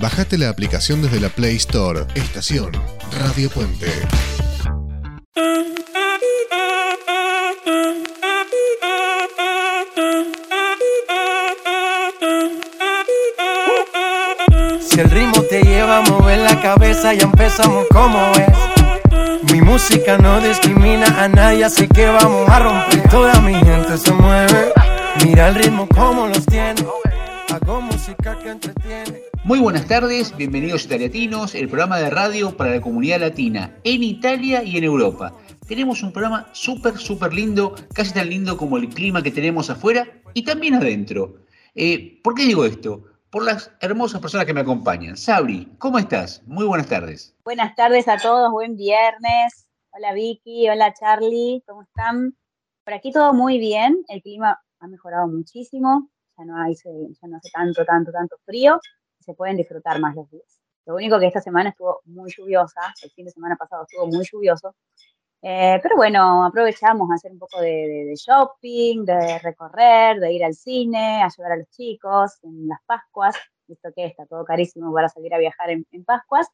[0.00, 2.06] Bajate la aplicación desde la Play Store.
[2.14, 2.70] Estación
[3.18, 3.90] Radio Puente.
[14.80, 19.52] Si el ritmo te lleva a mover la cabeza, ya empezamos como es.
[19.52, 23.08] Mi música no discrimina a nadie, así que vamos a romper.
[23.10, 24.72] Toda mi gente se mueve.
[25.24, 26.86] Mira el ritmo como los tiene.
[27.52, 29.17] Hago música que entretiene.
[29.48, 34.62] Muy buenas tardes, bienvenidos Italiatinos, el programa de radio para la comunidad latina en Italia
[34.62, 35.32] y en Europa.
[35.66, 40.06] Tenemos un programa súper, súper lindo, casi tan lindo como el clima que tenemos afuera
[40.34, 41.36] y también adentro.
[41.74, 43.04] Eh, ¿Por qué digo esto?
[43.30, 45.16] Por las hermosas personas que me acompañan.
[45.16, 46.42] Sabri, ¿cómo estás?
[46.46, 47.34] Muy buenas tardes.
[47.42, 49.66] Buenas tardes a todos, buen viernes.
[49.92, 52.36] Hola Vicky, hola Charlie, ¿cómo están?
[52.84, 57.38] Por aquí todo muy bien, el clima ha mejorado muchísimo, ya no, hay, ya no
[57.38, 58.78] hace tanto, tanto, tanto frío,
[59.28, 60.60] se pueden disfrutar más los días.
[60.86, 64.24] Lo único que esta semana estuvo muy lluviosa, el fin de semana pasado estuvo muy
[64.24, 64.74] lluvioso,
[65.42, 70.54] eh, pero bueno, aprovechamos a hacer un poco de, shopping, de recorrer, de ir al
[70.54, 75.10] cine, a llevar a los chicos en las Pascuas, visto que está todo carísimo para
[75.10, 76.48] salir a viajar en, Pascuas.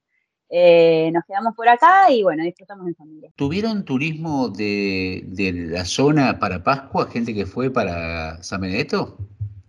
[0.50, 3.30] Eh, nos quedamos por acá y bueno, disfrutamos en familia.
[3.36, 9.16] ¿Tuvieron turismo de, de, la zona para Pascua, gente que fue para San Benedetto?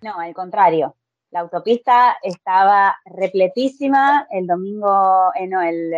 [0.02, 0.96] No, al contrario.
[1.36, 5.92] La autopista estaba repletísima el domingo, eh, no, el,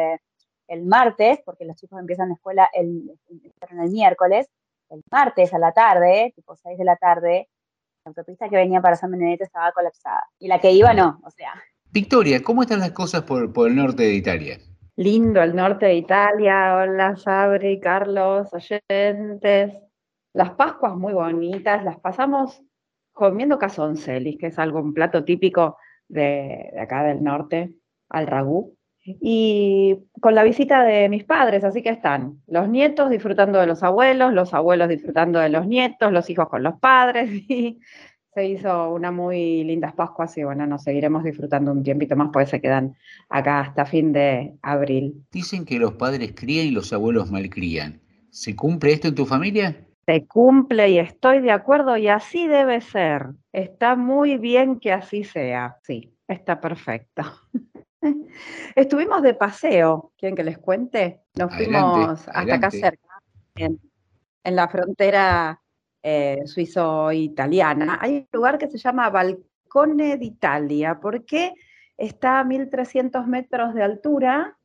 [0.67, 4.49] el martes, porque los chicos empiezan la escuela el, el, miércoles,
[4.89, 7.49] el martes a la tarde, tipo 6 de la tarde,
[8.03, 10.23] la autopista que venía para San Benedetto estaba colapsada.
[10.39, 11.53] Y la que iba no, o sea.
[11.91, 14.57] Victoria, ¿cómo están las cosas por, por el norte de Italia?
[14.95, 16.77] Lindo el norte de Italia.
[16.77, 19.71] Hola, Sabri, Carlos, oyentes.
[20.33, 22.63] Las Pascuas muy bonitas, las pasamos
[23.17, 27.73] comiendo casoncelis, que es algo, un plato típico de, acá del norte,
[28.09, 33.59] al ragú y con la visita de mis padres, así que están los nietos disfrutando
[33.59, 37.79] de los abuelos, los abuelos disfrutando de los nietos, los hijos con los padres, y
[38.33, 42.47] se hizo una muy linda Pascuas y bueno, nos seguiremos disfrutando un tiempito más, porque
[42.49, 42.95] se quedan
[43.29, 45.25] acá hasta fin de abril.
[45.31, 48.01] Dicen que los padres crían y los abuelos malcrían.
[48.29, 49.86] ¿Se cumple esto en tu familia?
[50.07, 53.27] Se cumple y estoy de acuerdo y así debe ser.
[53.51, 57.23] Está muy bien que así sea, sí, está perfecto.
[58.75, 61.23] Estuvimos de paseo, ¿quieren que les cuente?
[61.37, 63.21] Nos fuimos hasta acá cerca,
[63.55, 63.81] en,
[64.45, 65.61] la frontera
[66.01, 67.99] eh, suizo-italiana.
[67.99, 71.53] Hay un lugar que se llama Balcone d'Italia, porque
[71.97, 74.57] está a 1300 metros de altura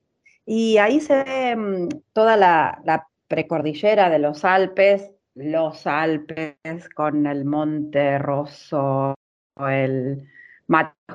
[0.46, 7.26] y ahí se ve mm, toda la, la precordillera de los Alpes, los Alpes con
[7.26, 9.14] el Monte Rosso,
[9.58, 10.28] el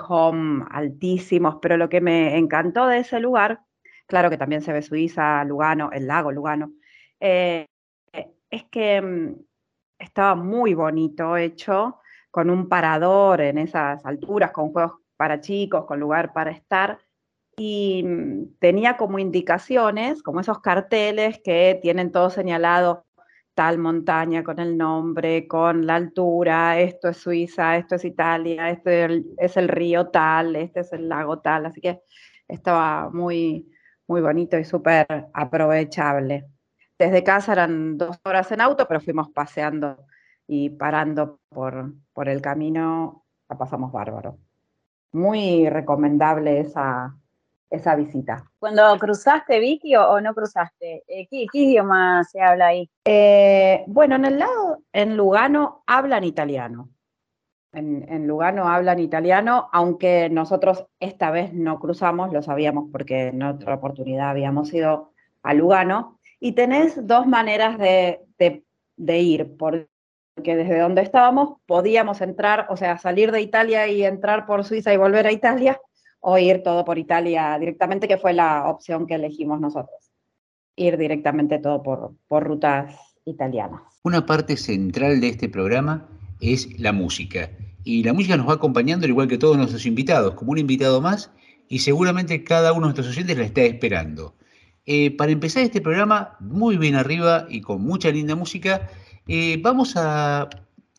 [0.08, 3.62] home altísimos, pero lo que me encantó de ese lugar,
[4.06, 6.74] claro que también se ve Suiza, Lugano, el lago Lugano,
[7.20, 7.66] eh,
[8.50, 9.36] es que mm,
[10.00, 12.00] estaba muy bonito hecho,
[12.32, 17.00] con un parador en esas alturas, con juegos para chicos, con lugar para estar,
[17.58, 23.07] y mm, tenía como indicaciones, como esos carteles que tienen todo señalado
[23.58, 29.26] tal montaña con el nombre, con la altura, esto es Suiza, esto es Italia, este
[29.36, 32.04] es el río tal, este es el lago tal, así que
[32.48, 33.68] estaba muy,
[34.06, 36.46] muy bonito y súper aprovechable.
[37.00, 40.06] Desde casa eran dos horas en auto, pero fuimos paseando
[40.46, 44.38] y parando por, por el camino, la pasamos bárbaro.
[45.14, 47.18] Muy recomendable esa,
[47.70, 48.44] esa visita.
[48.60, 52.90] Cuando cruzaste, Vicky, o, no cruzaste, eh, ¿qué, idioma se habla ahí?
[53.06, 56.90] Eh, bueno, en el lado, en Lugano hablan italiano.
[57.74, 63.76] En, Lugano hablan italiano, aunque nosotros esta vez no cruzamos, lo sabíamos porque en otra
[63.76, 65.12] oportunidad habíamos ido
[65.44, 68.26] a Lugano, y tenés dos maneras de,
[68.96, 69.88] de ir, porque
[70.36, 74.98] desde donde estábamos podíamos entrar, o sea, salir de Italia y entrar por Suiza y
[74.98, 75.80] volver a Italia,
[76.30, 80.12] o ir todo por Italia directamente, que fue la opción que elegimos nosotros.
[80.76, 82.94] Ir directamente todo por, por rutas
[83.24, 83.80] italianas.
[84.04, 86.06] Una parte central de este programa
[86.42, 87.50] es la música.
[87.86, 91.00] Y la música nos va acompañando, al igual que todos nuestros invitados, como un invitado
[91.00, 91.32] más,
[91.70, 94.36] y seguramente cada uno de nuestros oyentes la está esperando.
[94.86, 98.90] Eh, para empezar este programa muy bien arriba y con mucha linda música,
[99.30, 100.50] eh, vamos a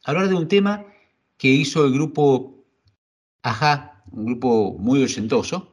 [0.04, 0.86] hablar de un tema
[1.36, 2.54] que hizo el grupo
[3.42, 5.70] Ajá un grupo muy oyentoso,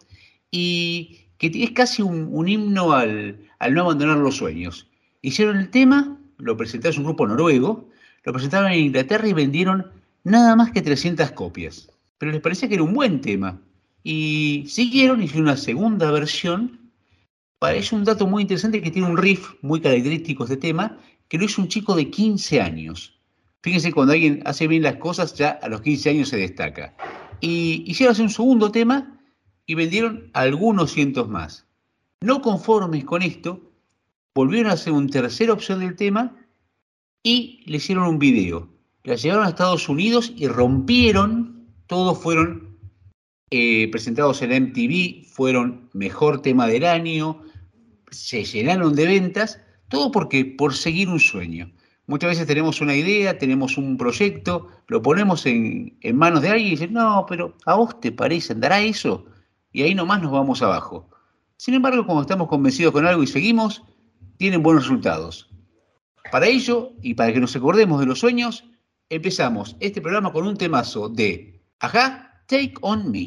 [0.52, 3.40] y que es casi un, himno al,
[3.72, 4.88] no abandonar los sueños.
[5.22, 7.90] Hicieron el tema, lo presentaron, un grupo noruego,
[8.24, 9.92] lo presentaron en Inglaterra y vendieron
[10.24, 11.90] nada más que 300 copias.
[12.18, 13.62] Pero les parecía que era un buen tema.
[14.04, 16.92] Y siguieron, hicieron una segunda versión.
[17.60, 20.98] Parece un dato muy interesante que tiene un riff muy característico este tema,
[21.28, 23.20] que lo hizo un chico de 15 años.
[23.62, 26.96] Fíjense, cuando alguien hace bien las cosas, ya a los 15 años se destaca.
[27.42, 29.20] Y hicieron un segundo tema
[29.66, 31.66] y vendieron algunos cientos más.
[32.22, 33.72] No conformes con esto,
[34.34, 36.36] volvieron a hacer una tercera opción del tema
[37.24, 38.70] y le hicieron un video.
[39.04, 42.78] La llevaron a Estados Unidos y rompieron, todos fueron
[43.52, 47.42] eh, presentados en MTV, fueron mejor tema del año,
[48.10, 51.72] se llenaron de ventas, todo porque por seguir un sueño.
[52.08, 56.68] Muchas veces tenemos una idea, tenemos un proyecto, lo ponemos en, en manos de alguien
[56.68, 59.26] y dicen, no, pero a vos te parece, andará eso,
[59.72, 61.10] y ahí nomás nos vamos abajo.
[61.58, 63.84] Sin embargo, cuando estamos convencidos con algo y seguimos,
[64.38, 65.50] tienen buenos resultados.
[66.32, 68.66] Para ello, y para que nos acordemos de los sueños,
[69.10, 73.26] empezamos este programa con un temazo de Ajá, Take On Me.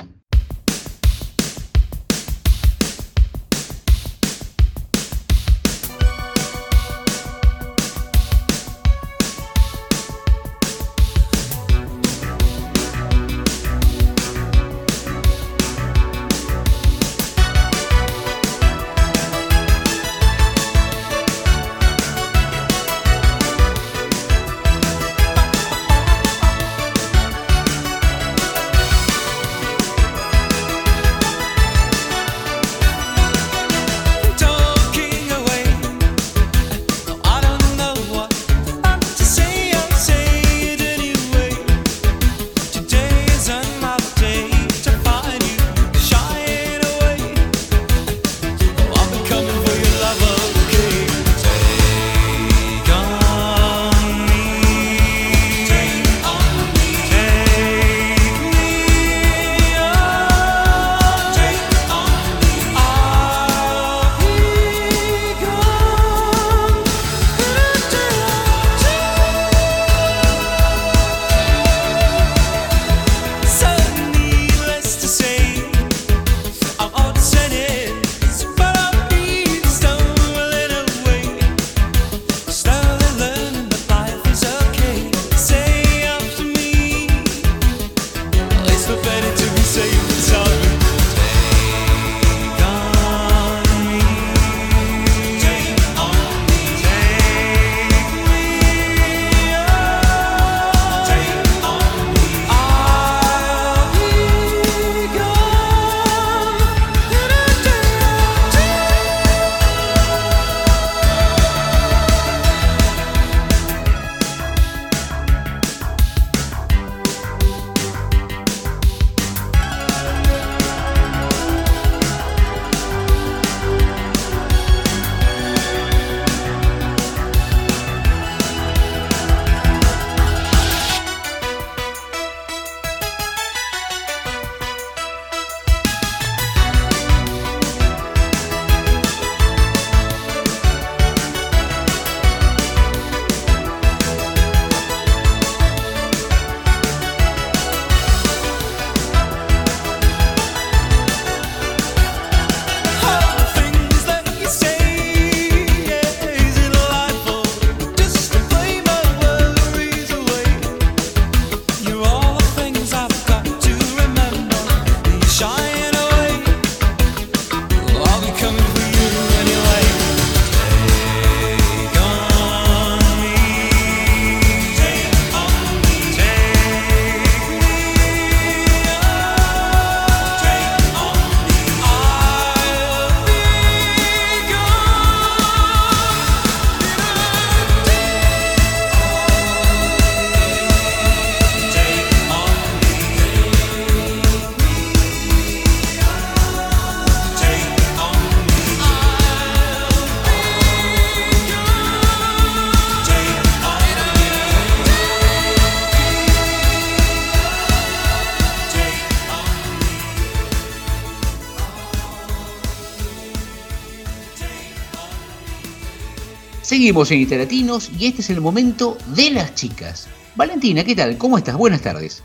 [216.88, 220.08] Seguimos en Literatinos y este es el momento de las chicas.
[220.36, 221.18] Valentina, ¿qué tal?
[221.18, 221.54] ¿Cómo estás?
[221.54, 222.22] Buenas tardes.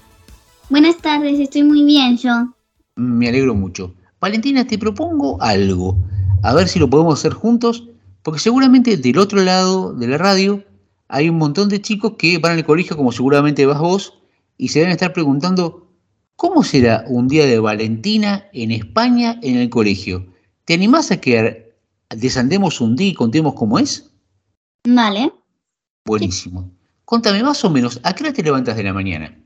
[0.70, 2.32] Buenas tardes, estoy muy bien yo.
[2.96, 3.93] Me alegro mucho.
[4.22, 5.98] Valentina, te propongo algo.
[6.43, 7.89] A ver si lo podemos hacer juntos,
[8.22, 10.63] porque seguramente del otro lado de la radio
[11.10, 14.13] hay un montón de chicos que van al colegio como seguramente vas vos
[14.58, 15.89] y se deben estar preguntando
[16.38, 20.25] ¿Cómo será un día de Valentina en España en el colegio?
[20.63, 21.74] ¿Te animás a que
[22.15, 24.12] desandemos un día y contemos cómo es?
[24.86, 25.32] Vale.
[26.06, 26.72] Buenísimo.
[27.06, 29.38] Contame más o menos, ¿a qué hora te levantas de la mañana?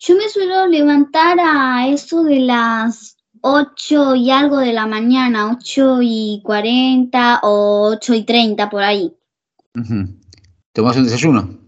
[0.00, 5.98] Yo me suelo levantar a eso de las 8 y algo de la mañana, 8
[6.02, 9.14] y 40 o 8 y 30 por ahí.
[9.74, 10.08] Ujú.
[10.72, 11.58] ¿Tomás un desayuno?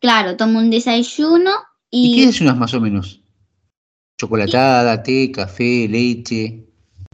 [0.00, 1.50] Claro, tomo un desayuno
[1.90, 2.16] ¿Y y...
[2.16, 3.20] qué desayunas más o menos?
[4.18, 6.63] ¿Chocolatada, té, café, leche?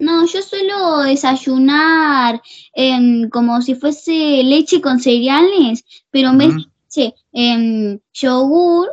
[0.01, 2.41] No, yo suelo desayunar
[2.75, 8.89] em, como si fuese leche con cereales, pero en vez de leche, em, yogur,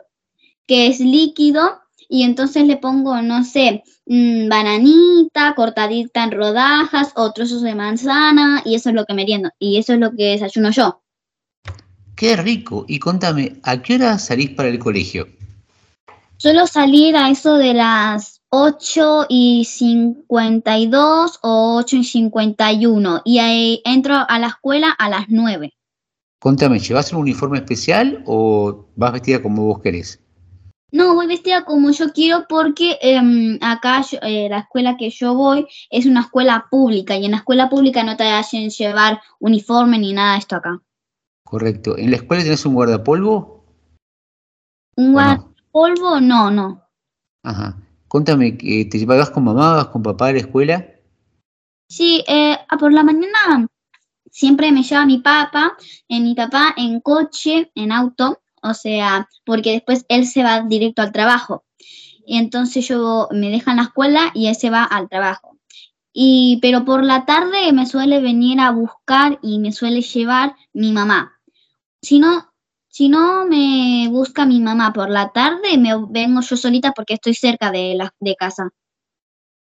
[0.67, 7.31] que es líquido, y entonces le pongo, no sé, mm, bananita cortadita en rodajas o
[7.31, 10.71] trozos de manzana, y eso es lo que meriendo, y eso es lo que desayuno
[10.71, 11.01] yo.
[12.17, 12.83] Qué rico.
[12.87, 15.27] Y contame, ¿a qué hora salís para el colegio?
[16.35, 23.81] Suelo salir a eso de las 8 y 52 o 8 y 51, y ahí
[23.85, 25.73] entro a la escuela a las 9.
[26.39, 30.21] Contame, ¿llevas un uniforme especial o vas vestida como vos querés?
[30.91, 35.33] No, voy vestida como yo quiero porque em, acá yo- eh, la escuela que yo
[35.33, 39.97] voy es una escuela pública y en la escuela pública no te hacen llevar uniforme
[39.99, 40.79] ni nada de esto acá.
[41.43, 41.97] Correcto.
[41.97, 43.65] ¿En la escuela tenés un guardapolvo?
[44.95, 46.81] Un guardapolvo, no, no.
[47.43, 47.75] Ajá.
[48.07, 50.85] Contame, ¿que ¿te vas con mamá, vas con papá a la escuela?
[51.89, 53.67] Sí, eh, a por la mañana
[54.31, 55.75] siempre me lleva mi papá,
[56.07, 61.01] en mi papá en coche, en auto, o sea, porque después él se va directo
[61.01, 61.65] al trabajo.
[62.25, 65.57] Y entonces yo me deja en la escuela y él se va al trabajo.
[66.13, 70.91] Y, pero por la tarde me suele venir a buscar y me suele llevar mi
[70.91, 71.39] mamá.
[72.01, 72.51] Si no,
[72.97, 77.35] si no me busca mi mamá por la tarde, me vengo yo solita porque estoy
[77.35, 78.71] cerca de la de casa.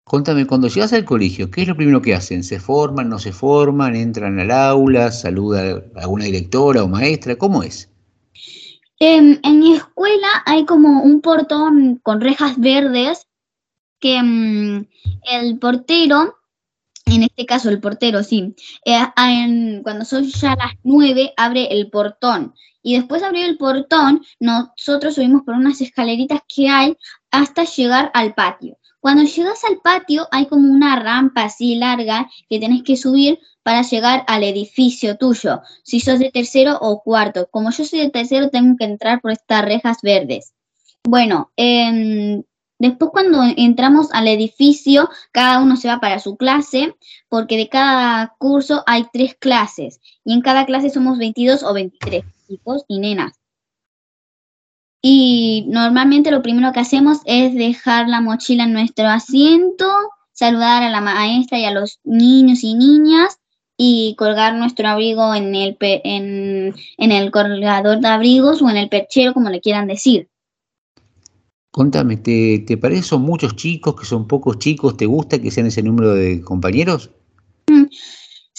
[0.03, 2.43] Contame, cuando llegas al colegio, ¿qué es lo primero que hacen?
[2.43, 5.61] ¿Se forman, no se forman, entran al aula, saluda
[5.95, 7.37] a alguna directora o maestra?
[7.37, 7.93] ¿Cómo es?
[8.99, 13.27] En mi escuela hay como un portón con rejas verdes
[14.01, 14.87] que mm,
[15.31, 16.39] el portero,
[17.05, 18.55] en este caso el portero, sí,
[18.87, 22.55] eh, en- cuando son ya las nueve abre el portón
[22.89, 26.97] y después de abrir el portón nosotros subimos por unas escaleritas que hay
[27.31, 28.79] hasta llegar al patio.
[28.99, 33.83] Cuando llegas al patio hay como una rampa así larga que tenés que subir para
[33.83, 37.49] llegar al edificio tuyo si sos de tercero o cuarto.
[37.51, 40.55] Como yo soy de tercero, tengo que entrar por estas rejas verdes.
[41.05, 42.43] Bueno, em,
[42.79, 46.97] después cuando entramos al edificio, cada uno se va para su clase,
[47.29, 52.25] porque de cada curso hay tres clases, y en cada clase somos 22 o 23
[52.49, 53.35] chicos y nenas.
[55.01, 59.87] Y normalmente lo primero que hacemos es dejar la mochila en nuestro asiento,
[60.33, 63.39] saludar a la maestra y a los niños y niñas
[63.77, 69.35] y colgar nuestro abrigo en el, en, el colgador de abrigos o en el perchero,
[69.35, 70.29] como le quieran decir.
[71.71, 74.97] Contame, ¿te, te son muchos chicos, que son pocos chicos?
[74.97, 77.11] ¿Te gusta que sean ese número de compañeros?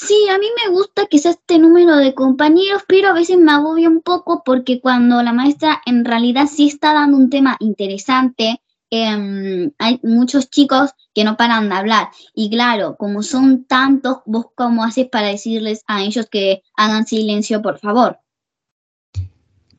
[0.02, 3.90] Sí, a mí me gusta sea este número de compañeros, pero a veces me agobia
[3.90, 9.72] un poco porque cuando la maestra en realidad sí está dando un tema interesante, em,
[9.78, 12.08] hay muchos chicos que no paran de hablar.
[12.34, 17.62] Y claro, como son tantos, ¿vos cómo haces para decirles a ellos que hagan silencio,
[17.62, 18.20] por favor?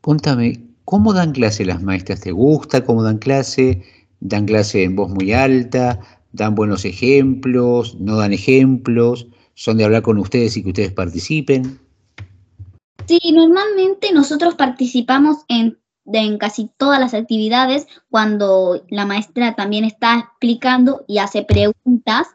[0.03, 2.21] Contame, ¿cómo dan clase las maestras?
[2.21, 3.83] ¿Te gusta cómo dan clase?
[4.21, 5.99] ¿Dan clase en voz muy alta?
[6.33, 7.97] ¿Dan buenos ejemplos?
[7.99, 9.27] ¿No dan ejemplos?
[9.61, 11.79] ¿Son de hablar con ustedes y que ustedes participen?
[13.07, 20.19] Sí, normalmente nosotros participamos en, en casi todas las actividades cuando la maestra también está
[20.19, 22.29] explicando y hace preguntas.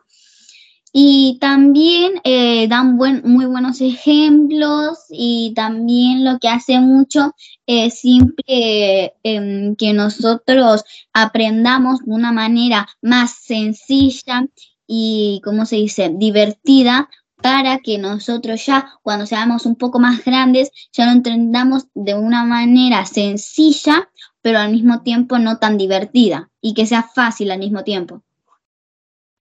[0.94, 7.34] Y también eh, dan buen, muy buenos ejemplos y también lo que hace mucho
[7.66, 14.48] es siempre em, que nosotros aprendamos de una manera más sencilla
[14.88, 17.10] y, ¿cómo se dice?, divertida
[17.42, 22.44] para que nosotros ya cuando seamos un poco más grandes ya lo entendamos de una
[22.44, 24.10] manera sencilla,
[24.42, 28.24] pero al mismo tiempo no tan divertida y que sea fácil al mismo tiempo.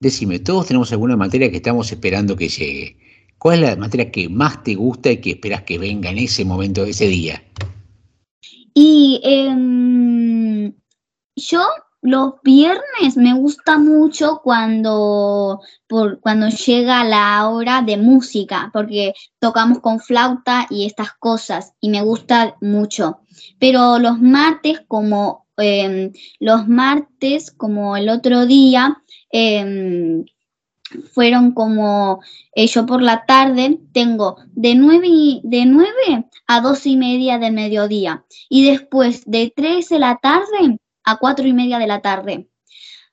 [0.00, 2.98] Decime, todos tenemos alguna materia que estamos esperando que llegue.
[3.38, 6.44] ¿Cuál es la materia que más te gusta y que esperas que venga en ese
[6.44, 7.42] momento, ese día?
[8.74, 10.74] Y em,
[11.36, 11.62] yo
[12.04, 19.80] los viernes me gusta mucho cuando, por, cuando llega la hora de música, porque tocamos
[19.80, 23.20] con flauta y estas cosas, y me gusta mucho.
[23.58, 28.98] Pero los martes, como em, los martes, como el otro día,
[29.30, 30.26] em,
[31.14, 32.20] fueron como
[32.54, 37.50] eh, yo por la tarde tengo de 9, de 9 a 12 y media de
[37.50, 42.48] mediodía y después de 3 de la tarde a 4 y media de la tarde.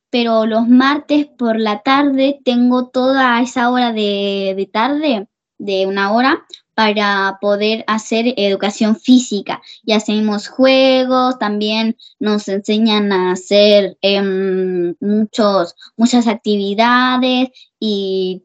[0.10, 6.12] Pero los martes por la tarde tengo toda esa hora de, de tarde, de una
[6.14, 14.96] hora, para poder hacer educación física y hacemos juegos, también nos enseñan a hacer em,
[15.00, 18.44] muchos, muchas actividades y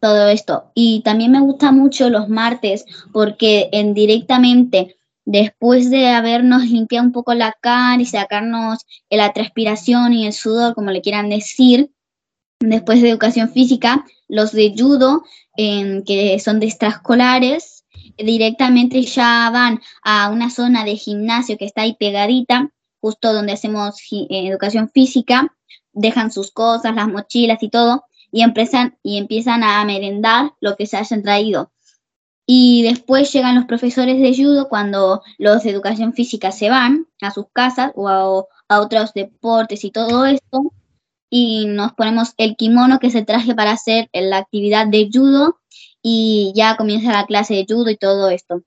[0.00, 0.70] todo esto.
[0.74, 4.96] Y también me gusta mucho los martes porque en directamente
[5.28, 8.78] después de habernos limpiado un poco la cara y sacarnos
[9.10, 11.90] la transpiración y el sudor, como le quieran decir,
[12.60, 15.22] después de educación física, los de judo,
[15.54, 17.84] que son de extraescolares,
[18.16, 22.70] directamente ya van a una zona de gimnasio que está ahí pegadita,
[23.02, 25.54] justo donde hacemos eh, educación física,
[25.92, 30.86] dejan sus cosas, las mochilas y todo, y empiezan, y empiezan a merendar lo que
[30.86, 31.70] se hayan traído.
[32.50, 37.30] Y después llegan los profesores de judo cuando los de educación física se van a
[37.30, 40.72] sus casas o a, a otros deportes y todo esto.
[41.28, 45.58] Y nos ponemos el kimono que se traje para hacer la actividad de judo
[46.00, 48.62] y ya comienza la clase de judo y todo esto.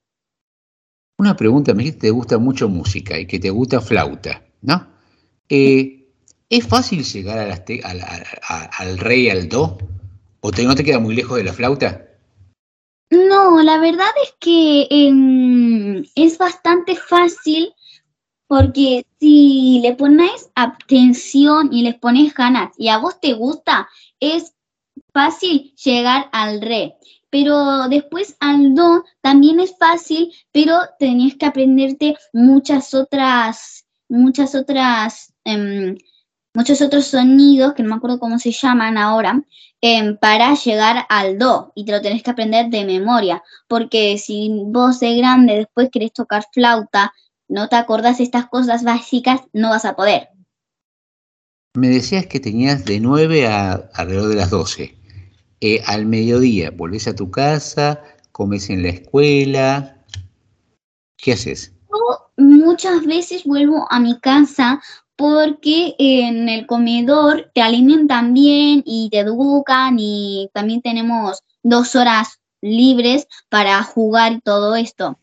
[1.18, 4.88] Una pregunta, me te gusta mucho música y que te gusta flauta, ¿no?
[5.50, 6.08] Eh,
[6.50, 7.64] ¿Es fácil llegar
[8.78, 9.80] al rey, al do?
[10.42, 12.11] ¿O te, no te queda muy lejos de la flauta?
[13.12, 17.74] No, la verdad es que em, es bastante fácil
[18.48, 23.90] porque si le pones atención y les pones ganas y a vos te gusta,
[24.22, 24.54] es
[25.14, 26.96] fácil llegar al re.
[27.30, 35.34] Pero después al do también es fácil, pero tenías que aprenderte muchas otras, muchas otras,
[35.44, 35.98] em,
[36.54, 39.44] muchos otros sonidos, que no me acuerdo cómo se llaman ahora,
[39.82, 44.50] em, para llegar al do, y te lo tenés que aprender de memoria, porque si
[44.66, 47.14] vos de grande después querés tocar flauta,
[47.48, 50.30] no te acordás estas cosas básicas, no vas a poder.
[51.74, 54.98] Me decías que tenías de 9 a alrededor de las 12.
[55.62, 59.98] Eh, al mediodía volvés a tu casa, comes en la escuela.
[61.18, 61.74] ¿Qué haces?
[62.38, 64.82] muchas veces vuelvo a mi casa
[65.22, 72.40] porque en el comedor te alimentan bien y te educan y también tenemos dos horas
[72.60, 75.20] libres para jugar todo esto.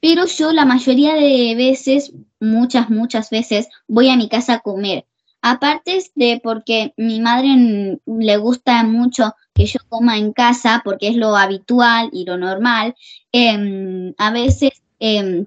[0.00, 5.06] Pero yo la mayoría de veces, muchas, muchas veces, voy a mi casa a comer.
[5.40, 11.16] Aparte de porque mi madre le gusta mucho que yo coma en casa porque es
[11.16, 12.94] lo habitual y lo normal,
[13.32, 15.46] em, a veces em,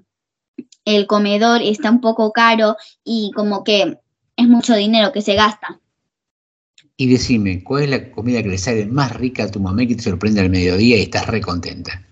[0.84, 3.98] el comedor está un poco caro y como que
[4.36, 5.80] es mucho dinero que se gasta.
[6.96, 9.96] Y decime, ¿cuál es la comida que le sale más rica a tu mamá que
[9.96, 12.02] te sorprende al mediodía y estás re contenta?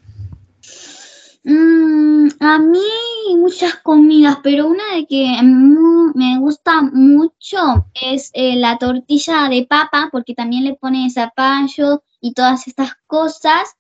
[1.45, 2.81] Mm, a mí
[3.37, 5.41] muchas comidas, pero una de que
[6.15, 12.33] me gusta mucho es eh, la tortilla de papa, porque también le pone zapallo y
[12.33, 13.77] todas estas cosas.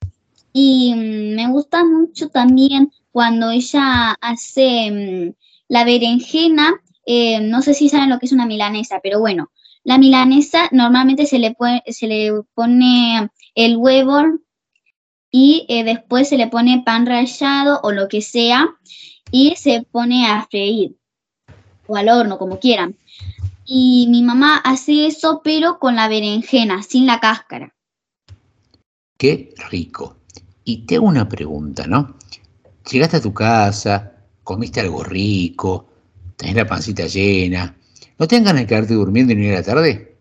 [0.53, 5.35] Y mm, me gusta mucho también cuando ella hace mm,
[5.68, 6.75] la berenjena.
[7.07, 9.51] Eh, no sé si saben lo que es una milanesa, pero bueno,
[9.83, 14.23] la milanesa normalmente se le, se le pone el huevo
[15.31, 18.68] y eh, después se le pone pan rallado o lo que sea
[19.31, 20.96] y se pone a freír
[21.87, 22.96] o al horno, como quieran.
[23.64, 27.75] Y mi mamá hace eso, pero con la berenjena, sin la cáscara.
[29.16, 30.16] Qué rico.
[30.64, 32.16] Y te una pregunta, ¿no?
[32.90, 35.87] Llegaste a tu casa, comiste algo rico,
[36.37, 37.76] tenés la pancita llena.
[38.18, 40.18] ¿No te ganas de quedarte durmiendo y no a la tarde?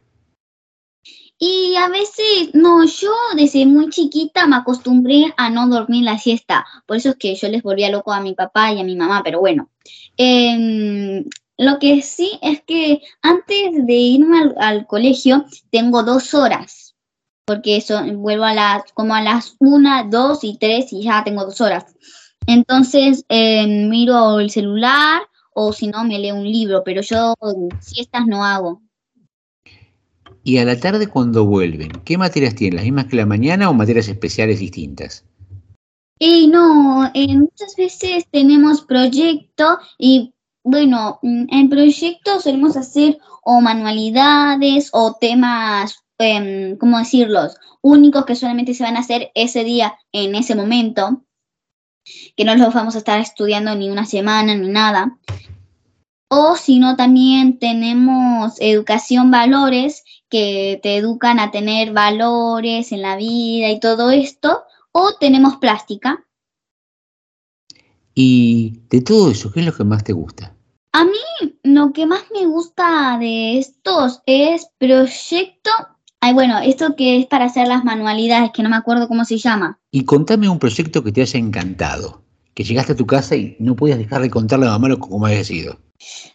[1.42, 6.66] Y a veces, no, yo desde muy chiquita me acostumbré a no dormir la siesta.
[6.86, 9.22] Por eso es que yo les volvía loco a mi papá y a mi mamá,
[9.24, 9.70] pero bueno.
[10.18, 11.24] Em,
[11.58, 16.96] lo que sí es que antes de irme al, colegio tengo dos horas,
[17.46, 21.46] porque eso, vuelvo a las, como a las una, dos y tres y ya tengo
[21.46, 21.86] dos horas.
[22.48, 25.22] Entonces em, miro el celular
[25.54, 27.34] o si no me leo un libro, pero yo
[27.80, 28.82] siestas no hago.
[30.44, 32.78] Y a la tarde cuando vuelven, ¿qué materias tienen?
[32.78, 35.26] ¿Las mismas que la mañana o materias especiales distintas?
[36.18, 43.62] Y no, eh, muchas veces tenemos proyecto y bueno, mm, en proyecto solemos hacer o
[43.62, 47.56] manualidades o temas, eh, ¿cómo decirlos?
[47.82, 51.24] Únicos que solamente se van a hacer ese día, en ese momento,
[52.36, 55.18] que no los vamos a estar estudiando ni una semana ni nada.
[56.30, 63.16] O si no, también tenemos educación valores que te educan a tener valores en la
[63.16, 64.64] vida y todo esto.
[64.92, 66.26] O tenemos plástica.
[68.14, 70.56] Y de todo eso, ¿qué es lo que más te gusta?
[70.92, 75.72] A mí lo que más me gusta de estos es proyecto.
[76.22, 79.38] Ay, bueno, esto que es para hacer las manualidades, que no me acuerdo cómo se
[79.38, 79.80] llama.
[79.92, 82.22] Y contame un proyecto que te haya encantado,
[82.54, 85.44] que llegaste a tu casa y no podías dejar de contarle a mamá cómo había
[85.44, 85.80] sido.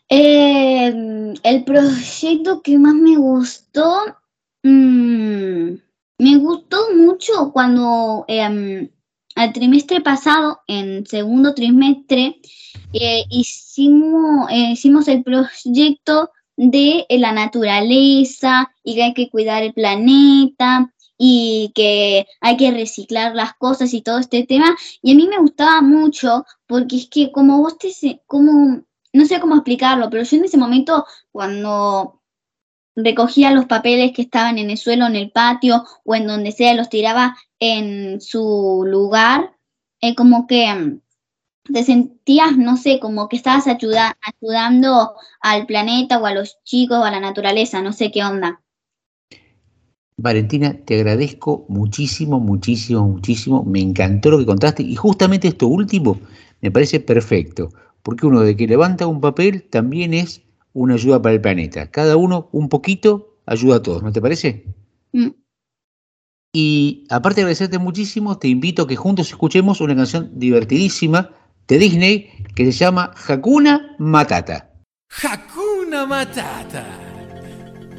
[0.08, 3.94] Eh, el proyecto que más me gustó,
[4.62, 5.74] mmm,
[6.18, 8.90] me gustó mucho cuando eh,
[9.34, 12.40] al trimestre pasado, en segundo trimestre,
[12.92, 19.74] eh, hicimos, eh, hicimos el proyecto de la naturaleza y que hay que cuidar el
[19.74, 24.76] planeta y que hay que reciclar las cosas y todo este tema.
[25.02, 29.40] Y a mí me gustaba mucho porque es que como vos te, como, no sé
[29.40, 32.20] cómo explicarlo, pero yo en ese momento cuando
[32.96, 36.74] recogía los papeles que estaban en el suelo, en el patio o en donde sea,
[36.74, 39.56] los tiraba en su lugar,
[40.00, 41.00] eh, como que mm,
[41.72, 46.98] te sentías, no sé, como que estabas ayuda, ayudando al planeta o a los chicos
[46.98, 48.60] o a la naturaleza, no sé qué onda.
[50.16, 53.64] Valentina, te agradezco muchísimo, muchísimo, muchísimo.
[53.64, 56.20] Me encantó lo que contaste y justamente esto último
[56.60, 57.70] me parece perfecto,
[58.02, 61.90] porque uno de que levanta un papel también es una ayuda para el planeta.
[61.90, 64.64] Cada uno un poquito ayuda a todos, ¿no te parece?
[65.12, 65.30] Mm.
[66.52, 71.32] Y aparte de agradecerte muchísimo, te invito a que juntos escuchemos una canción divertidísima
[71.68, 74.70] de Disney que se llama Hakuna Matata.
[75.22, 76.84] Hakuna Matata,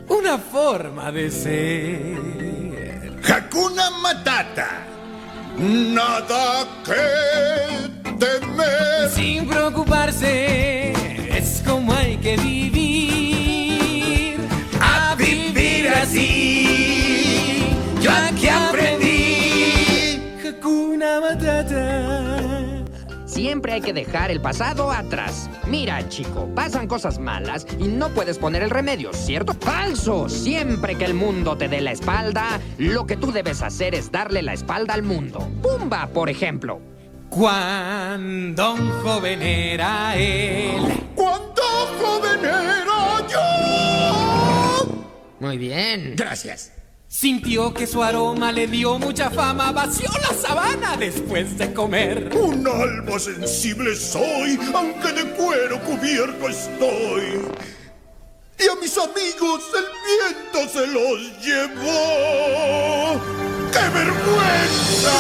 [0.07, 3.15] una forma de ser.
[3.23, 4.85] Hakuna Matata,
[5.57, 9.09] nada que temer.
[9.13, 10.91] Sin preocuparse,
[11.37, 14.39] es como hay que vivir.
[14.81, 16.34] A vivir así,
[23.55, 25.49] Siempre hay que dejar el pasado atrás.
[25.65, 29.53] Mira, chico, pasan cosas malas y no puedes poner el remedio, ¿cierto?
[29.53, 30.27] ¡Falso!
[30.27, 34.41] Siempre que el mundo te dé la espalda, lo que tú debes hacer es darle
[34.41, 35.49] la espalda al mundo.
[35.63, 36.81] Pumba, por ejemplo.
[37.29, 40.81] Cuando un joven era él.
[41.15, 41.61] Cuando
[41.97, 43.25] joven era
[44.85, 45.05] yo.
[45.39, 46.15] Muy bien.
[46.17, 46.73] Gracias.
[47.07, 52.29] Sintió que su aroma le dio mucha fama, vació la sabana después de comer.
[52.35, 57.41] Un alma sensible soy, aunque de cuero cubierto estoy.
[58.57, 63.21] Y a mis amigos el viento se los llevó.
[63.71, 65.17] ¡Qué vergüenza!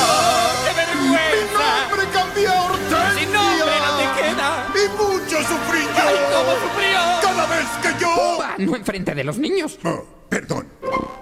[0.65, 1.65] ¡Qué vergüenza!
[1.65, 3.19] Mi nombre cambió a Hortensia.
[3.19, 4.49] ¡Sin nombre no te queda!
[4.73, 6.03] Y mucho sufrí yo.
[6.03, 6.99] ¡Ay, cómo sufrió!
[7.21, 8.09] Cada vez que yo...
[8.15, 9.77] Pumba, no enfrente de los niños.
[9.83, 10.74] Oh, perdón.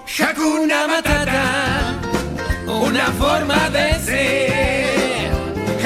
[0.05, 1.99] Hakuna Matata,
[2.67, 5.31] una forma de ser.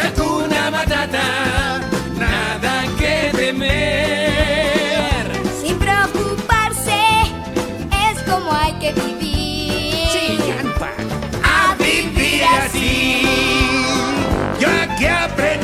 [0.03, 1.79] Hakuna Matata,
[2.17, 5.31] nada que temer.
[5.61, 6.99] Sin preocuparse,
[8.11, 10.09] es como hay que vivir.
[10.11, 10.37] Sí.
[11.43, 13.21] A vivir así.
[14.59, 15.56] Yo aquí aprendí.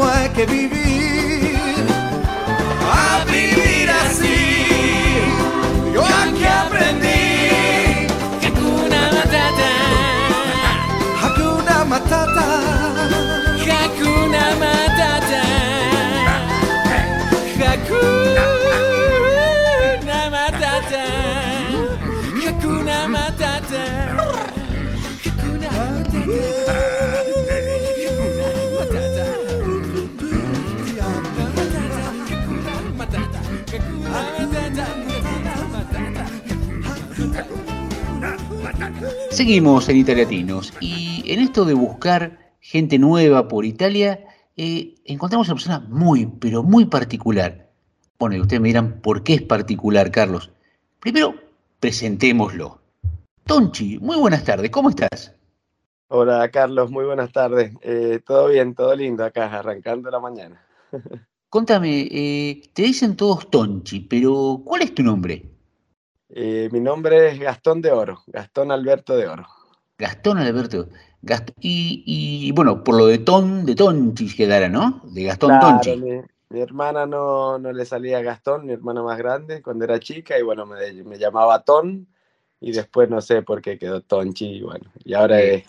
[0.00, 0.89] Como hay que vivir.
[39.40, 45.54] Seguimos en Italiatinos y en esto de buscar gente nueva por Italia, eh, encontramos una
[45.54, 47.70] persona muy, pero muy particular.
[48.18, 50.52] Bueno, y ustedes me dirán, ¿por qué es particular, Carlos?
[51.00, 51.36] Primero,
[51.80, 52.82] presentémoslo.
[53.44, 55.34] Tonchi, muy buenas tardes, ¿cómo estás?
[56.08, 57.72] Hola Carlos, muy buenas tardes.
[57.80, 60.62] Eh, todo bien, todo lindo acá, arrancando la mañana.
[61.48, 65.49] Contame, eh, te dicen todos Tonchi, pero ¿cuál es tu nombre?
[66.32, 69.46] Eh, mi nombre es Gastón de Oro, Gastón Alberto de Oro.
[69.98, 70.88] Gastón Alberto.
[71.22, 75.00] Gast- y, y, bueno, por lo de Ton, de Tonchi quedara, ¿no?
[75.04, 75.96] De Gastón Claro, Tonchi.
[75.96, 80.38] mi, mi hermana no, no le salía Gastón, mi hermana más grande, cuando era chica,
[80.38, 82.06] y bueno, me, me llamaba Ton,
[82.60, 85.64] y después no sé por qué quedó Tonchi, y bueno, y ahora es,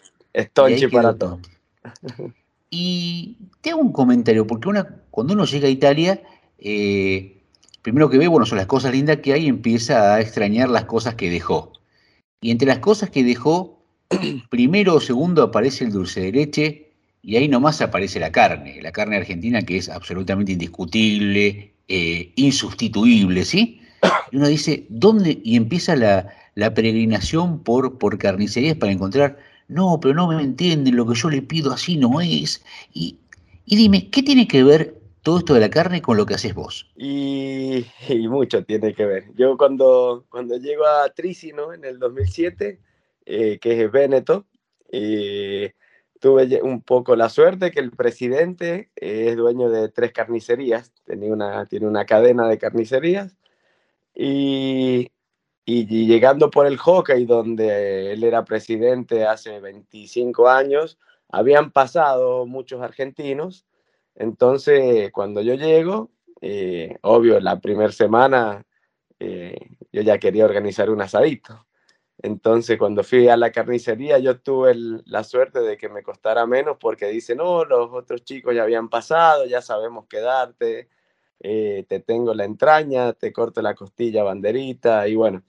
[0.53, 1.17] Tonchi para.
[1.17, 1.51] Tonchi.
[2.73, 6.21] Y te hago un comentario, porque una, cuando uno llega a Italia,
[6.57, 7.40] eh,
[7.81, 11.15] primero que ve, bueno, son las cosas lindas que hay empieza a extrañar las cosas
[11.15, 11.73] que dejó.
[12.41, 13.83] Y entre las cosas que dejó,
[14.49, 16.91] primero o segundo aparece el dulce de leche
[17.21, 23.45] y ahí nomás aparece la carne, la carne argentina que es absolutamente indiscutible, eh, insustituible,
[23.45, 23.81] ¿sí?
[24.31, 25.39] Y uno dice, ¿dónde?
[25.43, 30.95] Y empieza la, la peregrinación por, por carnicerías para encontrar, no, pero no me entienden,
[30.95, 32.63] lo que yo le pido así no es.
[32.93, 33.17] Y,
[33.65, 36.53] y dime, ¿qué tiene que ver todo esto de la carne con lo que haces
[36.53, 36.89] vos?
[36.95, 37.85] Y,
[38.27, 39.25] mucho tiene que ver.
[39.35, 42.79] Yo cuando, cuando llego a Tricino en el 2007,
[43.25, 44.45] eh, que es Véneto,
[44.91, 45.73] eh,
[46.19, 51.31] tuve un poco la suerte que el presidente eh, es dueño de tres carnicerías, tenía
[51.31, 53.37] una, tiene una cadena de carnicerías,
[54.13, 55.11] y,
[55.65, 60.97] y- y llegando por el hockey, donde él era presidente hace 25 años,
[61.29, 63.65] habían pasado muchos argentinos,
[64.15, 68.65] entonces cuando yo llego, eh, obvio, la primera semana
[69.19, 69.55] eh,
[69.91, 71.65] yo ya quería organizar un asadito.
[72.23, 76.77] Entonces, cuando fui a la carnicería, yo tuve la suerte de que me costara menos
[76.79, 80.89] porque dicen, no, los otros chicos ya habían pasado, ya sabemos quedarte,
[81.39, 85.43] eh, te tengo la entraña, te corto la costilla, banderita, y bueno,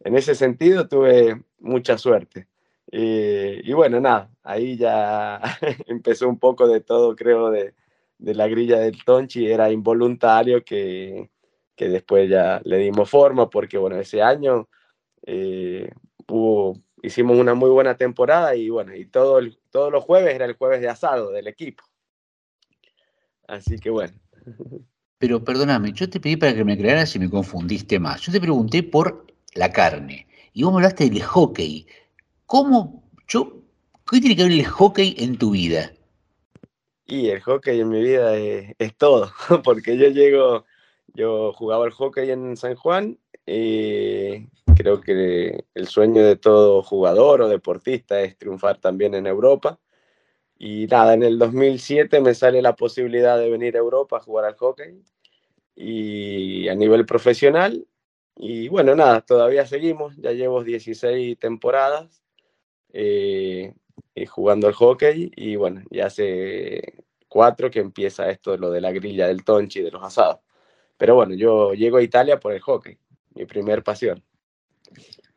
[0.00, 2.48] en ese sentido tuve mucha suerte.
[2.92, 5.40] Eh, y bueno, nada, ahí ya
[5.86, 7.74] empezó un poco de todo, creo, de,
[8.18, 11.30] de la grilla del Tonchi, era involuntario que,
[11.74, 14.68] que después ya le dimos forma, porque bueno, ese año
[15.26, 15.90] eh,
[17.02, 20.80] hicimos una muy buena temporada y bueno, y todo todos los jueves era el jueves
[20.80, 21.84] de asado del equipo.
[23.46, 24.14] Así que bueno.
[25.18, 28.20] Pero perdóname, yo te pedí para que me aclararas si me confundiste más.
[28.22, 31.86] Yo te pregunté por la carne y vos me hablaste del hockey.
[32.46, 33.62] ¿Cómo, yo,
[34.10, 35.92] qué tiene que ver el hockey en tu vida?
[37.06, 39.30] Y el hockey en mi vida es, es todo,
[39.64, 40.64] porque yo llego,
[41.14, 47.42] yo jugaba al hockey en San Juan y creo que el sueño de todo jugador
[47.42, 49.78] o deportista es triunfar también en Europa.
[50.58, 54.46] Y nada, en el 2007 me sale la posibilidad de venir a Europa a jugar
[54.46, 55.02] al hockey
[55.76, 57.86] y a nivel profesional.
[58.36, 62.22] Y bueno, nada, todavía seguimos, ya llevo 16 temporadas
[62.92, 63.74] eh,
[64.28, 69.26] jugando al hockey y bueno, ya hace cuatro que empieza esto, lo de la grilla
[69.26, 70.38] del tonchi, de los asados.
[70.96, 72.96] Pero bueno, yo llego a Italia por el hockey,
[73.34, 74.22] mi primer pasión.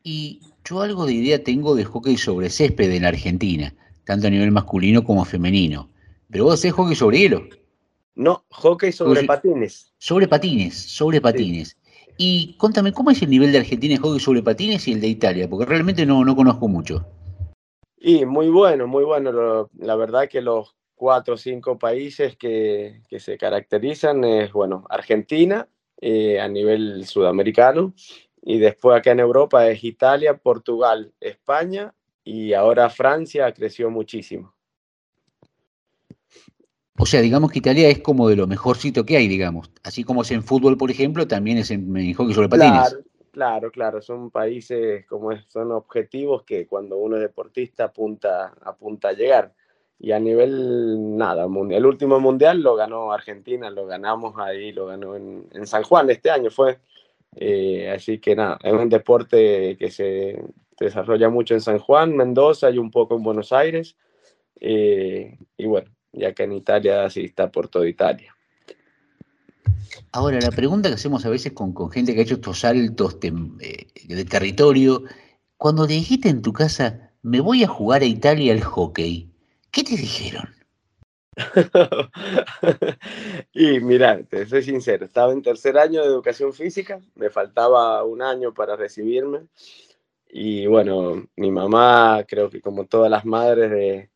[0.02, 4.50] Y yo algo de idea tengo de hockey sobre césped en Argentina, tanto a nivel
[4.50, 5.90] masculino como femenino.
[6.30, 7.48] Pero vos hacés hockey sobre hielo,
[8.14, 9.26] No, hockey sobre Oye.
[9.26, 9.92] patines.
[9.98, 11.76] sobre patines, sobre patines.
[12.16, 15.08] Y contame, ¿cómo es el nivel de Argentina en hockey sobre patines y el de
[15.08, 15.48] Italia?
[15.48, 17.06] Porque realmente no, no conozco mucho.
[18.00, 19.30] Y muy bueno, muy bueno.
[19.30, 24.84] Lo- la verdad que los cuatro o cinco países que, que se caracterizan es, bueno,
[24.88, 25.68] Argentina
[26.00, 27.94] eh, a nivel sudamericano
[28.42, 34.54] y después acá en Europa es Italia, Portugal, España y ahora Francia creció muchísimo.
[36.98, 39.70] O sea, digamos que Italia es como de lo mejorcito que hay, digamos.
[39.82, 42.90] Así como es en fútbol, por ejemplo, también es en, en hockey sobre patines.
[42.90, 44.00] Claro, claro, claro.
[44.02, 49.52] Son países como son objetivos que cuando uno es deportista apunta, apunta a llegar.
[49.98, 54.86] Y a nivel, nada, mun- el último mundial lo ganó Argentina, lo ganamos ahí, lo
[54.86, 56.78] ganó en, en San Juan este año fue.
[57.36, 60.42] Eh, así que nada, es un deporte que se
[60.78, 63.96] desarrolla mucho en San Juan, Mendoza y un poco en Buenos Aires.
[64.58, 68.34] Eh, y bueno, ya que en Italia sí está por toda Italia.
[70.12, 73.18] Ahora, la pregunta que hacemos a veces con, con gente que ha hecho estos saltos
[73.22, 75.04] eh, de territorio,
[75.56, 79.30] cuando te dijiste en tu casa, me voy a jugar a Italia al hockey,
[79.70, 80.48] ¿qué te dijeron?
[83.52, 88.20] y mira, te soy sincero, estaba en tercer año de educación física, me faltaba un
[88.20, 89.46] año para recibirme
[90.28, 94.10] Y bueno, mi mamá, creo que como todas las madres de,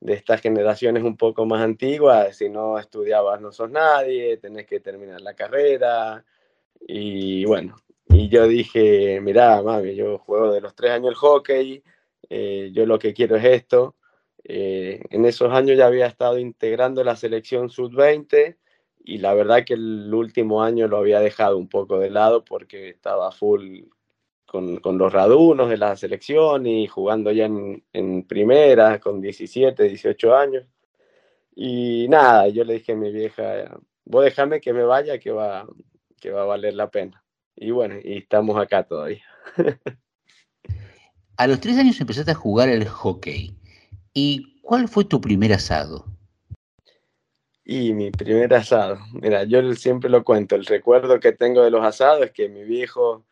[0.00, 4.66] de esta generación es un poco más antigua, si no estudiabas no sos nadie, tenés
[4.66, 6.24] que terminar la carrera.
[6.80, 7.76] Y bueno,
[8.08, 11.82] y yo dije, mira, mami, yo juego de los tres años el hockey,
[12.30, 13.96] eh, yo lo que quiero es esto.
[14.44, 18.56] Eh, en esos años ya había estado integrando la selección sub-20
[19.04, 22.88] y la verdad que el último año lo había dejado un poco de lado porque
[22.88, 23.82] estaba full
[24.48, 29.82] con, con, los radunos de la selección y jugando ya en, en, primera con 17,
[29.82, 30.64] 18 años.
[31.54, 35.66] Y nada, yo le dije a mi vieja, vos déjame que me vaya, que va,
[36.18, 37.22] que va a valer la pena.
[37.54, 39.22] Y bueno, y estamos acá todavía.
[41.36, 43.54] a los tres años empezaste a jugar el hockey.
[44.14, 46.06] ¿Y cuál fue tu primer asado?
[47.64, 51.84] Y mi primer asado, mira, yo siempre lo cuento, el recuerdo que tengo de los
[51.84, 53.26] asados es que mi viejo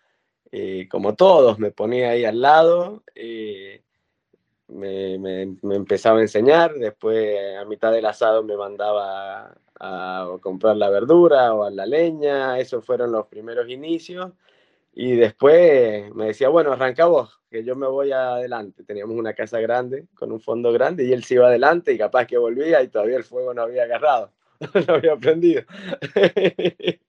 [0.59, 3.83] eh, como todos, me ponía ahí al lado, eh,
[4.69, 5.15] me,
[5.75, 11.53] empezaba a enseñar, después a mitad del asado me mandaba a, a, comprar la verdura
[11.53, 14.33] o a la leña, esos fueron los primeros inicios,
[14.95, 18.83] y después me decía, bueno, arranca vos, que yo me voy adelante.
[18.83, 22.27] Teníamos una casa grande, con un fondo grande, y él se iba adelante y capaz
[22.27, 24.33] que volvía y todavía el fuego no había agarrado,
[24.89, 25.65] no había prendido.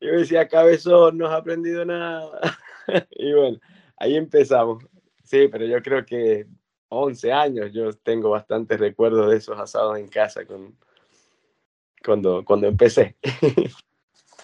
[0.00, 2.58] Y me decía, cabezón, no has aprendido nada.
[3.10, 3.58] y bueno,
[3.96, 4.84] ahí empezamos.
[5.22, 6.46] Sí, pero yo creo que
[6.88, 10.76] 11 años, yo tengo bastantes recuerdos de esos asados en casa con,
[12.04, 13.16] cuando, cuando empecé.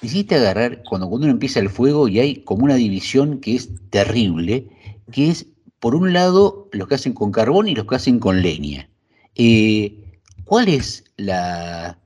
[0.03, 3.69] Hiciste agarrar cuando, cuando uno empieza el fuego y hay como una división que es
[3.91, 4.69] terrible,
[5.13, 5.47] que es,
[5.79, 8.89] por un lado, los que hacen con carbón y los que hacen con leña.
[9.35, 11.99] Eh, ¿Cuál es la,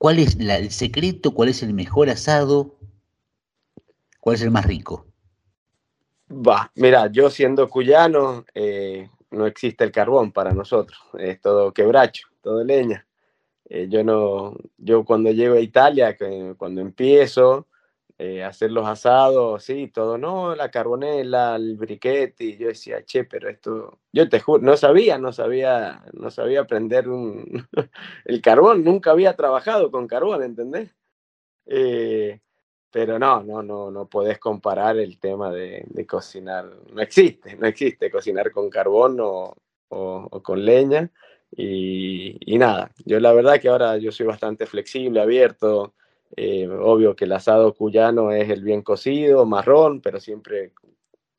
[0.00, 1.32] ¿Cuál es el secreto?
[1.32, 2.74] ¿Cuál es el mejor asado?
[4.18, 5.04] ¿Cuál es el más rico?
[6.30, 12.28] Va, mira, yo siendo cuyano, eh, no existe el carbón para nosotros, es todo quebracho,
[12.40, 13.06] todo leña.
[13.68, 16.16] Eh, yo no, yo cuando llego a Italia,
[16.56, 17.66] cuando empiezo,
[18.22, 23.24] eh, hacer los asados, sí, todo, no, la carbonela, el briquete, y yo decía, che,
[23.24, 27.66] pero esto, yo te juro, no sabía, no sabía, no sabía prender un,
[28.26, 30.94] el carbón, nunca había trabajado con carbón, ¿entendés?
[31.64, 32.40] Eh,
[32.90, 37.66] pero no, no, no, no podés comparar el tema de, de, cocinar, no existe, no
[37.68, 39.56] existe cocinar con carbón o,
[39.88, 41.10] o, con leña,
[41.52, 45.94] y, y nada, yo la verdad que ahora yo soy bastante flexible, abierto,
[46.36, 50.72] eh, obvio que el asado cuyano es el bien cocido, marrón, pero siempre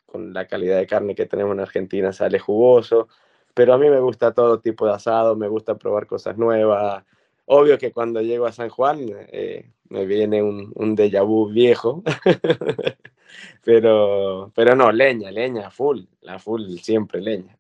[0.05, 3.07] con la calidad de carne que tenemos en Argentina sale jugoso.
[3.53, 7.03] Pero a mí me gusta todo tipo de asado, me gusta probar cosas nuevas.
[7.45, 12.01] Obvio que cuando llego a San Juan eh, me viene un, un déjà vu viejo,
[13.63, 17.57] pero, pero no, leña, leña, full, la full siempre leña.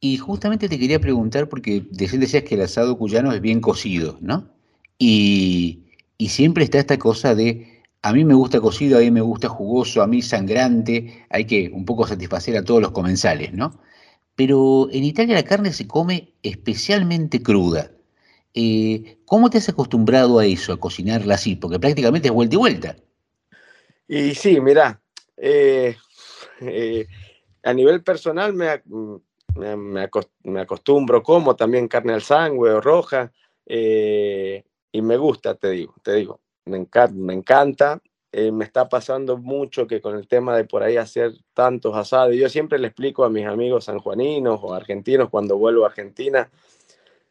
[0.00, 4.48] Y justamente te quería preguntar, porque decías que el asado cuyano es bien cocido, ¿no?
[4.98, 5.80] Y,
[6.28, 10.02] siempre está esta cosa de, a mí me gusta cocido, a mí me gusta jugoso,
[10.02, 13.78] a mí sangrante, hay que un poco satisfacer a todos los comensales, ¿no?
[14.34, 17.90] Pero en Italia la carne se come especialmente cruda.
[18.54, 21.56] Eh, ¿Cómo te has acostumbrado a eso, a cocinarla así?
[21.56, 22.96] Porque prácticamente es vuelta y vuelta.
[24.08, 25.00] Y sí, mira,
[25.36, 25.96] eh,
[26.60, 27.06] eh,
[27.62, 28.82] a nivel personal me,
[29.56, 29.76] me,
[30.42, 33.32] me, acostumbro, como también carne al sangre o roja.
[34.94, 38.00] Y me gusta, te digo, te digo, me encanta, me encanta.
[38.30, 42.36] Eh, me está pasando mucho que con el tema de por ahí hacer tantos asados,
[42.36, 46.48] yo siempre le explico a mis amigos sanjuaninos o argentinos cuando vuelvo a Argentina,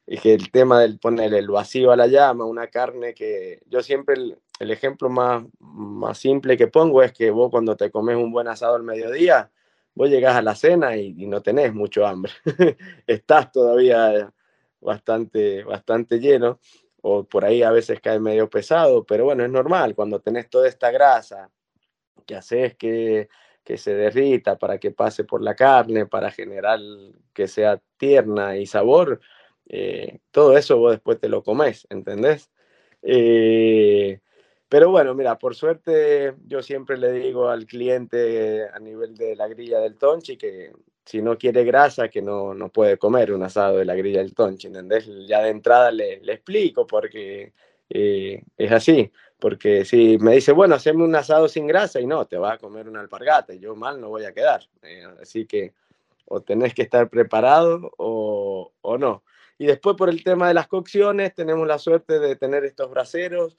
[0.06, 3.82] y que el tema del poner el vacío a la llama, una carne que yo
[3.82, 4.16] siempre,
[4.60, 8.50] el, ejemplo más, más simple que pongo es que vos cuando te comes un buen
[8.50, 9.52] asado al mediodía,
[9.96, 12.34] vos llegás a la cena y, y no tenés mucho hambre,
[13.08, 14.34] estás todavía
[14.82, 16.60] bastante, bastante lleno
[17.06, 20.70] o por ahí a veces cae medio pesado, pero bueno, es normal cuando tenés toda
[20.70, 21.52] esta grasa
[22.26, 23.28] que haces que,
[23.64, 26.80] que se derrita para que pase por la carne, para generar
[27.34, 29.20] que sea tierna y sabor,
[29.68, 32.50] eh, todo eso vos después te lo comes, ¿entendés?
[33.02, 34.22] Eh,
[34.70, 39.50] pero bueno, mira, por suerte yo siempre le digo al cliente a nivel de la
[39.50, 40.72] grilla del tonchi que
[41.06, 44.34] si no quiere grasa, que no, no puede comer un asado de la grilla del
[44.34, 45.10] tonchi, ¿entendés?
[45.28, 47.54] Ya de entrada le, le explico porque
[47.90, 52.26] eh, es así, porque si me dice, bueno, haceme un asado sin grasa y no,
[52.26, 54.62] te va a comer una alpargata yo mal no voy a quedar.
[54.82, 55.74] Eh, así que
[56.26, 59.24] o tenés que estar preparado o, o no.
[59.58, 63.58] Y después por el tema de las cocciones, tenemos la suerte de tener estos braseros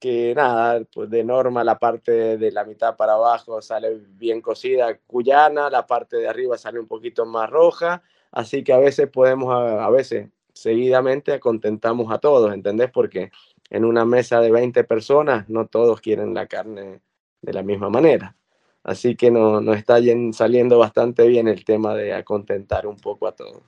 [0.00, 4.98] que nada, pues de norma la parte de la mitad para abajo sale bien cocida,
[5.06, 9.54] cuyana, la parte de arriba sale un poquito más roja, así que a veces podemos,
[9.54, 12.90] a, veces seguidamente contentamos a todos, ¿entendés?
[12.90, 13.30] Porque
[13.68, 17.02] en una mesa de 20 personas no todos quieren la carne
[17.42, 18.36] de la misma manera.
[18.82, 19.98] Así que nos no está
[20.32, 23.62] saliendo bastante bien el tema de acontentar un poco a todos.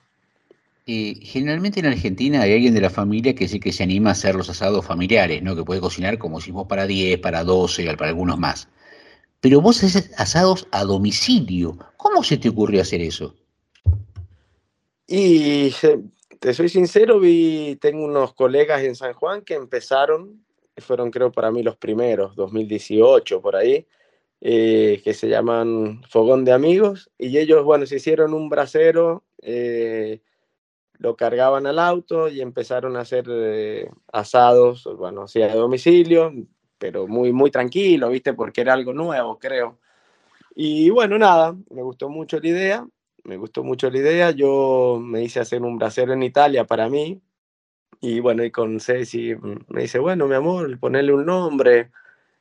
[0.85, 4.35] Generalmente en Argentina hay alguien de la familia que sí que se anima a hacer
[4.35, 5.55] los asados familiares, ¿no?
[5.55, 8.67] Que puede cocinar como vos para 10, para 12, para algunos más.
[9.39, 11.77] Pero vos haces asados a domicilio.
[11.97, 13.33] ¿Cómo se te ocurrió hacer eso?
[15.07, 15.71] Y
[16.39, 20.43] te soy sincero, vi, tengo unos colegas en San Juan que empezaron,
[20.77, 23.85] fueron creo para mí los primeros, 2018 por ahí,
[24.41, 30.19] eh, que se llaman Fogón de Amigos, y ellos, bueno, se hicieron un brasero, eh,
[31.03, 36.31] lo cargaban al auto y empezaron a hacer eh, asados, bueno, sí, a domicilio,
[36.77, 38.33] pero muy, muy tranquilo, ¿viste?
[38.33, 39.79] Porque era algo nuevo, creo.
[40.55, 42.87] Y bueno, nada, me gustó mucho la idea,
[43.25, 44.31] me gustó mucho la idea.
[44.31, 47.21] Yo me hice hacer un brasero en Italia para mí.
[47.99, 49.35] Y bueno, y con Ceci
[49.67, 51.91] me dice, bueno, mi amor, ponerle un nombre,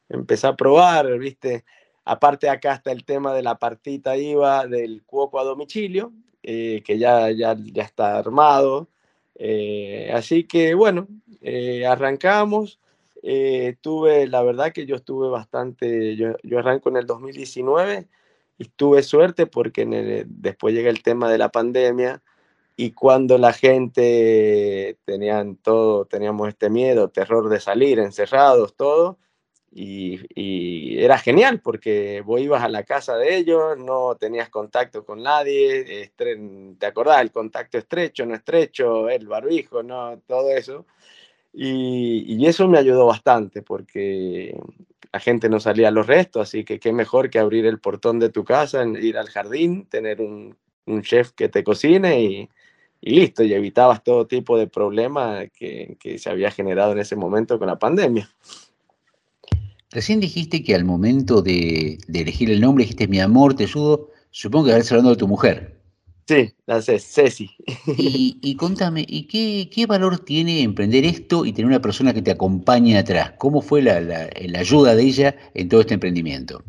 [0.09, 1.65] empecé a probar, ¿viste?
[2.05, 6.13] Aparte acá está el tema de la partita IVA del cuoco a domicilio,
[6.43, 8.89] eh, que ya, ya, ya está armado.
[9.37, 11.09] Eh, así que bueno,
[11.41, 12.81] eh, arrancamos.
[13.81, 18.09] tuve, la verdad que yo estuve bastante, yo, yo arranco en el 2019
[18.59, 19.87] y tuve suerte porque
[20.27, 22.23] después llega el tema de la pandemia
[22.77, 29.19] y cuando la gente tenían todo, teníamos este miedo, terror de salir, encerrados, todo,
[29.75, 35.23] y, era genial porque vos ibas a la casa de ellos, no tenías contacto con
[35.23, 40.87] nadie, te acordás, el contacto estrecho, no estrecho, el barbijo, no, todo eso.
[41.53, 44.57] Y, y, eso me ayudó bastante porque
[45.13, 48.19] la gente no salía a los restos, así que qué mejor que abrir el portón
[48.19, 50.57] de tu casa, ir al jardín, tener un,
[50.87, 52.49] un chef que te cocine y,
[53.01, 57.17] y, listo, y evitabas todo tipo de problemas que, que se había generado en ese
[57.17, 58.31] momento con la pandemia.
[59.93, 64.09] Recién dijiste que al momento de, de, elegir el nombre dijiste mi amor, te ayudo.
[64.31, 65.83] Supongo que estar hablando de tu mujer.
[66.27, 67.51] Sí, la Ceci.
[67.99, 72.23] Y, y contame, ¿y qué, qué, valor tiene emprender esto y tener una persona que
[72.23, 73.35] te acompañe atrás?
[73.39, 76.63] ¿Cómo fue la, la, la, ayuda de ella en todo este emprendimiento?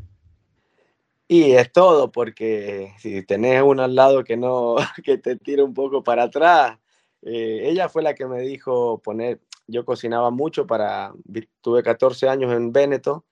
[1.27, 5.73] Y es todo, porque si tenés uno al lado que no, que te tira un
[5.73, 6.77] poco para atrás,
[7.21, 11.13] eh, ella fue la que me dijo poner, yo cocinaba mucho para,
[11.61, 13.25] tuve 14 años en Véneto,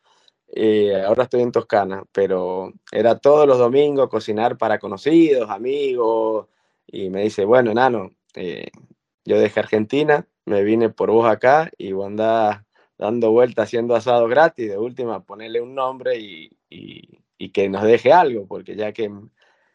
[0.54, 6.48] eh, ahora estoy en Toscana, pero era todos los domingos cocinar para conocidos, amigos,
[6.88, 8.68] y me dice, bueno, enano, eh,
[9.24, 12.62] yo dejé Argentina, me vine por vos acá y vos andás
[12.98, 18.14] dando vueltas haciendo asado gratis, de última ponerle un nombre y, y, que nos deje
[18.14, 19.12] algo, porque ya que,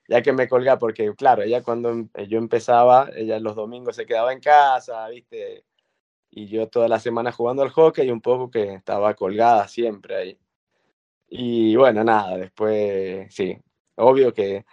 [0.09, 4.07] ya que me colga, porque claro, ella cuando em, yo empezaba, ella los domingos se
[4.07, 5.65] quedaba en casa, viste,
[6.37, 10.17] y yo toda la semana jugando al hockey y un poco que estaba colgada siempre
[10.17, 10.39] ahí.
[11.29, 13.57] Y bueno, nada, después, sí,
[13.97, 14.67] obvio que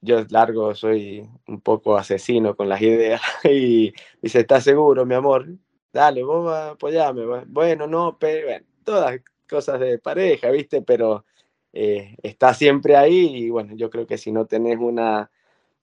[0.00, 5.46] yo largo soy un poco asesino con las ideas y dice, ¿estás seguro, mi amor?
[5.92, 7.44] Dale, vos apoyame.
[7.46, 8.48] Bueno, no, pero
[8.84, 10.82] todas cosas de pareja, ¿viste?
[10.82, 11.24] Pero
[11.72, 15.30] eh, está siempre ahí y bueno, yo creo que si no tenés una,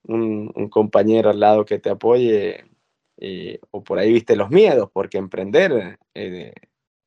[0.04, 2.66] un, un compañero al lado que te apoye,
[3.18, 6.54] eh, o por ahí viste los miedos, porque emprender eh,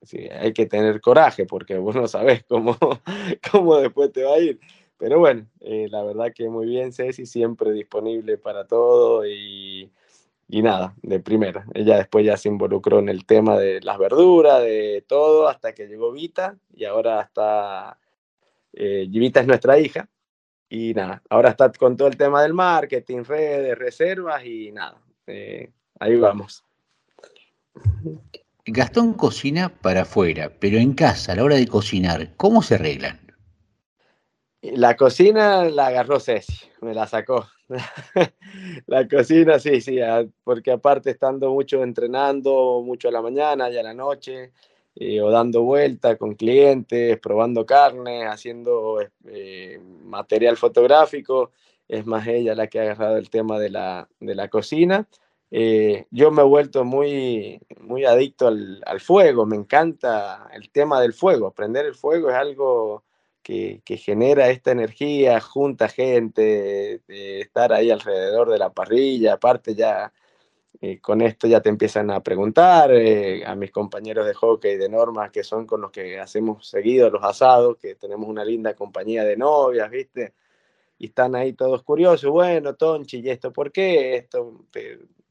[0.03, 2.77] sí, hay que tener coraje porque vos no sabés cómo,
[3.53, 4.61] cómo después te va a ir.
[4.99, 9.93] Pero bueno, eh, la verdad que muy bien, Ceci, siempre disponible para todo y,
[10.49, 11.67] y, nada, de primera.
[11.75, 15.87] Ella después ya se involucró en el tema de las verduras, de todo, hasta que
[15.87, 17.99] llegó Vita y ahora está,
[18.73, 20.09] eh, Vita es nuestra hija.
[20.69, 25.71] Y nada, ahora está con todo el tema del marketing, redes, reservas y nada, eh,
[26.01, 26.65] ahí vamos.
[28.65, 33.21] Gastón cocina para afuera, pero en casa, a la hora de cocinar, ¿cómo se arreglan?
[34.61, 37.47] La cocina la agarró Ceci, me la sacó.
[38.87, 39.99] la cocina, sí, sí,
[40.43, 44.53] porque aparte estando mucho entrenando, mucho a la mañana y a la noche,
[44.97, 51.53] eh, o dando vuelta con clientes, probando carne, haciendo eh, material fotográfico,
[51.87, 55.07] es más ella la que ha agarrado el tema de la, de la cocina
[55.51, 61.01] eh, yo me he vuelto muy, muy adicto al, al, fuego, me encanta el tema
[61.01, 63.05] del fuego, prender el fuego es algo
[63.43, 69.75] que, que genera esta energía, junta gente, de estar ahí alrededor de la parrilla, aparte
[69.75, 70.13] ya
[70.81, 74.89] y con esto ya te empiezan a preguntar eh, a mis compañeros de hockey de
[74.89, 79.25] normas que son con los que hacemos seguido los asados, que tenemos una linda compañía
[79.25, 80.35] de novias, ¿viste?
[80.99, 84.17] Y están ahí todos curiosos, bueno, Tonchi, ¿y esto por qué?
[84.17, 84.65] Esto,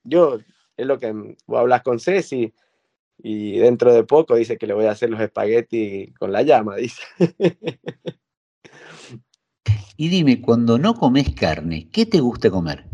[0.05, 0.39] yo,
[0.77, 2.53] es lo que voy a hablar con Ceci,
[3.17, 6.75] y dentro de poco dice que le voy a hacer los espaguetis con la llama,
[6.75, 7.01] dice.
[9.97, 12.85] y dime, cuando no comes carne, ¿qué te gusta comer?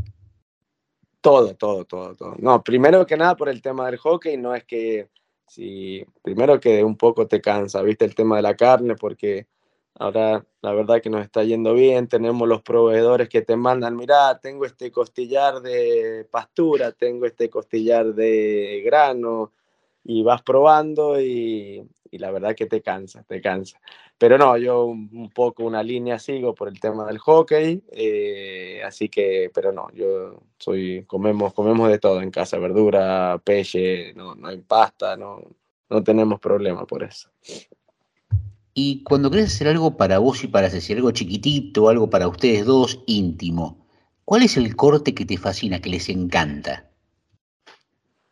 [1.21, 2.35] Todo, todo, todo, todo.
[2.39, 5.09] No, primero que nada por el tema del hockey, no es que,
[5.47, 9.47] si, primero que un poco te cansa, viste el tema de la carne, porque
[9.95, 14.39] ahora la verdad que nos está yendo bien, tenemos los proveedores que te mandan, mira,
[14.39, 19.51] tengo este costillar de pastura, tengo este costillar de grano,
[20.03, 23.79] y vas probando y, y la verdad que te cansa, te cansa.
[24.17, 29.09] Pero no, yo un, poco una línea sigo por el tema del hockey, eh, así
[29.09, 34.49] que, pero no, yo soy, comemos, comemos de todo en casa, verdura, peixe, no, no
[34.49, 35.41] hay pasta, no,
[35.89, 37.29] no tenemos problema por eso.
[38.73, 42.65] Y cuando querés hacer algo para vos y para Ceci, algo chiquitito, algo para ustedes
[42.65, 43.85] dos, íntimo,
[44.23, 46.87] ¿cuál es el corte que te fascina, que les encanta?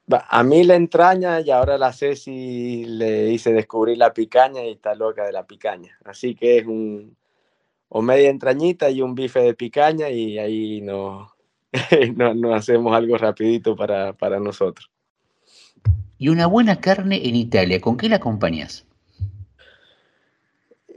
[0.07, 4.95] A mí la entraña y ahora la Ceci le hice descubrir la picaña y está
[4.95, 5.99] loca de la picaña.
[6.03, 7.15] Así que es un
[7.89, 11.33] o media entrañita y un bife de picaña y ahí no,
[12.15, 14.89] no, hacemos algo rapidito para, para, nosotros.
[16.17, 18.85] Y una buena carne en Italia, ¿con qué la acompañas?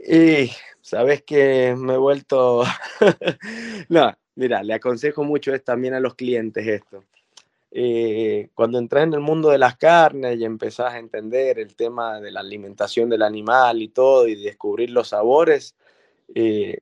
[0.05, 0.51] Y
[0.81, 2.63] sabes que me he vuelto...
[3.89, 7.03] no, mira, le aconsejo mucho es también a los clientes esto.
[7.71, 12.19] Eh, cuando entras en el mundo de las carnes y empezás a entender el tema
[12.21, 15.75] de la alimentación del animal y todo y descubrir los sabores,
[16.35, 16.79] eh,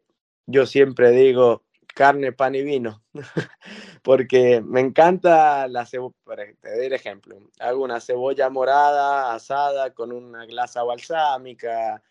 [0.47, 1.63] yo siempre digo
[1.93, 3.03] carne, pan y vino,
[4.03, 6.13] porque me encanta la cebolla,
[6.59, 12.01] te doy el ejemplo, hago cebolla morada asada con una glasa balsámica,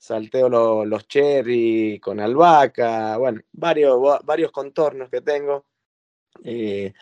[0.00, 0.48] salteo
[0.86, 5.66] los cherry con albahaca, bueno, varios, varios contornos que tengo.
[6.42, 6.94] Eh,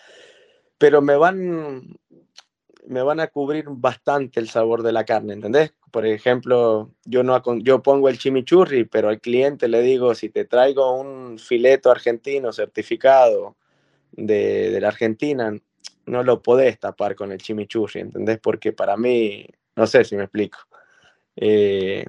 [0.77, 1.97] pero me van,
[2.87, 5.75] me van a cubrir bastante el sabor de la carne, ¿entendés?
[5.93, 10.45] Por ejemplo, yo, no, yo pongo el chimichurri, pero al cliente le digo, si te
[10.45, 13.57] traigo un fileto argentino certificado
[14.11, 15.57] de, de la Argentina,
[16.07, 18.39] no lo podés tapar con el chimichurri, ¿entendés?
[18.41, 19.47] Porque para mí,
[19.77, 20.59] no sé si me explico.
[21.37, 22.05] Eh,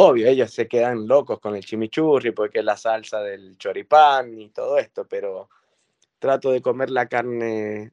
[0.00, 4.50] obvio, ellos se quedan locos con el chimichurri porque es la salsa del choripán y
[4.50, 5.48] todo esto, pero
[6.18, 7.92] trato de comer la carne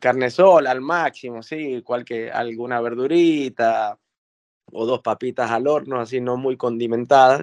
[0.00, 1.82] carne sola al máximo, sí,
[2.32, 3.98] alguna verdurita
[4.72, 7.42] o dos papitas al horno, así no muy condimentadas.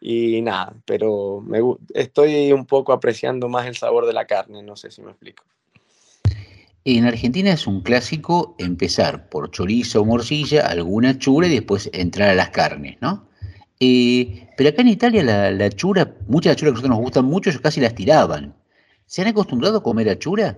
[0.00, 1.60] Y nada, pero me,
[1.92, 5.44] estoy un poco apreciando más el sabor de la carne, no sé si me explico.
[6.84, 12.30] En Argentina es un clásico empezar por chorizo o morcilla, alguna chura y después entrar
[12.30, 13.28] a las carnes, ¿no?
[13.80, 17.50] Eh, pero acá en Italia la, la chura, muchas churas que nosotros nos gustan mucho,
[17.50, 18.54] ellos casi las tiraban.
[19.06, 20.56] ¿Se han acostumbrado a comer a chura?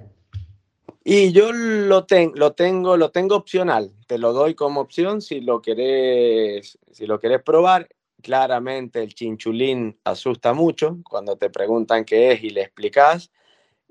[1.05, 6.79] Y yo lo, tengo, lo tengo opcional, te lo doy como opción si lo querés,
[6.93, 7.89] si lo querés probar.
[8.23, 13.33] Claramente el chinchulín asusta mucho cuando te preguntan qué es y le explicas.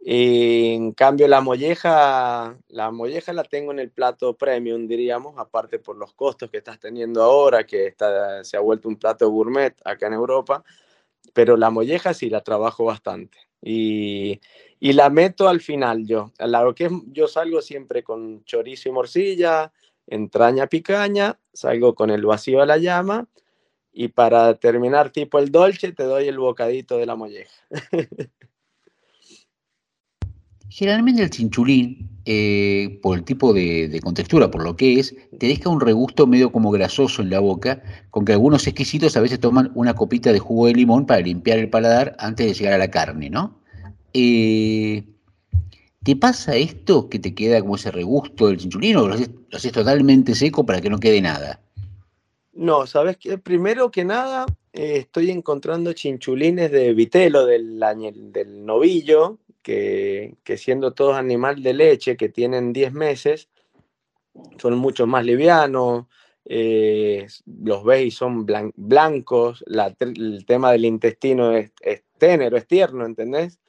[0.03, 5.77] Y en cambio la molleja, la molleja la tengo en el plato premium, diríamos, aparte
[5.77, 9.75] por los costos que estás teniendo ahora, que está, se ha vuelto un plato gourmet
[9.85, 10.63] acá en Europa,
[11.33, 13.37] pero la molleja sí la trabajo bastante.
[13.61, 14.41] Y,
[14.79, 16.31] y la meto al final yo.
[16.39, 19.71] A lo que yo salgo siempre con chorizo y morcilla,
[20.07, 23.27] entraña picaña, salgo con el vacío a la llama
[23.93, 27.53] y para terminar tipo el dolce te doy el bocadito de la molleja.
[30.71, 35.67] Generalmente el chinchulín, eh, por el tipo de, contextura, por lo que es, te deja
[35.67, 39.73] un regusto medio como grasoso en la boca, con que algunos exquisitos a veces toman
[39.75, 42.89] una copita de jugo de limón para limpiar el paladar antes de llegar a la
[42.89, 43.59] carne, ¿no?
[44.13, 45.03] Eh,
[46.03, 50.35] ¿Te pasa esto que te queda como ese regusto del chinchulín o lo haces, totalmente
[50.35, 51.59] seco para que no quede nada?
[52.53, 57.77] No, sabes que primero que nada eh, estoy encontrando chinchulines de vitelo del,
[58.31, 63.49] del novillo, que, siendo todos animal de leche que tienen 10 meses,
[64.57, 66.05] son mucho más livianos,
[66.45, 69.63] eh, los ves y son blancos,
[69.99, 73.59] el tema del intestino es, es ténero, es tierno, ¿entendés?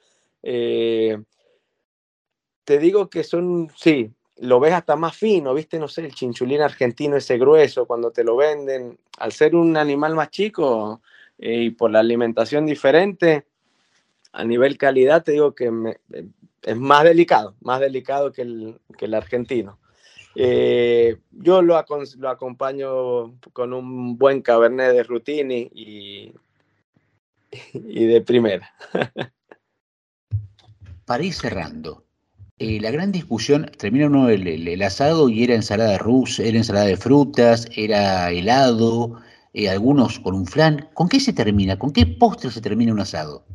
[0.41, 1.17] Eh,
[2.63, 6.61] te digo que son, sí, lo ves hasta más fino, viste, no sé, el chinchulín
[6.61, 11.01] argentino ese grueso, cuando te lo venden, al ser un animal más chico
[11.37, 13.47] eh, y por la alimentación diferente,
[14.33, 15.97] a nivel calidad te digo que me,
[16.63, 19.79] es más delicado, más delicado que el, argentino.
[20.35, 26.33] Eh, yo lo, acompaño con un buen cabernet de Rutini y,
[27.73, 28.73] de primera.
[31.05, 32.03] Para ir cerrando,
[32.57, 36.85] eh, la gran discusión, termina uno el, el, asado y era ensalada rusa, era ensalada
[36.85, 39.21] de frutas, era helado,
[39.53, 40.89] eh, algunos con un flan.
[40.95, 41.77] ¿Con qué se termina?
[41.77, 43.45] ¿Con qué postre se termina un asado?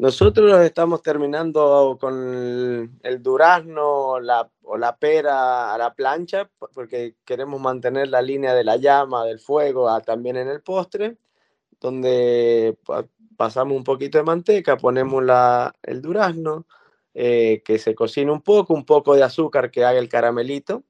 [0.00, 8.08] Nosotros estamos terminando con el, durazno o la pera a la plancha porque queremos mantener
[8.08, 11.18] la línea de la llama, del fuego también en el postre,
[11.78, 12.78] donde
[13.36, 16.66] pasamos un poquito de manteca, ponemos la, el durazno,
[17.12, 20.82] eh, que se cocine un poco, un poco de azúcar que haga el caramelito.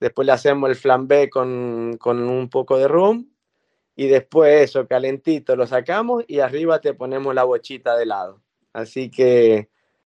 [0.00, 3.26] Después le hacemos el flambé con, con un poco de rum
[3.98, 8.40] y después eso calentito lo sacamos y arriba te ponemos la bochita de helado.
[8.72, 9.70] Así que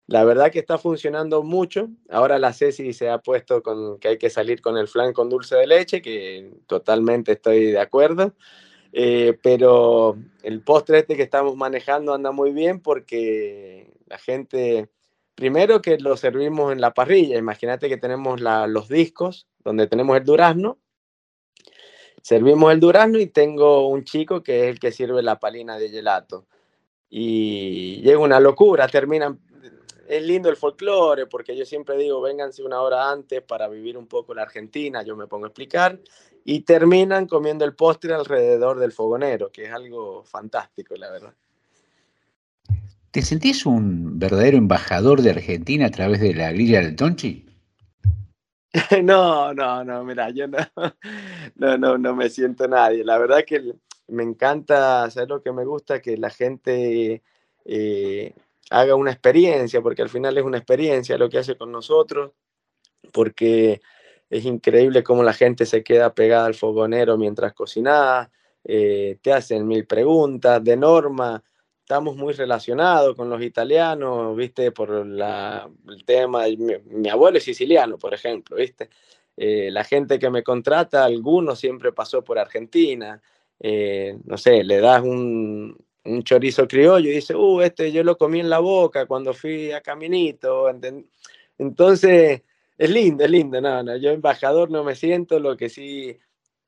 [0.06, 1.88] la verdad que está funcionando mucho.
[2.10, 5.30] Ahora la Ceci se ha puesto con que hay que salir con el flan con
[5.30, 8.34] dulce de leche, que totalmente estoy de acuerdo.
[8.92, 14.90] Eh, pero el postre este que estamos manejando anda muy bien porque la gente,
[15.34, 20.24] primero que lo servimos en la parrilla, imagínate que tenemos los discos donde tenemos el
[20.24, 20.76] durazno
[22.22, 25.88] Servimos el durazno y tengo un chico que es el que sirve la palina de
[25.88, 26.46] gelato.
[27.08, 29.40] Y llega una locura, terminan...
[30.08, 34.08] Es lindo el folclore, porque yo siempre digo, vénganse una hora antes para vivir un
[34.08, 36.00] poco la Argentina, yo me pongo a explicar,
[36.44, 41.32] y terminan comiendo el postre alrededor del fogonero, que es algo fantástico, la verdad.
[43.12, 47.46] ¿Te sentís un verdadero embajador de Argentina a través de la grilla del Tonchi?
[49.02, 50.58] No, no, no, mira, yo no,
[51.56, 53.04] no, no, no me siento nadie.
[53.04, 53.74] La verdad que
[54.08, 56.00] me encanta, hacer lo que me gusta?
[56.00, 57.22] Que la gente
[57.64, 58.34] eh,
[58.70, 62.32] haga una experiencia, porque al final es una experiencia lo que hace con nosotros,
[63.12, 63.80] porque
[64.30, 68.30] es increíble cómo la gente se queda pegada al fogonero mientras cocina,
[68.64, 71.42] eh, te hacen mil preguntas de norma,
[71.91, 74.70] estamos muy relacionados con los italianos, ¿viste?
[74.70, 78.91] Por la, el tema, mi, mi, abuelo es siciliano, por ejemplo, ¿viste?
[79.36, 83.20] Eh, la gente que me contrata, algunos siempre pasó por Argentina,
[83.59, 88.16] eh, no sé, le das un, un, chorizo criollo y dice, uh, este yo lo
[88.16, 90.70] comí en la boca cuando fui a Caminito,
[91.59, 92.43] entonces
[92.78, 96.16] es lindo, es lindo, no, no, yo embajador no me siento, lo que sí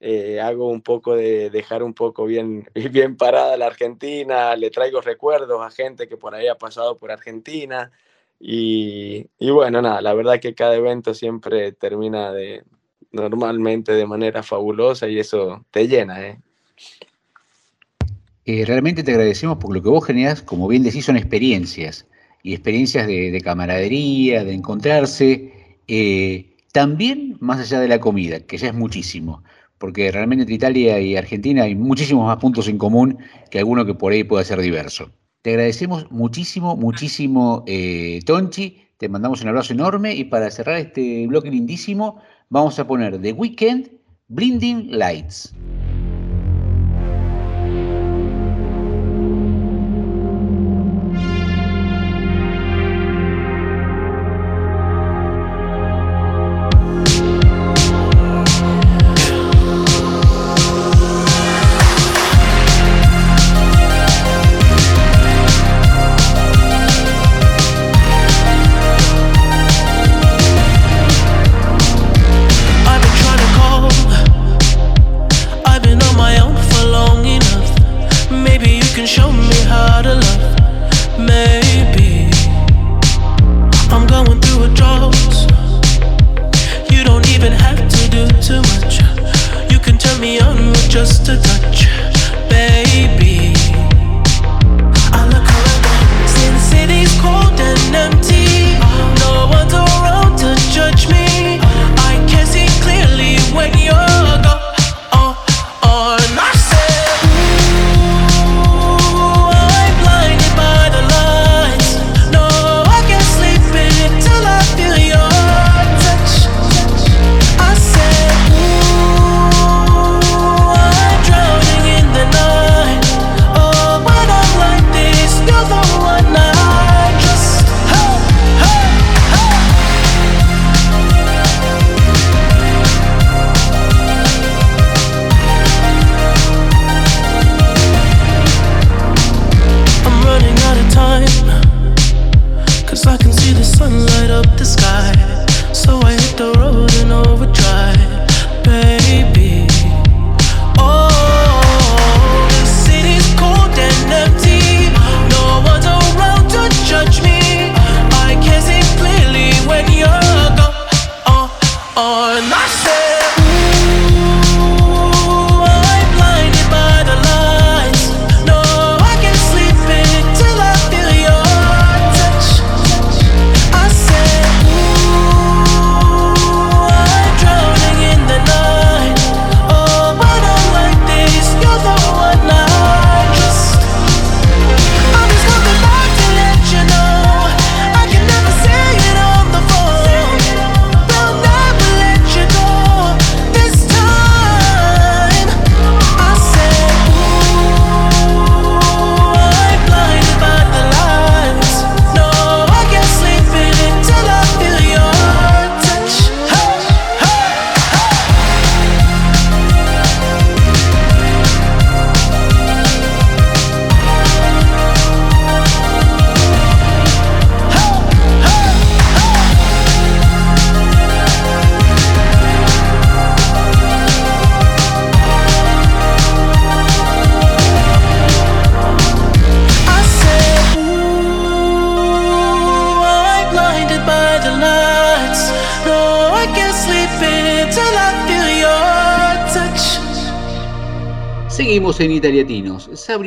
[0.05, 5.01] eh, hago un poco de dejar un poco bien, bien parada la Argentina, le traigo
[5.01, 7.93] recuerdos a gente que por ahí ha pasado por Argentina
[8.41, 12.65] y, y bueno, nada, la verdad que cada evento siempre termina de
[13.13, 16.21] normalmente de manera fabulosa y eso te llena.
[16.27, 16.39] ¿eh?
[18.45, 22.09] Eh, realmente te agradecemos porque lo que vos generás, como bien decís, son experiencias
[22.43, 28.57] y experiencias de, de camaradería, de encontrarse, eh, también más allá de la comida, que
[28.57, 29.45] ya es muchísimo
[29.83, 33.19] porque realmente entre Italia y Argentina hay muchísimos más puntos en común
[33.51, 35.11] que alguno que por ahí pueda ser diverso.
[35.43, 38.79] Te agradecemos muchísimo, muchísimo, eh, Tonchi.
[38.97, 43.33] Te mandamos un abrazo enorme y para cerrar este bloque lindísimo, vamos a poner The
[43.33, 43.91] Weekend
[44.29, 45.53] Blinding Lights.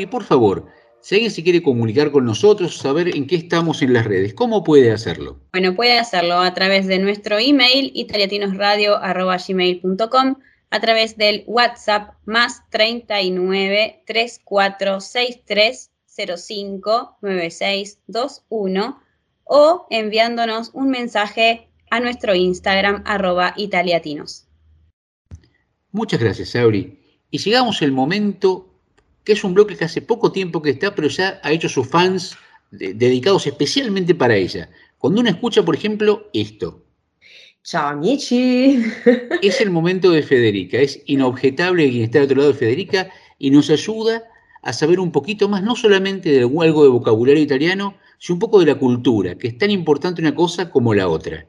[0.05, 0.65] Sabri, por favor,
[1.01, 4.63] si alguien se quiere comunicar con nosotros, saber en qué estamos en las redes, ¿cómo
[4.63, 5.39] puede hacerlo?
[5.51, 10.35] Bueno, puede hacerlo a través de nuestro email italiatinosradio.gmail.com
[10.71, 15.91] a través del WhatsApp más 39 3463
[16.37, 19.01] 05 9621
[19.43, 24.47] o enviándonos un mensaje a nuestro Instagram arroba italiatinos.
[25.91, 26.99] Muchas gracias, Sabri.
[27.29, 28.74] Y llegamos al momento
[29.25, 31.87] que es un bloque que hace poco tiempo que está, pero ya ha hecho sus
[31.87, 32.37] fans
[32.71, 34.69] de- dedicados especialmente para ella.
[34.97, 36.83] Cuando uno escucha, por ejemplo, esto.
[37.63, 38.83] Ciao amici.
[39.41, 40.77] Es el momento de Federica.
[40.79, 43.09] Es inobjetable quien está al otro lado de Federica
[43.39, 44.23] y nos ayuda
[44.61, 48.59] a saber un poquito más, no solamente de algo de vocabulario italiano, sino un poco
[48.59, 51.45] de la cultura, que es tan importante una cosa como la otra.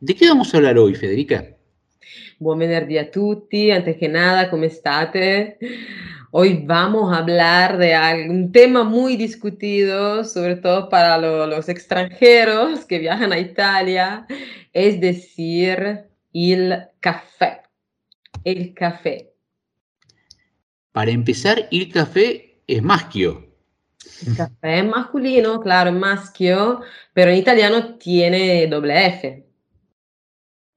[0.00, 1.56] ¿De qué vamos a hablar hoy, Federica?
[2.38, 5.58] Buon venerdì a tutti, antes que nada, ¿cómo estate?
[6.32, 12.84] Hoy vamos a hablar de un tema muy discutido, sobre todo para lo- los extranjeros
[12.84, 14.26] que viajan a Italia,
[14.72, 17.62] es decir, el café.
[18.44, 19.32] El café.
[20.92, 23.46] Para empezar, il café es maschio.
[24.26, 26.80] El café es masculino, claro, es maschio,
[27.12, 29.46] pero en italiano tiene doble F.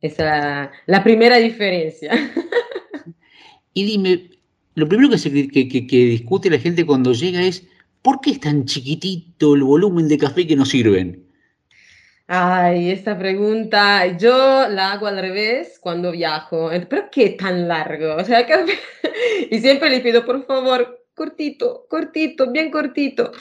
[0.01, 2.12] Esa es la, la primera diferencia.
[3.76, 4.30] Y dime,
[4.76, 7.68] lo primero que, se, que, que- que discute la gente cuando llega es,
[8.02, 11.26] ¿por qué es tan chiquitito el volumen de café que nos sirven?
[12.28, 16.70] Ay, esta pregunta yo la hago al revés cuando viajo.
[16.90, 18.16] ¿Pero qué tan largo?
[18.16, 18.46] O sea,
[19.52, 23.32] y siempre le pido, por favor, cortito, cortito, bien cortito.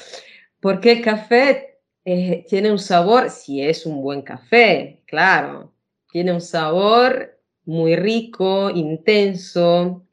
[0.60, 5.74] Porque el café eh, tiene un sabor, si es un buen café, claro,
[6.10, 10.06] tiene un sabor muy rico, intenso.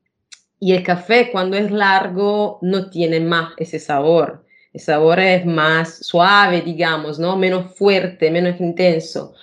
[0.60, 4.45] Y el café cuando es largo no tiene más ese sabor.
[4.74, 7.38] El sabor es más suave, digamos, ¿no?
[7.38, 9.34] Menos fuerte, menos intenso.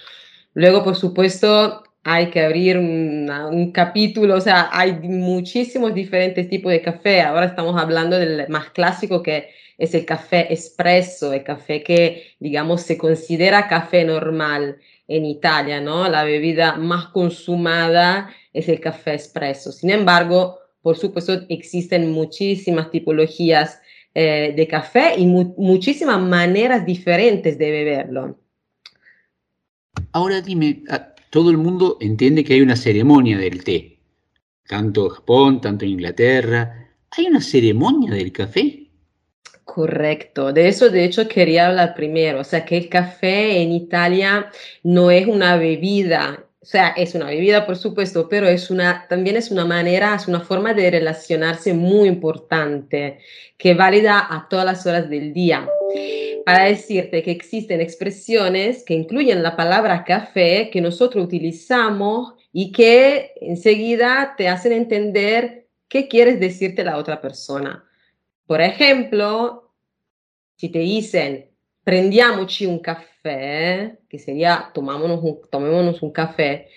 [0.55, 6.71] Luego, por supuesto, hay que abrir una- un capítulo, o sea, hay muchísimos diferentes tipos
[6.73, 7.23] de café.
[7.23, 12.83] Ahora estamos hablando del más clásico que es el café espresso, el café que, digamos,
[12.83, 16.09] se considera café normal en Italia, ¿no?
[16.09, 19.73] La bebida más consumada es el café espresso.
[19.73, 23.81] Sin embargo, por supuesto, existen muchísimas tipologías
[24.15, 28.39] eh, de café y mu- muchísimas maneras diferentes de beberlo.
[30.13, 33.99] Ahora dime, ah, todo el mundo entiende que hay una ceremonia del té,
[34.69, 36.89] tanto en Japón, tanto en Inglaterra.
[37.11, 38.87] ¿Hay una ceremonia del café?
[39.65, 44.53] Correcto, de eso de hecho quería hablar primero, o sea que el café en Italia
[44.85, 49.37] no es una bebida, o sea, es una bebida por supuesto, pero es una, también
[49.37, 53.21] es una manera, es una forma de relacionarse muy importante,
[53.57, 55.69] que válida a todas las horas del día.
[56.45, 63.31] Para decirte que existen expresiones que incluyen la palabra café que nosotros utilizamos y que
[63.41, 67.85] enseguida te hacen entender qué quieres decirte la otra persona.
[68.45, 69.73] Por ejemplo,
[70.57, 71.49] si te dicen
[71.85, 76.69] prendiamoci un café, que sería tomámonos un, tomémonos un café,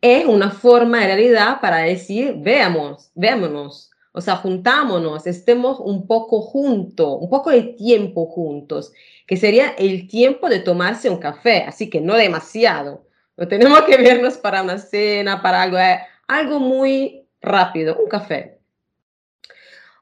[0.00, 6.40] es una forma en realidad para decir veamos, veámonos, o sea, juntámonos, estemos un poco
[6.40, 8.92] juntos, un poco de tiempo juntos,
[9.26, 13.06] que sería el tiempo de tomarse un café, así que no demasiado.
[13.36, 18.58] No tenemos que vernos para una cena, para algo, eh, algo muy rápido, un café.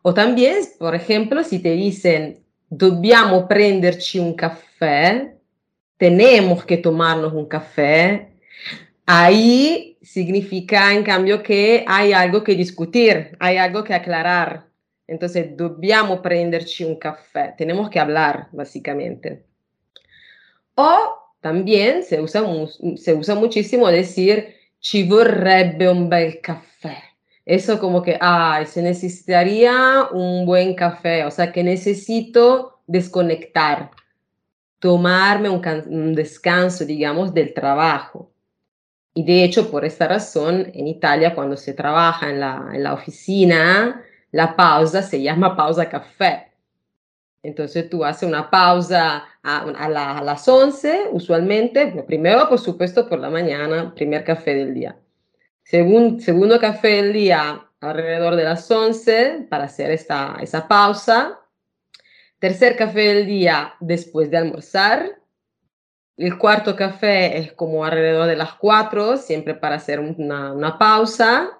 [0.01, 5.36] O también, por ejemplo, si te dicen, dobbiamo prenderci un café,
[5.97, 8.33] tenemos que tomarnos un café,
[9.07, 14.67] ahí significa en cambio que hay algo que discutir, hay algo que aclarar.
[15.07, 19.45] Entonces, dobbiamo prenderci un café, tenemos que hablar, básicamente.
[20.75, 22.45] O también se usa,
[22.97, 27.03] se usa muchísimo decir, ci vorrebbe un bel caffè.
[27.45, 33.91] Eso como que, ay, se necesitaría un buen café, o sea que necesito desconectar,
[34.91, 38.31] tomarme un, un descanso, digamos, del trabajo.
[39.15, 42.95] Y de hecho, por esta razón, en Italia, cuando se trabaja en la, en la
[42.95, 46.53] oficina, la pausa se llama pausa café.
[47.43, 53.09] Entonces tú haces una pausa a, a la- a las 11, usualmente, primero, por supuesto,
[53.09, 54.97] por la mañana, primer café del día.
[55.65, 61.41] Segun- segundo café del día, alrededor de las 11, para hacer esta, esa pausa.
[62.39, 65.19] Tercer café del día, después de almorzar.
[66.19, 71.59] El cuarto café es como alrededor de las 4, siempre para hacer una, una pausa.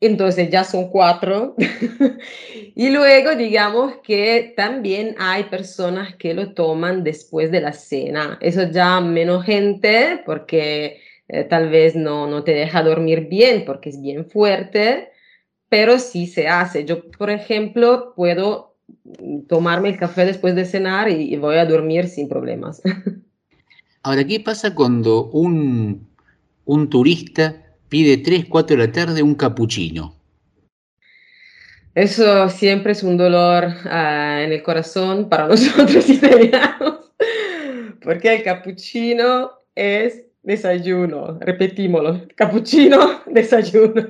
[0.00, 1.56] entonces ya son cuatro.
[2.76, 8.38] y luego digamos que también hay personas que lo toman después de la cena.
[8.40, 13.88] Eso ya menos gente porque eh, tal vez no, no te deja dormir bien porque
[13.90, 15.10] es bien fuerte,
[15.68, 16.84] pero sí se hace.
[16.84, 18.73] Yo, por ejemplo, puedo
[19.48, 22.82] tomarme el café después de cenar y, y voy a dormir sin problemas.
[24.02, 26.06] Ahora, ¿qué pasa cuando un,
[26.66, 30.14] un turista pide 3, 4 de la tarde un capuchino?
[31.94, 37.12] Eso siempre es un dolor ah, en el corazón para nosotros italianos,
[38.02, 44.06] porque el cappuccino es desayuno, repetímoslo, cappuccino, desayuno.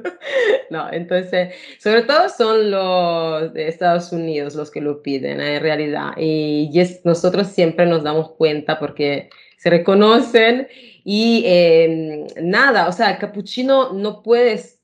[0.69, 6.13] No, entonces, sobre todo son los de Estados Unidos los que lo piden en realidad,
[6.19, 6.71] y,
[7.05, 10.69] nosotros siempre nos damos cuenta porque se reconocen
[11.05, 14.81] y eh, nada, o sea, el cappuccino no puedes,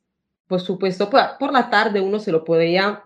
[0.46, 3.04] por supuesto, por, por la tarde uno se lo podría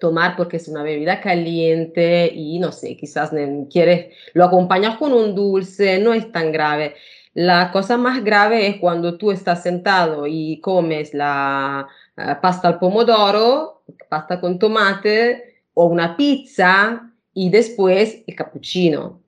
[0.00, 3.30] tomar porque es una bebida caliente y no sé, quizás
[3.70, 6.96] quieres, lo acompañas con un dulce, no es tan grave.
[7.34, 12.78] La cosa más grave es cuando tú estás sentado y comes la eh, pasta al
[12.78, 19.20] pomodoro, pasta con tomate o una pizza y después el cappuccino.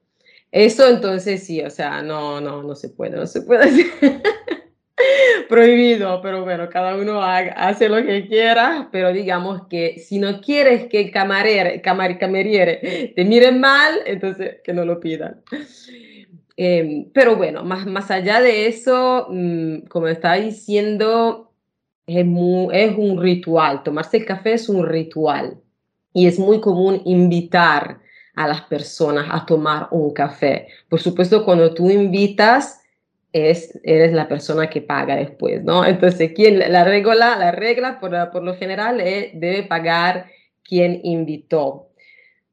[0.52, 3.86] Eso entonces sí, o sea, no, no, no se puede, no se puede.
[5.48, 10.40] Prohibido, pero bueno, cada uno haga- hace lo que quiera, pero digamos que si no
[10.40, 15.42] quieres que el camarero, camar, cameriere te mire mal, entonces que no lo pidan.
[16.56, 21.52] Eh, pero bueno, más, más allá de eso, mm, como estaba diciendo,
[22.06, 25.58] es, mu- es un ritual, tomarse el café es un ritual
[26.14, 28.00] y es muy común invitar
[28.34, 30.68] a las personas a tomar un café.
[30.88, 32.80] Por supuesto, cuando tú invitas,
[33.32, 35.84] es, eres la persona que paga después, ¿no?
[35.84, 40.26] Entonces, ¿quién, la regla, la regla por, por lo general es, debe pagar
[40.62, 41.90] quien invitó.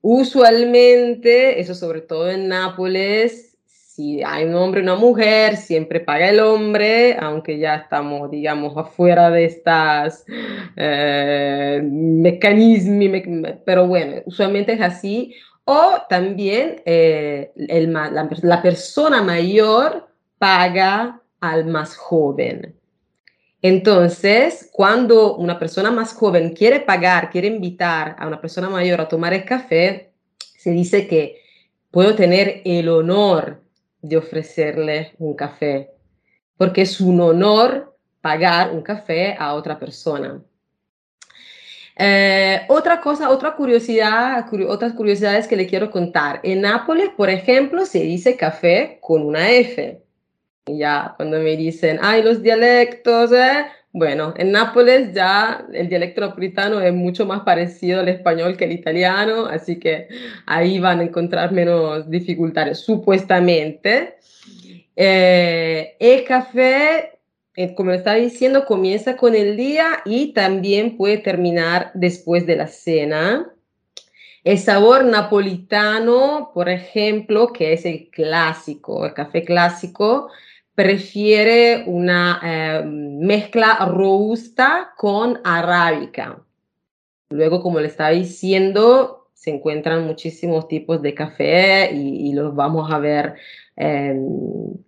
[0.02, 3.53] Usualmente, eso sobre todo en Nápoles,
[3.96, 8.76] si hay un hombre y una mujer, siempre paga el hombre, aunque ya estamos, digamos,
[8.76, 10.26] afuera de estas
[10.76, 15.36] eh, mecanismos, me- pero bueno, usualmente es así.
[15.66, 20.08] O también eh, el la persona mayor
[20.40, 22.74] paga al más joven.
[23.62, 29.08] Entonces, cuando una persona más joven quiere pagar, quiere invitar a una persona mayor a
[29.08, 30.10] tomar el café,
[30.58, 31.38] se dice que
[31.92, 33.62] puedo tener el honor
[34.04, 35.90] de ofrecerle un café,
[36.58, 40.40] porque es un honor pagar un café a otra persona.
[41.96, 46.40] Eh, otra cosa, otra curiosidad, curi- otras curiosidades que le quiero contar.
[46.44, 50.02] En Nápoles, por ejemplo, se dice café con una F.
[50.66, 53.66] Ya cuando me dicen, ay, los dialectos, ¿eh?
[53.96, 58.72] Bueno, en Nápoles ya el dialecto napolitano es mucho más parecido al español que al
[58.72, 60.08] italiano, así que
[60.48, 64.16] ahí van a encontrar menos dificultades, supuestamente.
[64.96, 67.20] Eh, el café,
[67.56, 72.66] eh, como estaba diciendo, comienza con el día y también puede terminar después de la
[72.66, 73.54] cena.
[74.44, 80.32] El sabor napolitano, por ejemplo, que es el clásico, el café clásico,
[80.76, 86.40] prefiere una eh, mezcla robusta con arábica.
[87.30, 93.00] Luego, como le estaba diciendo, se encuentran muchísimos tipos de café y, los vamos a
[93.00, 93.36] ver,
[93.76, 94.16] eh,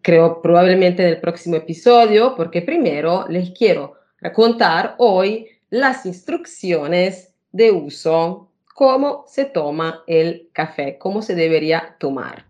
[0.01, 3.95] creo, probablemente en el próximo episodio, porque primero les quiero
[4.33, 12.45] contar hoy las instrucciones de uso, cómo se toma el café, cómo se debería tomar.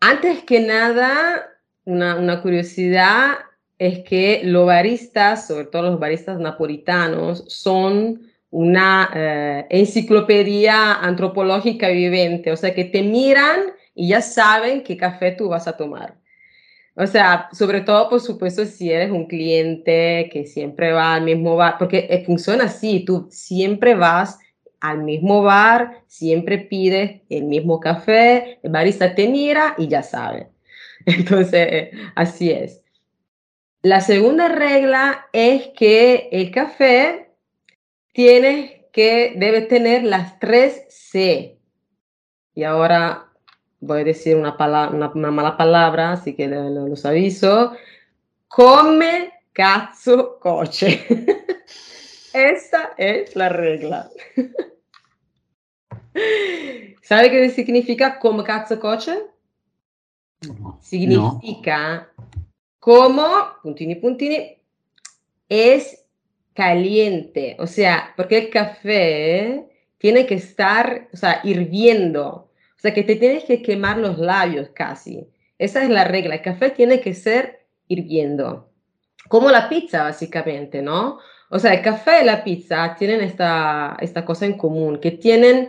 [0.00, 1.46] Antes que nada,
[1.84, 3.38] una, curiosidad
[3.78, 12.50] es que los baristas, sobre todo los baristas napolitanos, son una eh, enciclopedia antropológica viviente,
[12.50, 13.60] o sea que te miran
[13.94, 16.16] y ya saben qué café tú vas a tomar.
[16.94, 21.56] O sea, sobre todo, por supuesto, si eres un cliente que siempre va al mismo
[21.56, 24.38] bar, porque eh, funciona así, tú siempre vas
[24.80, 30.48] al mismo bar, siempre pides el mismo café, el barista te mira y ya sabe.
[31.06, 32.82] Entonces, así es.
[33.82, 37.30] La segunda regla es que el café
[38.12, 41.58] tiene que, debe tener las tres C.
[42.54, 43.28] Y ahora
[43.80, 44.56] voy a decir una,
[45.30, 47.72] mala palabra, así que lo- lo- los aviso.
[48.48, 51.06] Come cazzo coche.
[52.32, 54.10] Esa es la regla.
[57.02, 59.16] ¿Sabe qué significa come cazzo coche?
[60.80, 62.10] Significa
[62.78, 63.26] como,
[63.62, 64.56] puntini puntini,
[65.48, 66.06] es
[66.54, 69.68] caliente, o sea, porque el café
[69.98, 74.70] tiene que estar, o sea, hirviendo, o sea, que te tienes que quemar los labios
[74.70, 75.28] casi.
[75.58, 78.70] Esa es la regla, el café tiene que ser hirviendo,
[79.28, 81.18] como la pizza básicamente, ¿no?
[81.50, 85.68] O sea, el café y la pizza tienen esta, esta cosa en común, que tienen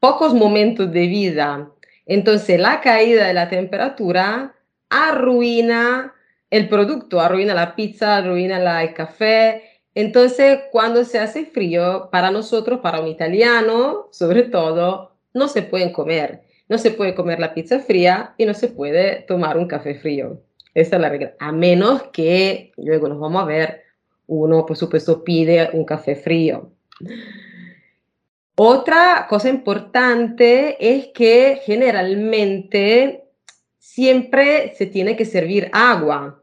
[0.00, 1.70] pocos momentos de vida.
[2.04, 4.54] Entonces, la caída de la temperatura
[4.90, 6.12] arruina
[6.50, 9.62] el producto, arruina la pizza, arruina el café.
[9.94, 15.92] Entonces, cuando se hace frío, para nosotros, para un italiano, sobre todo, no se pueden
[15.92, 16.42] comer.
[16.68, 20.42] No se puede comer la pizza fría y no se puede tomar un café frío.
[20.74, 21.34] Esa es la regla.
[21.38, 23.83] A menos que, luego nos vamos a ver,
[24.26, 26.70] uno por supuesto pide un café frío.
[28.56, 33.24] Otra cosa importante es que generalmente
[33.78, 36.40] siempre se tiene que servir agua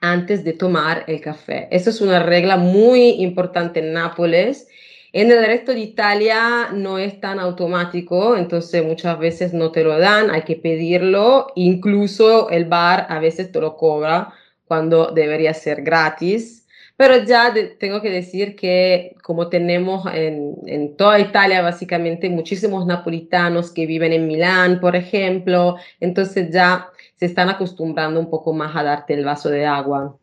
[0.00, 1.68] antes de tomar el café.
[1.70, 4.68] Eso es una regla muy importante en Nápoles.
[5.12, 9.98] En el resto de Italia no es tan automático, entonces muchas veces no te lo
[9.98, 14.32] dan, hay que pedirlo, incluso el bar a veces te lo cobra
[14.64, 16.63] cuando debería ser gratis.
[16.96, 23.72] Pero ya tengo que decir que como tenemos en, en, toda Italia básicamente muchísimos napolitanos
[23.72, 28.84] que viven en Milán, por ejemplo, entonces ya se están acostumbrando un poco más a
[28.84, 30.16] darte el vaso de agua.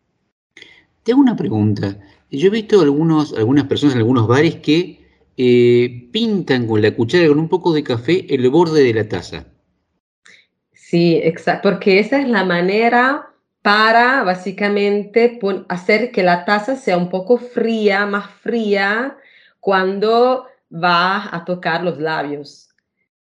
[1.04, 1.98] Tengo una pregunta.
[2.30, 5.02] Yo he visto algunos, algunas personas en algunos bares que
[5.36, 9.48] eh, pintan con la cuchara con un poco de café el borde de la taza.
[10.74, 13.31] Sí, exacto, porque esa es la manera
[13.62, 19.18] para básicamente hacer que la taza sea un poco fría, más fría,
[19.60, 22.70] cuando va a tocar los labios.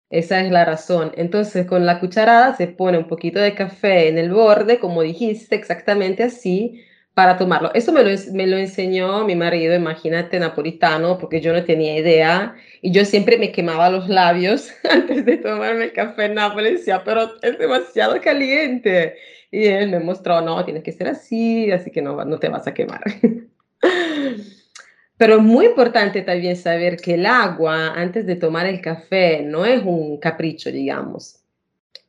[0.09, 1.11] Esa es la razón.
[1.15, 5.55] Entonces, con la cucharada se pone un poquito de café en el borde, como dijiste,
[5.55, 6.83] exactamente así,
[7.13, 7.73] para tomarlo.
[7.73, 12.55] Eso me lo, me lo enseñó mi marido, imagínate, napolitano, porque yo no tenía idea.
[12.81, 16.79] Y yo siempre me quemaba los labios antes de tomarme el café en Nápoles.
[16.79, 19.15] Decía, pero es demasiado caliente.
[19.55, 22.67] Y él me mostró, no, tienes que ser así, así que no, no te vas
[22.67, 23.01] a quemar.
[25.17, 29.65] Pero es muy importante también saber que el agua antes de tomar el café no
[29.65, 31.39] es un capricho, digamos.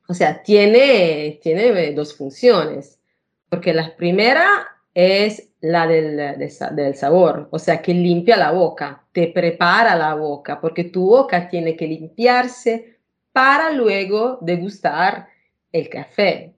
[0.08, 2.98] O sea, tiene, tiene dos funciones.
[3.48, 6.16] Porque la primera es la del,
[6.74, 11.48] del, sabor, o sea, que limpia la boca, te prepara la boca, porque tu boca
[11.48, 12.98] tiene que limpiarse
[13.32, 15.28] para luego degustar
[15.70, 16.55] el café.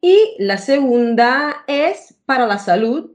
[0.00, 3.10] Y la segunda es para la salud,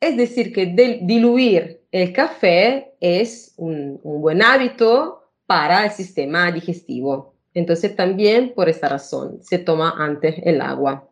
[0.00, 0.66] es decir, que
[1.02, 7.34] diluir el café es un, buen hábito para el sistema digestivo.
[7.54, 11.08] Entonces también por esta razón se toma antes el agua.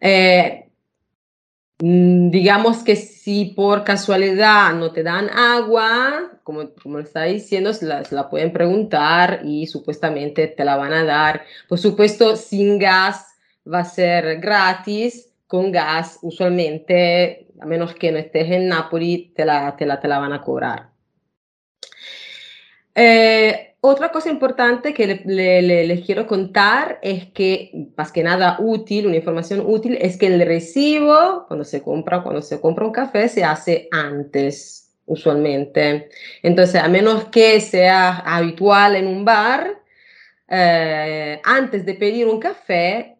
[0.00, 0.63] Eh,
[1.78, 8.30] digamos que si por casualidad no te dan agua, como, como está diciendo, se la,
[8.30, 11.42] pueden preguntar y supuestamente te la van a dar.
[11.68, 13.34] Por supuesto, sin gas
[13.70, 19.44] va a ser gratis, con gas usualmente, a menos que no estés en Napoli, te
[19.44, 20.90] la, te la, te la van a cobrar.
[22.94, 29.16] Eh, otra cosa importante que les quiero contar es que, más que nada útil, una
[29.16, 33.44] información útil, es que el recibo, cuando se compra, cuando se compra un café, se
[33.44, 36.08] hace antes, usualmente.
[36.42, 39.82] Entonces, a menos que sea habitual en un bar,
[40.48, 43.18] eh, antes de pedir un café,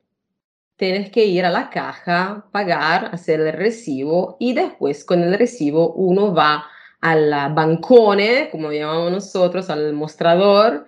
[0.77, 5.93] tienes que ir a la caja, pagar, hacer el recibo y después con el recibo
[5.93, 6.65] uno va
[7.05, 10.87] al bancone, como llamamos nosotros, al mostrador,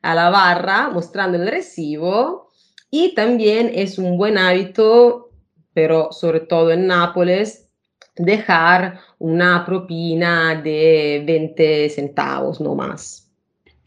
[0.00, 2.50] a la barra, mostrando el recibo.
[2.88, 5.32] Y también es un buen hábito,
[5.74, 7.68] pero sobre todo en Nápoles,
[8.14, 13.28] dejar una propina de 20 centavos, no más.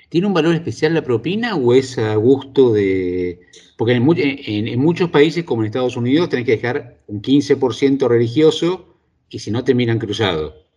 [0.10, 3.40] ¿Tiene un valor especial la propina o es a gusto de...?
[3.78, 8.98] Porque en, en muchos países, como en Estados Unidos, tenés que dejar un 15% religioso
[9.30, 10.69] y si no te miran cruzado.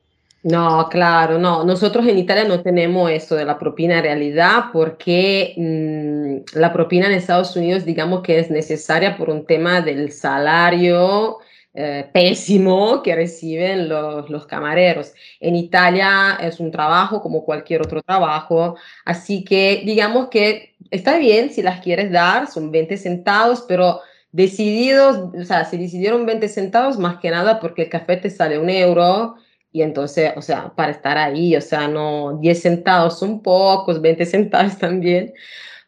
[0.44, 1.64] No, claro, no.
[1.64, 7.12] Nosotros en Italia no tenemos eso de la propina realidad porque mm, la propina en
[7.12, 11.38] Estados Unidos digamos que es necesaria por un tema del salario
[11.74, 15.12] eh, pésimo que reciben los, los, camareros.
[15.38, 21.50] En Italia es un trabajo como cualquier otro trabajo, así que digamos que está bien
[21.50, 24.00] si las quieres dar, son 20 centavos, pero
[24.32, 28.58] decididos, o sea, si decidieron 20 centavos, más que nada porque el café te sale
[28.58, 29.36] un euro
[29.72, 34.26] y entonces, o sea, para estar ahí, o sea, no, 10 centavos son pocos, 20
[34.26, 35.32] centavos también,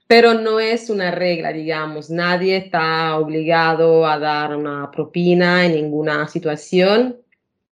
[0.07, 6.29] pero no es una regla, digamos, nadie está obligado a dar una propina en ninguna
[6.29, 7.19] situación.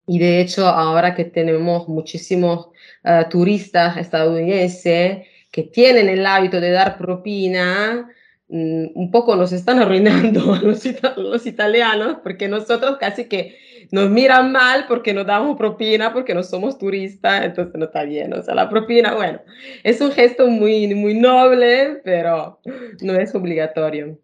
[0.07, 2.69] Y de hecho, ahora que tenemos muchísimos
[3.05, 8.09] eh, turistas estadounidenses que tienen el hábito de dar propina,
[8.49, 10.85] mm, un poco nos están arruinando a los,
[11.17, 13.57] los, italianos, porque nosotros casi que
[13.91, 18.33] nos miran mal porque no damos propina, porque no somos turistas, entonces no está bien.
[18.33, 19.41] O sea, la propina, bueno,
[19.83, 22.61] es un gesto muy, muy noble, pero
[23.01, 24.19] no es obligatorio.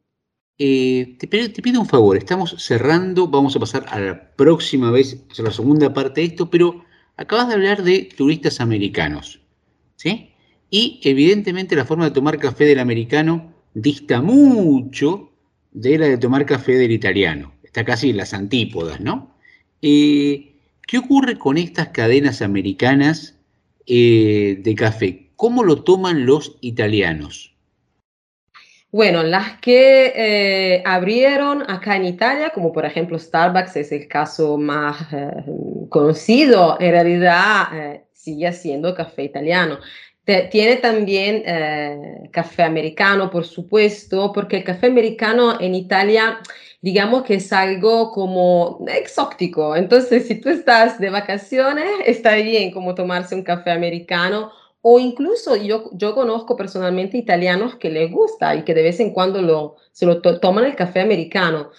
[0.58, 5.42] Eh, te, pido, un favor, estamos cerrando, vamos a pasar a la próxima vez, a
[5.42, 6.84] la segunda parte de esto, pero
[7.16, 9.40] acabas de hablar de turistas americanos,
[9.96, 10.30] ¿sí?
[10.70, 15.32] Y evidentemente la forma de tomar café del americano dista mucho
[15.72, 17.54] de la de tomar café del italiano.
[17.62, 19.31] Está casi en las antípodas, ¿no?
[19.82, 20.52] Eh,
[20.86, 23.34] ¿Qué ocurre con estas cadenas americanas
[23.86, 25.30] eh, de café?
[25.36, 27.54] ¿Cómo lo toman los italianos?
[28.90, 34.58] Bueno, las que eh, abrieron acá en Italia, como por ejemplo Starbucks, es el caso
[34.58, 35.30] más eh,
[35.88, 39.78] conocido, en realidad sigue siendo café italiano.
[40.50, 41.42] tiene también
[42.30, 46.38] café americano, por supuesto, porque el café americano en Italia,
[46.82, 49.74] digamos que es algo como exótico.
[49.76, 54.50] Entonces, si tú estás de vacaciones, está bien como tomarse un café americano
[54.82, 59.12] o incluso yo, yo conozco personalmente italianos que les gusta y que de vez en
[59.12, 61.70] cuando lo, se lo toman el café americano.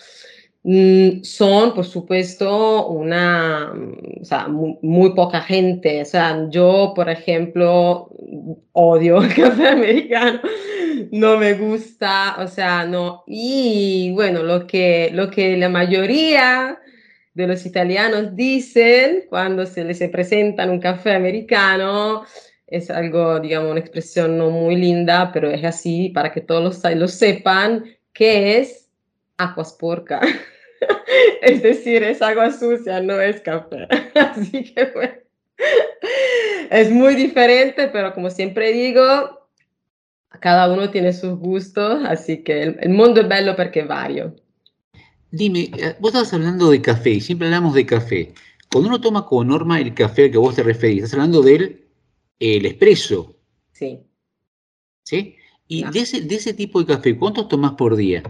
[0.64, 6.01] Mm, son, por supuesto, una, mm, o sea, muy, poca gente.
[6.01, 8.09] O sea, yo, por ejemplo,
[8.72, 10.39] odio el café americano,
[11.11, 13.24] no me gusta, o sea, no.
[13.28, 16.80] Y bueno, lo que, lo que la mayoría
[17.34, 22.24] de los italianos dicen cuando se les presentan un café americano
[22.68, 27.07] es algo, digamos, una expresión no muy linda, pero es así para que todos lo
[27.07, 28.84] sepan, que es
[29.80, 30.22] porca.
[31.41, 33.88] es decir, es agua sucia, no es café.
[34.15, 35.14] así que bueno,
[36.69, 39.47] es muy diferente, pero como siempre digo,
[40.39, 44.35] cada uno tiene sus gustos, así que el, el mundo es bello porque vario.
[45.31, 48.34] Dime, eh, vos estabas hablando de café y siempre hablamos de café.
[48.72, 51.85] Cuando uno toma como norma el café al que vos te referís, estás hablando del
[52.39, 53.35] el expreso.
[53.72, 53.99] Sí.
[55.03, 55.35] ¿Sí?
[55.68, 58.23] Y de, ese, de ese tipo de café, ¿cuántos tomas por día?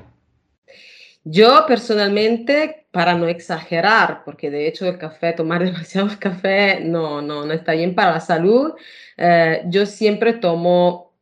[1.24, 7.46] Yo personalmente, para no exagerar, porque de hecho el café, tomar demasiado café no, no,
[7.46, 8.74] no está bien para la salud,
[9.18, 11.14] eh, yo siempre tomo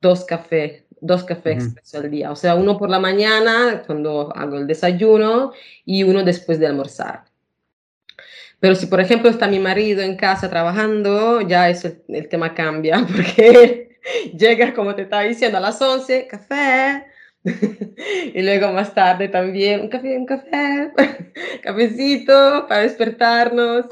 [0.00, 2.30] dos cafés, dos cafés expreso al día.
[2.30, 5.52] O sea, uno por la mañana cuando hago el desayuno
[5.84, 7.24] y uno después de almorzar.
[8.60, 13.06] Pero si, por ejemplo, está mi marido en casa trabajando, ya eso, el tema cambia,
[13.16, 13.98] porque
[14.36, 17.06] llega, como te estaba diciendo, a las 11, café,
[18.34, 20.92] y luego más tarde también un café, un café,
[21.62, 23.86] cafecito para despertarnos.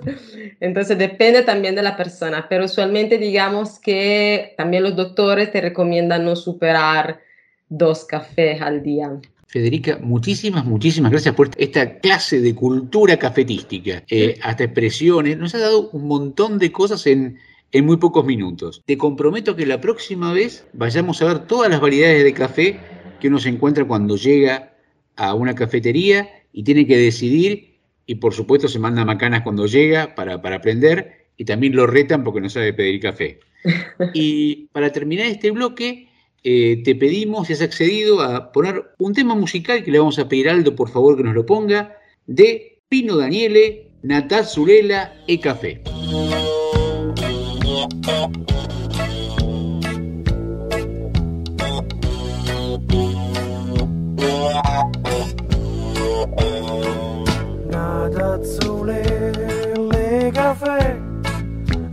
[0.61, 6.25] Entonces depende también de la persona, pero usualmente digamos que también los doctores te recomiendan
[6.25, 7.21] no superar
[7.69, 9.19] dos cafés al día.
[9.47, 15.39] Federica, muchísimas, muchísimas gracias por esta clase de cultura cafetística, eh, hasta expresiones.
[15.39, 17.39] Nos ha dado un montón de cosas en,
[17.73, 18.83] en muy pocos minutos.
[18.85, 22.79] Te comprometo que la próxima vez vayamos a ver todas las variedades de café
[23.21, 24.75] que uno se encuentra cuando llega
[25.17, 30.15] a una cafetería y tiene que decidir, y por supuesto se manda macanas cuando llega
[30.15, 33.41] para, para aprender, y también lo retan porque no sabe pedir café.
[34.15, 36.09] Y para terminar este bloque,
[36.45, 40.29] eh, te pedimos, si has accedido, a poner un tema musical que le vamos a
[40.29, 41.97] pedir a Aldo, por favor, que nos lo ponga,
[42.27, 45.83] de Pino Daniele, Natal Zulela e Café.
[60.49, 60.99] Caffè.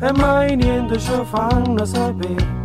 [0.02, 2.64] E mai niente ci fanno sapere.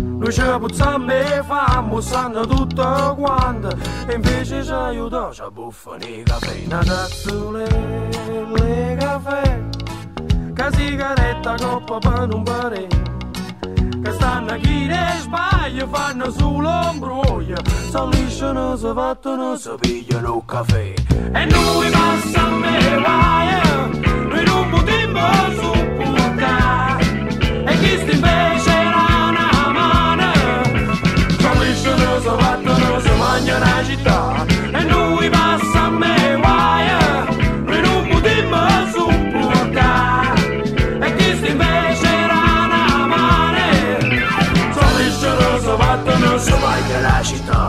[0.00, 3.68] Noi ci puzziamo e famo, sanno tutto quanto.
[4.06, 6.64] E invece ci aiuta, ci buffano i caffè.
[6.66, 6.82] Una
[8.52, 9.62] le caffè.
[10.54, 12.86] Che sigaretta coppa per un pare.
[14.02, 20.44] Che stanno chi ne sbaglia, fanno solo imbroglio Si lisciano, si fattono, si pigliano un
[20.44, 20.92] caffè.
[21.32, 23.63] E noi passiamo e vai,
[24.74, 25.26] potremmo
[25.60, 27.04] supportare
[27.66, 29.48] e chi invece era una
[29.78, 30.32] mano
[31.42, 33.12] cominciano si battono si
[33.58, 34.46] la città.
[34.72, 36.88] E noi passa a me guai.
[37.74, 40.62] E non potremmo supportare
[41.00, 43.66] e chi invece era una mano
[44.74, 46.52] cominciano si battono si
[47.00, 47.63] la città.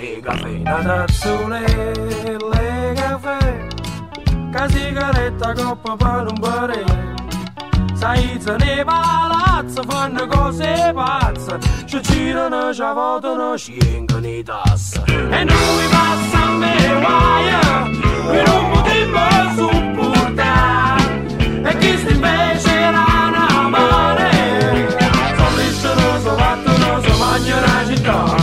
[0.00, 1.04] le caffè, una
[2.52, 3.66] le caffè,
[4.50, 6.84] che sigaretta coppa per un barè.
[7.94, 15.00] Saizza nei palazzi fanno cose pazze, ci girano, ci votano, scengono i tassi.
[15.06, 17.60] E noi passiamo e guaia,
[18.30, 19.18] per un motivo
[19.54, 21.02] supportare,
[21.62, 24.30] e chi si invece era una mare,
[25.36, 28.39] sono liscio, non so fatto, non so la città.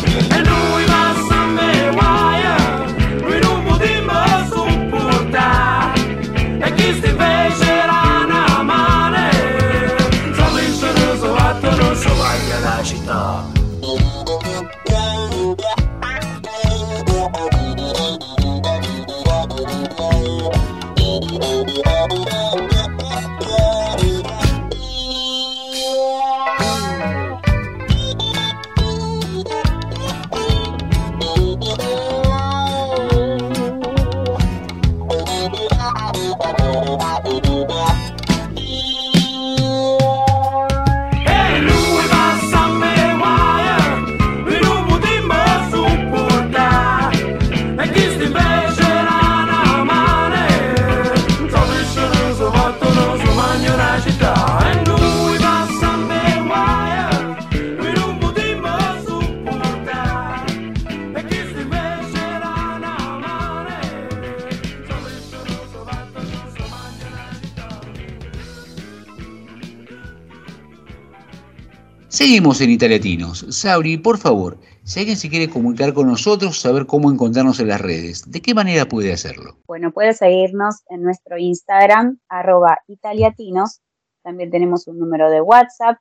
[72.37, 73.47] Seguimos en Italiatinos.
[73.49, 77.81] Sauri, por favor, si alguien se quiere comunicar con nosotros, saber cómo encontrarnos en las
[77.81, 79.57] redes, ¿de qué manera puede hacerlo?
[79.65, 83.81] Bueno, puedes seguirnos en nuestro Instagram, arroba italiatinos.
[84.21, 85.97] También tenemos un número de WhatsApp,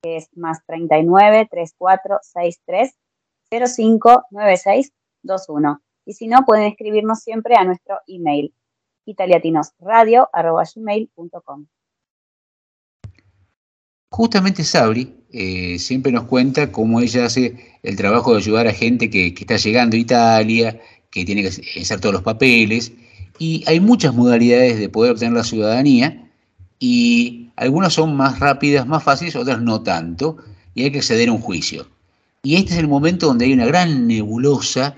[0.00, 2.94] que es más 39 34 63
[3.50, 4.92] 05 96
[5.24, 5.82] 21.
[6.04, 8.54] Y si no, pueden escribirnos siempre a nuestro email,
[9.06, 11.66] italiatinosradio arroba gmail.com.
[14.14, 19.10] Justamente Sabri eh, siempre nos cuenta cómo ella hace el trabajo de ayudar a gente
[19.10, 20.80] que, que está llegando a Italia,
[21.10, 22.92] que tiene que hacer todos los papeles,
[23.40, 26.30] y hay muchas modalidades de poder obtener la ciudadanía,
[26.78, 30.36] y algunas son más rápidas, más fáciles, otras no tanto,
[30.76, 31.88] y hay que acceder a un juicio.
[32.44, 34.94] Y este es el momento donde hay una gran nebulosa,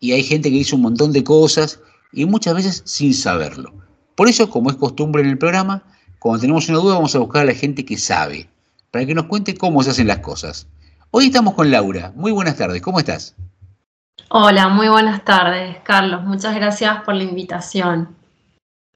[0.00, 1.78] y hay gente que dice un montón de cosas,
[2.12, 3.72] y muchas veces sin saberlo.
[4.16, 5.84] Por eso, como es costumbre en el programa,
[6.18, 8.48] cuando tenemos una duda vamos a buscar a la gente que sabe,
[8.96, 10.66] para que nos cuente cómo se hacen las cosas.
[11.10, 12.14] Hoy estamos con Laura.
[12.16, 13.36] Muy buenas tardes, ¿cómo estás?
[14.30, 16.24] Hola, muy buenas tardes, Carlos.
[16.24, 18.16] Muchas gracias por la invitación.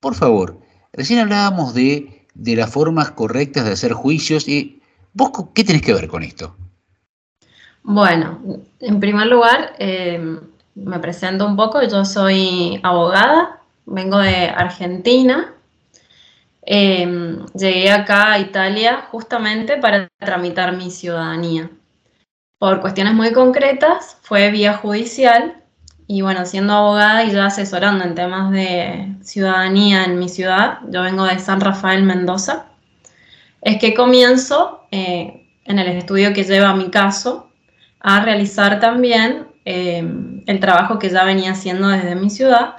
[0.01, 0.59] Por favor,
[0.95, 4.81] recién hablábamos de, de las formas correctas de hacer juicios y
[5.13, 6.57] vos qué tenés que ver con esto?
[7.83, 8.39] Bueno,
[8.79, 10.39] en primer lugar, eh,
[10.77, 11.83] me presento un poco.
[11.83, 15.53] Yo soy abogada, vengo de Argentina.
[16.63, 21.71] Eh, llegué acá a Italia justamente para tramitar mi ciudadanía.
[22.59, 25.63] Por cuestiones muy concretas, fue vía judicial
[26.07, 31.03] y bueno, siendo abogada y ya asesorando en temas de ciudadanía en mi ciudad, yo
[31.03, 32.67] vengo de San Rafael, Mendoza,
[33.63, 37.51] es que comienzo eh, en el estudio que lleva mi caso
[38.01, 40.03] a realizar también eh,
[40.47, 42.77] el trabajo que ya venía haciendo desde mi ciudad.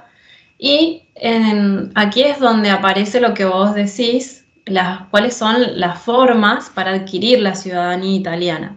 [0.58, 6.68] Y en- aquí es donde aparece lo que vos decís, las, cuáles son las formas
[6.70, 8.76] para adquirir la ciudadanía italiana.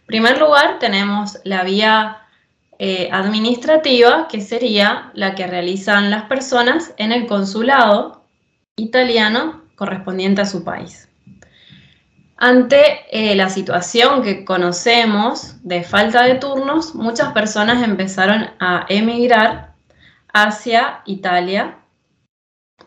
[0.00, 2.18] En primer lugar, tenemos la vía
[2.78, 8.22] eh, administrativa, que sería la que realizan las personas en el consulado
[8.76, 11.08] italiano correspondiente a su país.
[12.36, 19.67] Ante eh, la situación que conocemos de falta de turnos, muchas personas empezaron a emigrar
[20.42, 21.78] hacia Italia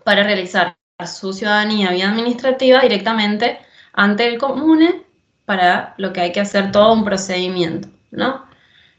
[0.04, 3.60] para realizar su ciudadanía vía administrativa directamente
[3.94, 5.04] ante el comune
[5.46, 8.46] para lo que hay que hacer todo un procedimiento, ¿no?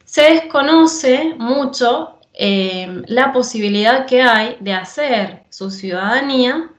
[0.05, 6.71] Se desconoce mucho eh, la posibilidad que hay de hacer su ciudadanía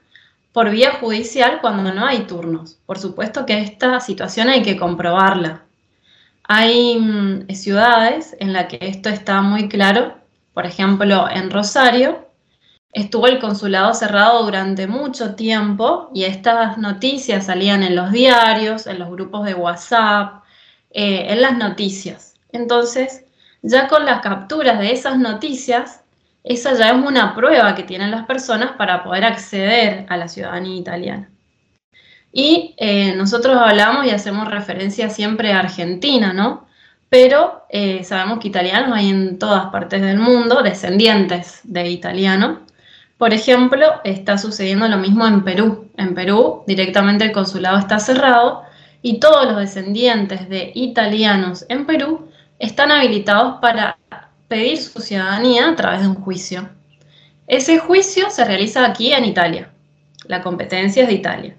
[0.52, 2.78] por vía judicial cuando no hay turnos.
[2.86, 5.64] Por supuesto que esta situación hay que comprobarla.
[6.44, 10.16] Hay mm, ciudades en las que esto está muy claro.
[10.54, 12.30] Por ejemplo, en Rosario
[12.92, 19.00] estuvo el consulado cerrado durante mucho tiempo y estas noticias salían en los diarios, en
[19.00, 20.44] los grupos de WhatsApp,
[20.90, 22.36] eh, en las noticias.
[22.52, 23.24] Entonces,
[23.62, 26.04] ya con las capturas de esas noticias,
[26.44, 30.76] esa ya es una prueba que tienen las personas para poder acceder a la ciudadanía
[30.76, 31.30] italiana.
[32.30, 36.66] Y eh, nosotros hablamos y hacemos referencia siempre a Argentina, ¿no?
[37.14, 42.62] Pero eh, sabemos que italianos hay en todas partes del mundo, descendientes de italiano.
[43.18, 45.88] Por ejemplo, está sucediendo lo mismo en Perú.
[45.96, 48.64] En Perú directamente el consulado está cerrado
[49.00, 53.96] y todos los descendientes de italianos en Perú están habilitados para
[54.48, 56.68] pedir su ciudadanía a través de un juicio.
[57.46, 59.70] Ese juicio se realiza aquí en Italia.
[60.26, 61.54] La competencia es de Italia.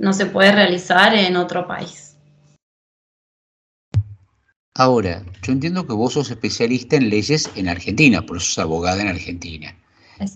[0.00, 2.09] No se puede realizar en otro país.
[4.80, 9.02] Ahora, yo entiendo que vos sos especialista en leyes en Argentina, por eso sos abogada
[9.02, 9.76] en Argentina.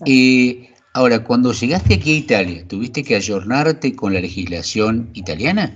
[0.05, 5.75] Eh, ahora, cuando llegaste aquí a Italia, ¿tuviste que ayornarte con la legislación italiana?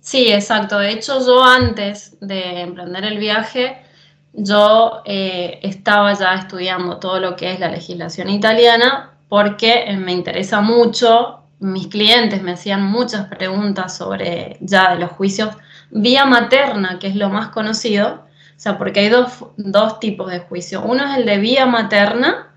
[0.00, 0.78] Sí, exacto.
[0.78, 3.82] De hecho, yo antes de emprender el viaje,
[4.34, 10.12] yo eh, estaba ya estudiando todo lo que es la legislación italiana porque eh, me
[10.12, 11.40] interesa mucho.
[11.58, 15.56] Mis clientes me hacían muchas preguntas sobre ya de los juicios
[15.90, 18.26] vía materna, que es lo más conocido.
[18.56, 20.82] O sea, porque hay dos, dos tipos de juicio.
[20.82, 22.48] Uno es el de vía materna,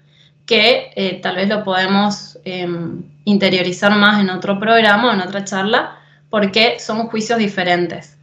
[0.45, 5.97] que eh, tal vez lo podemos em, interiorizar más en otro programa, en otra charla,
[6.30, 8.18] porque son juicios diferentes.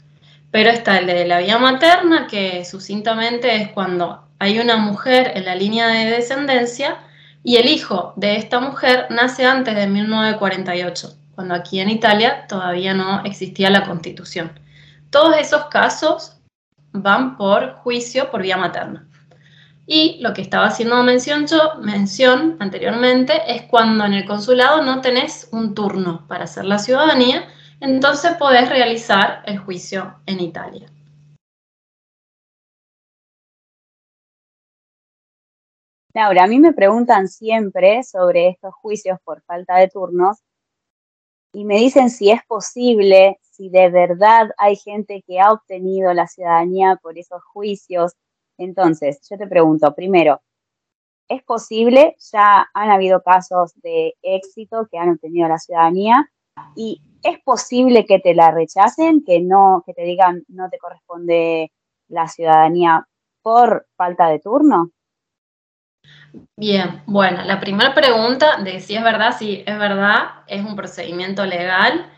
[0.50, 5.44] Pero está el de la vía materna, que sucintamente es cuando hay una mujer en
[5.44, 6.98] la línea de descendencia
[7.42, 12.92] y el hijo de esta mujer nace antes de 1948, cuando aquí en Italia todavía
[12.92, 14.50] no existía la constitución.
[15.10, 16.40] Todos esos casos
[16.92, 19.08] van por juicio por vía materna.
[19.86, 25.74] Y lo que estaba haciendo mención anteriormente, es cuando en el consulado no tenés un
[25.74, 27.48] turno para hacer la ciudadanía,
[27.80, 30.86] entonces podés realizar el juicio en Italia.
[36.14, 40.38] Laura, a mí me preguntan siempre sobre estos juicios por falta de turnos
[41.52, 46.26] y me dicen si es posible, si de verdad hay gente que ha obtenido la
[46.26, 48.14] ciudadanía por esos juicios,
[48.56, 50.40] entonces, yo te pregunto, primero,
[51.28, 52.16] ¿es posible?
[52.32, 56.30] Ya han habido casos de éxito que han obtenido la ciudadanía
[56.74, 61.70] y es posible que te la rechacen, que no, que te digan no te corresponde
[62.08, 63.06] la ciudadanía
[63.42, 64.90] por falta de turno.
[66.56, 71.44] Bien, bueno, la primera pregunta de si es verdad, si es verdad, es un procedimiento
[71.44, 72.10] legal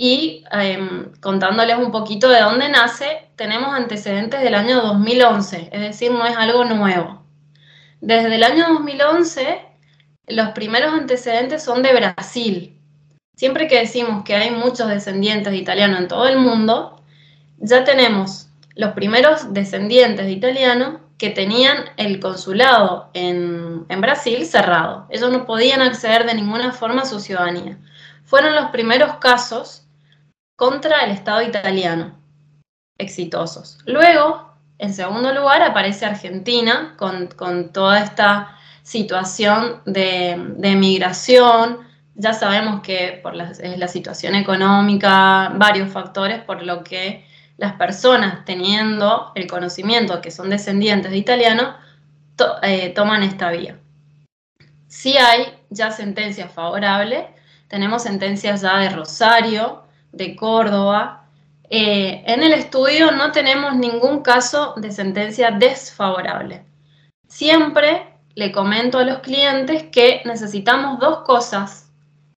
[0.00, 6.12] y em, contándoles un poquito de dónde nace, tenemos antecedentes del año 2011, es decir,
[6.12, 7.24] no es algo nuevo.
[8.00, 9.60] Desde el año 2011,
[10.28, 12.80] los primeros antecedentes son de Brasil.
[13.34, 17.02] Siempre que decimos que hay muchos descendientes de italianos en todo el mundo,
[17.56, 25.08] ya tenemos los primeros descendientes de italianos que tenían el consulado en, en Brasil cerrado.
[25.10, 27.78] Ellos no podían acceder de ninguna forma a su ciudadanía.
[28.22, 29.87] Fueron los primeros casos
[30.58, 32.18] contra el Estado italiano,
[32.98, 33.78] exitosos.
[33.86, 37.28] Luego, en segundo lugar, aparece Argentina con,
[37.72, 40.36] toda esta situación de,
[40.76, 41.78] migración.
[42.16, 47.24] Ya sabemos que por la, es la situación económica, varios factores por lo que
[47.56, 51.76] las personas teniendo el conocimiento que son descendientes de italianos
[52.62, 53.78] eh, toman esta vía.
[54.88, 57.26] Si hay ya sentencias favorables,
[57.68, 61.26] tenemos sentencias ya de Rosario, de Córdoba.
[61.70, 66.64] Eh, en el estudio no tenemos ningún caso de sentencia desfavorable.
[67.26, 71.90] Siempre le comento a los clientes que necesitamos dos cosas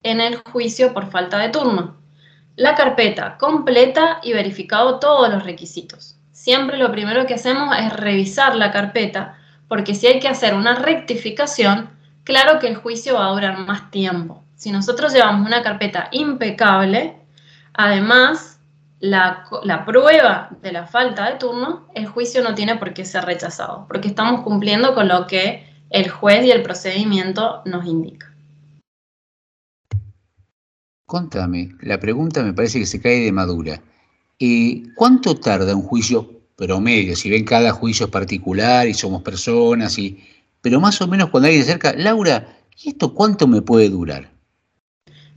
[0.03, 1.98] en el juicio por falta de turno.
[2.56, 6.18] La carpeta completa y verificado todos los requisitos.
[6.31, 9.38] Siempre lo primero que hacemos es revisar la carpeta
[9.68, 11.91] porque si hay que hacer una rectificación,
[12.26, 14.43] claro que el juicio va a durar más tiempo.
[14.56, 17.20] Si nosotros llevamos una carpeta impecable,
[17.73, 18.60] Además,
[19.02, 23.85] la, prueba de la falta de turno, el juicio no tiene por qué ser rechazado,
[23.88, 28.31] porque estamos cumpliendo con lo que el juez y el procedimiento nos indican.
[31.06, 33.81] Contame, la pregunta me parece que se cae de madura.
[34.95, 37.15] ¿Cuánto tarda un juicio promedio?
[37.15, 40.23] Si ven cada juicio particular y somos personas, y,
[40.61, 44.31] pero más o menos cuando alguien se acerca, Laura, ¿y esto cuánto me puede durar?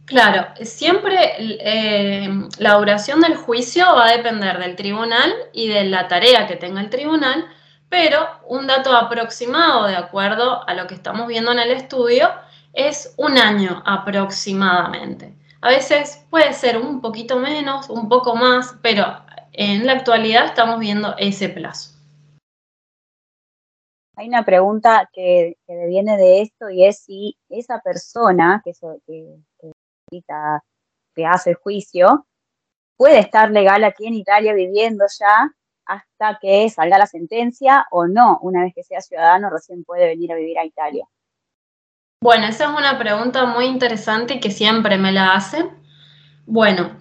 [0.07, 2.29] Claro, siempre eh,
[2.59, 6.83] la duración del juicio va a depender del tribunal y de la tarea que tenga
[6.83, 7.47] el tribunal,
[7.89, 12.29] pero un dato aproximado, de acuerdo a lo que estamos viendo en el estudio,
[12.75, 15.35] es un año aproximadamente.
[15.63, 19.07] A veces puede ser un poquito menos, un poco más, pero
[19.53, 21.95] en la actualidad estamos viendo ese plazo.
[24.17, 28.73] Hay una pregunta que, que viene de esto y es si esa persona que,
[29.07, 29.39] que
[30.23, 32.27] que hace el juicio,
[32.97, 35.51] puede estar legal aquí en Italia viviendo ya
[35.87, 40.33] hasta que salga la sentencia o no, una vez que sea ciudadano recién puede venir
[40.33, 41.07] a vivir a Italia.
[42.23, 45.71] Bueno, esa es una pregunta muy interesante que siempre me la hacen.
[46.47, 46.97] Bueno,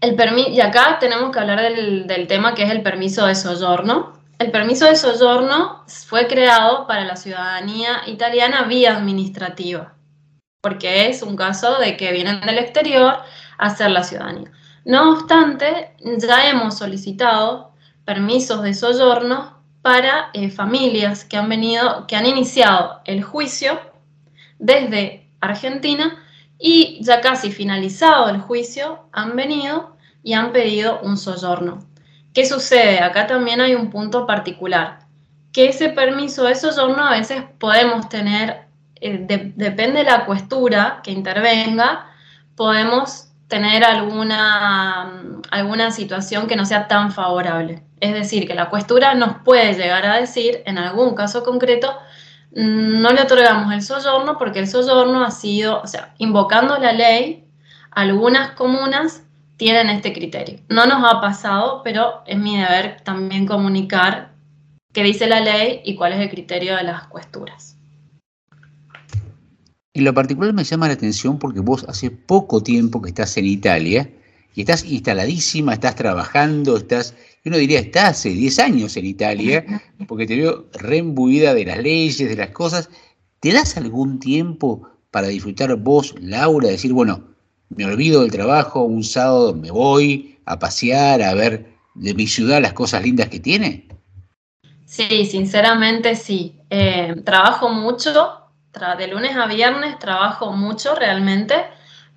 [0.00, 0.16] el
[0.48, 4.12] y acá tenemos que hablar del, tema que es el permiso de soggiorno.
[4.38, 9.95] El permiso de soggiorno fue creado para la ciudadanía italiana vía administrativa,
[10.66, 13.18] porque es un caso de que vienen del exterior
[13.56, 14.50] a hacer la ciudadanía.
[14.84, 17.70] No obstante, ya hemos solicitado
[18.04, 23.78] permisos de soggiorno para eh, familias que han venido, que han iniciado el juicio
[24.58, 26.20] desde Argentina
[26.58, 31.78] y ya casi finalizado el juicio han venido y han pedido un soggiorno.
[32.34, 32.98] ¿Qué sucede?
[32.98, 34.98] Acá también hay un punto particular,
[35.52, 38.65] que ese permiso de soggiorno a veces podemos tener,
[39.00, 42.06] eh, de- depende de la cuestura que intervenga,
[42.56, 47.82] podemos tener alguna, alguna situación que no sea tan favorable.
[48.00, 51.96] Es decir, que la cuestura nos puede llegar a decir, en algún caso concreto,
[52.50, 57.44] no le otorgamos el soggiorno porque el soggiorno ha sido, o sea, invocando la ley,
[57.90, 59.22] algunas comunas
[59.56, 60.60] tienen este criterio.
[60.68, 64.30] No nos ha pasado, pero es mi deber también comunicar
[64.92, 67.75] qué dice la ley y cuál es el criterio de las cuesturas.
[69.96, 73.46] En lo particular me llama la atención porque vos hace poco tiempo que estás en
[73.46, 74.10] Italia
[74.54, 79.64] y estás instaladísima, estás trabajando, estás, yo no diría, estás hace 10 años en Italia,
[80.06, 82.90] porque te veo reembuida de las leyes, de las cosas.
[83.40, 87.28] ¿Te das algún tiempo para disfrutar vos, Laura, decir, bueno,
[87.70, 92.60] me olvido del trabajo, un sábado me voy a pasear, a ver de mi ciudad
[92.60, 93.88] las cosas lindas que tiene?
[94.84, 96.60] Sí, sinceramente sí.
[96.68, 98.45] Eh, trabajo mucho,
[98.76, 101.64] de lunes a viernes trabajo mucho realmente,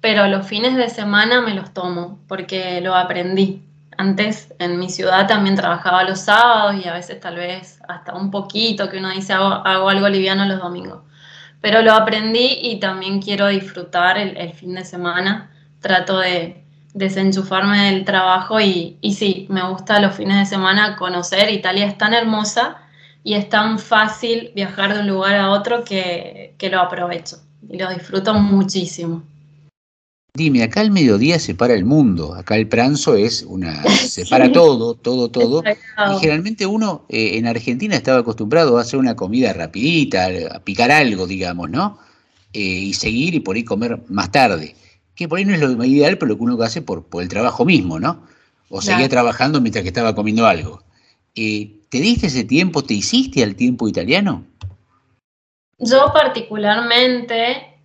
[0.02, 3.64] pero los fines de semana me los tomo porque lo aprendí.
[3.98, 8.30] Antes en mi ciudad también trabajaba los sábados y a veces tal vez hasta un
[8.30, 11.04] poquito que uno dice hago, algo liviano los domingos.
[11.62, 15.52] Pero lo aprendí y también quiero disfrutar el, el fin de semana.
[15.80, 21.50] Trato de desenchufarme del trabajo y, y sí, me gusta los fines de semana conocer.
[21.50, 22.78] Italia es tan hermosa
[23.30, 27.38] y es tan fácil viajar de un lugar a otro que, que lo aprovecho
[27.70, 29.22] y lo disfruto muchísimo.
[30.34, 34.52] Dime, acá el mediodía separa el mundo, acá el pranzo es una, separa Sí.
[34.54, 35.64] todo, todo, todo.
[35.64, 40.90] Y generalmente uno eh, en Argentina estaba acostumbrado a hacer una comida rapidita, a picar
[40.90, 42.00] algo, digamos, ¿no?
[42.54, 44.76] Eh, y seguir y por ahí comer más tarde.
[45.14, 47.30] Que por ahí no es lo ideal, pero lo que uno hace por, por el
[47.30, 48.24] trabajo mismo, ¿no?
[48.70, 49.10] O seguía Claro.
[49.12, 50.82] trabajando mientras que estaba comiendo algo.
[51.36, 52.84] Eh, ¿Te diste ese tiempo?
[52.84, 54.46] ¿Te hiciste al tiempo italiano?
[55.80, 57.80] Yo particularmente,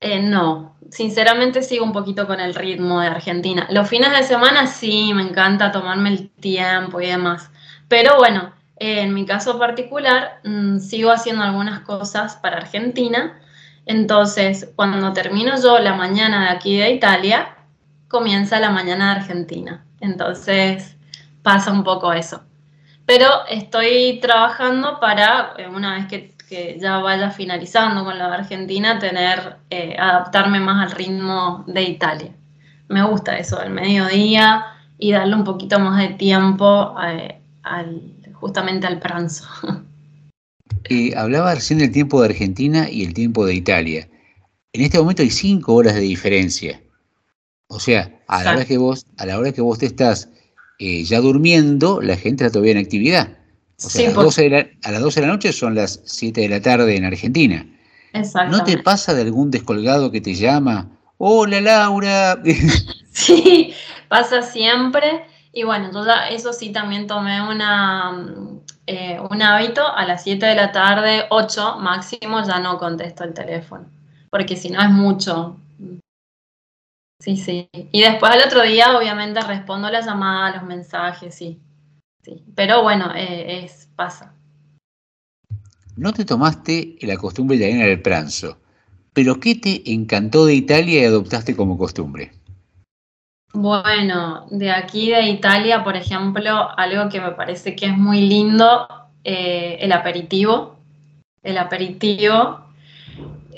[0.00, 3.66] eh, no, sinceramente sigo un poquito con el ritmo de Argentina.
[3.70, 7.50] Los fines de semana sí, me encanta tomarme el tiempo y demás.
[7.88, 13.40] Pero bueno, eh, en mi caso particular, mm, sigo haciendo algunas cosas para Argentina.
[13.86, 17.56] Entonces, cuando termino yo la mañana de aquí de Italia,
[18.08, 19.84] comienza la mañana de Argentina.
[20.00, 20.96] Entonces,
[21.42, 22.42] pasa un poco eso.
[23.06, 28.98] Pero estoy trabajando para, eh, una vez que, que ya vaya finalizando con de Argentina,
[28.98, 32.32] tener, eh, adaptarme más al ritmo de Italia.
[32.88, 34.64] Me gusta eso del mediodía
[34.98, 39.46] y darle un poquito más de tiempo eh, al, justamente al pranzo.
[40.88, 44.08] Eh, hablaba recién del tiempo de Argentina y el tiempo de Italia.
[44.72, 46.80] En este momento hay cinco horas de diferencia.
[47.66, 50.28] O sea, a la hora que vos, a la hora que vos te estás
[50.78, 53.28] eh, ya durmiendo, la gente está todavía en actividad.
[53.78, 55.52] O sea, Sí, a, las por- 12 de la, a las 12 de la noche
[55.52, 57.66] son las 7 de la tarde en Argentina.
[58.50, 60.88] ¿No te pasa de algún descolgado que te llama?
[61.18, 62.40] Hola Laura.
[63.12, 63.72] Sí,
[64.08, 65.24] pasa siempre.
[65.52, 68.26] Y bueno, yo ya eso sí también tomé una,
[68.86, 69.86] eh, un hábito.
[69.86, 73.86] A las 7 de la tarde, 8 máximo, ya no contesto el teléfono.
[74.30, 75.56] Porque si no es mucho.
[77.18, 77.68] Sí, sí.
[77.72, 81.60] Y después al otro día, obviamente, respondo las llamadas, los mensajes, sí.
[82.22, 82.44] sí.
[82.54, 84.34] Pero bueno, eh, es, pasa.
[85.96, 88.58] no te tomaste la costumbre italiana del pranzo,
[89.12, 92.32] pero ¿qué te encantó de Italia y adoptaste como costumbre?
[93.54, 98.86] Bueno, de aquí de Italia, por ejemplo, algo que me parece que es muy lindo,
[99.24, 100.76] eh, el aperitivo.
[101.42, 102.65] El aperitivo.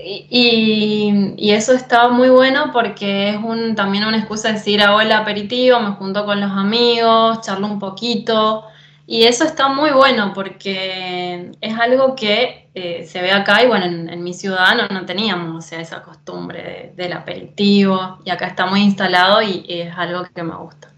[0.01, 4.81] Y, y- y eso está muy bueno porque es un, también una excusa de decir,
[4.81, 8.65] hago el aperitivo, me junto con los amigos, charlo un poquito.
[9.11, 13.87] Y eso está muy bueno porque es algo que eh, se ve acá y bueno,
[13.87, 18.67] en, mi ciudad no, no, teníamos o sea, esa costumbre del aperitivo y acá está
[18.67, 20.93] muy instalado y, es algo que me gusta.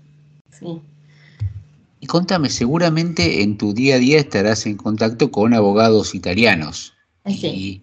[0.50, 0.80] Sí.
[2.00, 6.92] Y contame, seguramente en tu día a día estarás en contacto con abogados italianos.
[7.26, 7.82] Sí.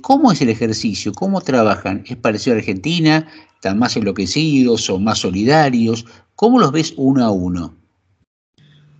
[0.00, 1.12] ¿Cómo es el ejercicio?
[1.12, 2.04] ¿Cómo trabajan?
[2.06, 3.26] ¿Es parecido a Argentina?
[3.54, 6.06] ¿Están más enloquecidos o más solidarios?
[6.34, 7.74] ¿Cómo los ves uno a uno?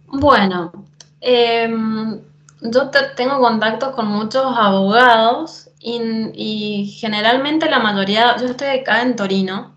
[0.08, 0.72] Bueno,
[1.20, 2.20] em,
[2.60, 9.74] yo tengo contactos con muchos abogados y, generalmente la mayoría, yo estoy acá en Torino,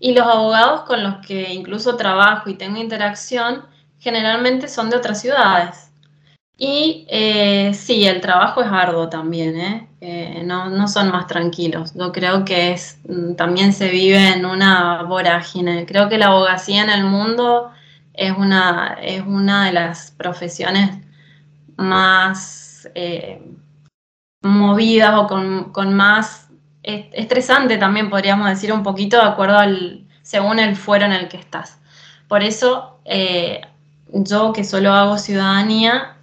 [0.00, 3.66] y los abogados con los que incluso trabajo y tengo interacción
[3.98, 5.92] generalmente son de otras ciudades.
[6.56, 9.88] Y eh, sí, el trabajo es arduo también, ¿eh?
[10.44, 11.94] No, no, son más tranquilos.
[11.94, 15.86] Yo creo que es, mm, también se vive en una vorágine.
[15.86, 17.70] Creo que la abogacía en el mundo
[18.14, 20.98] es una, es una de las profesiones
[21.76, 23.42] más eh,
[24.42, 26.48] movidas o con, más
[26.82, 31.36] estresante también, podríamos decir un poquito, de acuerdo al, según el fuero en el que
[31.36, 31.78] estás.
[32.28, 33.60] Por eso, eh,
[34.08, 36.16] yo que solo hago ciudadanía,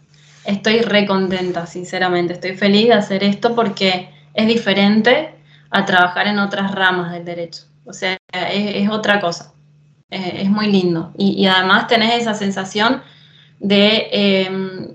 [0.46, 2.34] estoy recontenta, sinceramente.
[2.34, 5.36] Estoy feliz de hacer esto porque es diferente
[5.70, 7.64] a trabajar en otras ramas del derecho.
[7.86, 9.54] O sea, es otra cosa.
[10.10, 11.14] Es muy lindo.
[11.18, 13.04] Y, además tenés esa sensación
[13.60, 14.88] de, em,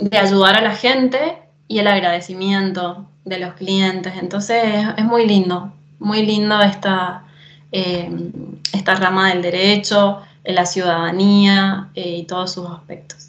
[0.00, 1.38] de, ayudar a la gente
[1.68, 4.14] y el agradecimiento de los clientes.
[4.20, 4.64] Entonces
[4.96, 7.24] es, muy lindo, muy lindo esta,
[7.70, 8.32] em,
[8.72, 13.27] esta rama del derecho, la ciudadanía eh, y todos sus aspectos.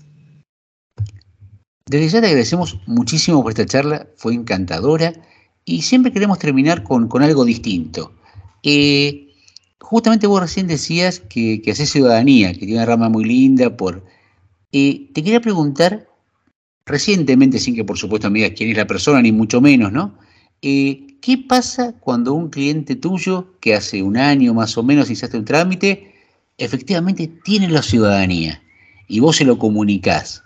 [1.90, 5.12] Desde ya te agradecemos muchísimo por esta charla, fue encantadora
[5.66, 8.14] y siempre queremos terminar con, algo distinto.
[8.62, 9.34] Eh,
[9.80, 14.06] justamente vos recién decías que, que haces ciudadanía, que tiene una rama muy linda por...
[14.72, 16.08] Eh, te quería preguntar,
[16.86, 20.16] recientemente, sin que por supuesto me digas quién es la persona, ni mucho menos, ¿no?
[20.62, 25.40] Eh, ¿Qué pasa cuando un cliente tuyo, que hace un año más o menos hiciste
[25.40, 26.14] un trámite,
[26.60, 28.62] efectivamente tiene la ciudadanía
[29.08, 30.44] y vos se lo comunicás?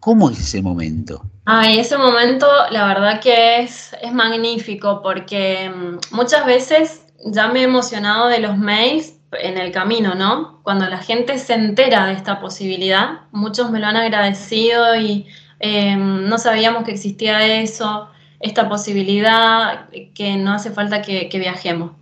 [0.00, 1.22] ¿Cómo es ese momento?
[1.44, 7.60] Ay, ese momento la verdad que es, es magnífico porque mm, muchas veces ya me
[7.60, 10.60] he emocionado de los mails en el camino, ¿no?
[10.62, 15.26] Cuando la gente se entera de esta posibilidad, muchos me lo han agradecido y
[15.58, 18.08] em, no sabíamos que existía eso,
[18.40, 21.92] esta posibilidad, que no hace falta que, viajemos,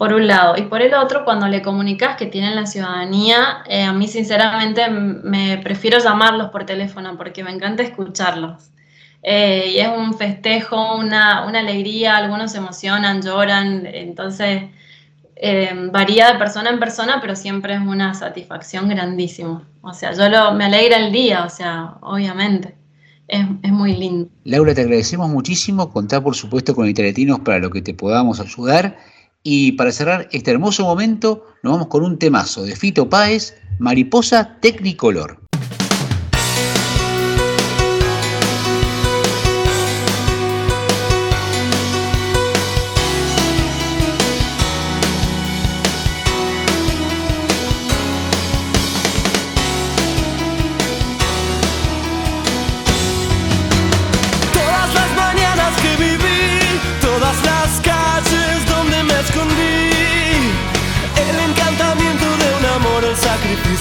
[0.00, 0.54] por un lado.
[0.56, 4.88] Y por el otro, cuando le comunicas que tienen la ciudadanía, eh, a mí sinceramente
[4.88, 8.70] me prefiero llamarlos por teléfono porque me encanta escucharlos.
[9.22, 14.62] Eh, y es un festejo, una, alegría, algunos se emocionan, lloran, entonces
[15.36, 19.68] eh, varía de persona en persona, pero siempre es una satisfacción grandísima.
[19.82, 22.74] O sea, yo lo, me alegra el día, o sea, obviamente.
[23.28, 24.30] Es, es, muy lindo.
[24.44, 25.92] Laura, te agradecemos muchísimo.
[25.92, 28.96] Contá, por supuesto, con Italiatinos para lo que te podamos ayudar.
[29.42, 34.58] Y para cerrar este hermoso momento, nos vamos con un temazo de Fito Páez, Mariposa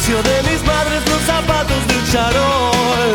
[0.09, 3.13] De mis madres los zapatos del charol.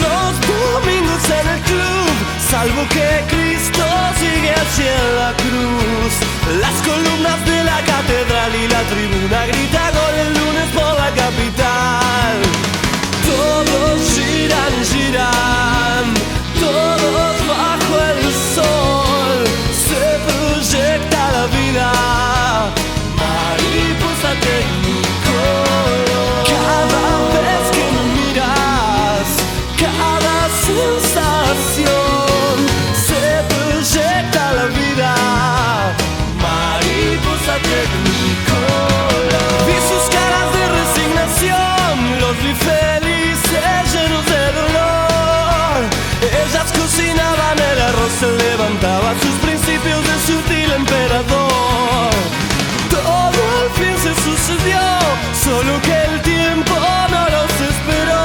[0.00, 2.14] Los domingos en el club,
[2.48, 3.84] salvo que Cristo
[4.20, 6.12] sigue hacia la cruz.
[6.60, 12.03] Las columnas de la catedral y la tribuna grita gol el lunes por la capital.
[48.20, 52.10] Se levantaba sus principios de sutil emperador.
[52.90, 54.80] Todo al fin se sucedió,
[55.42, 56.74] solo que el tiempo
[57.10, 58.24] no los esperó.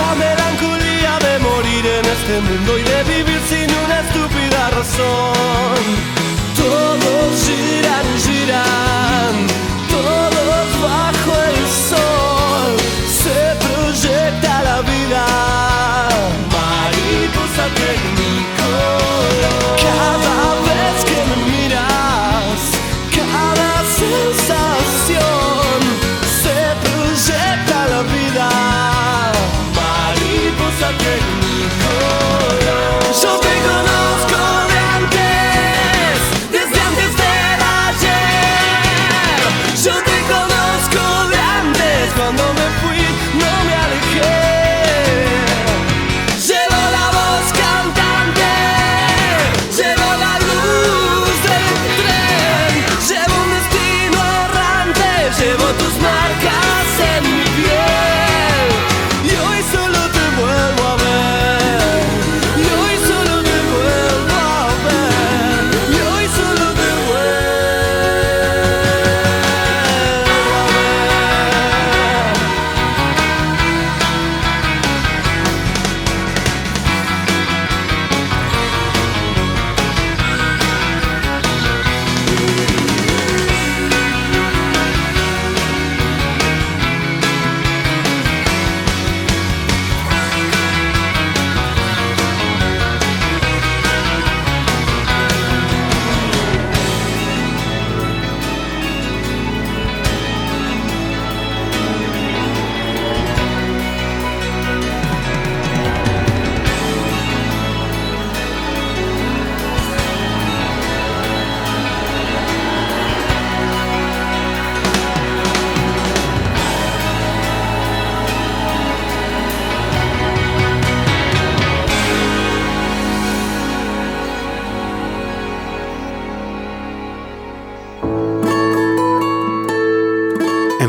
[0.00, 6.13] La melancolía de morir en este mundo y de vivir sin una estúpida razón.
[17.56, 18.13] sabe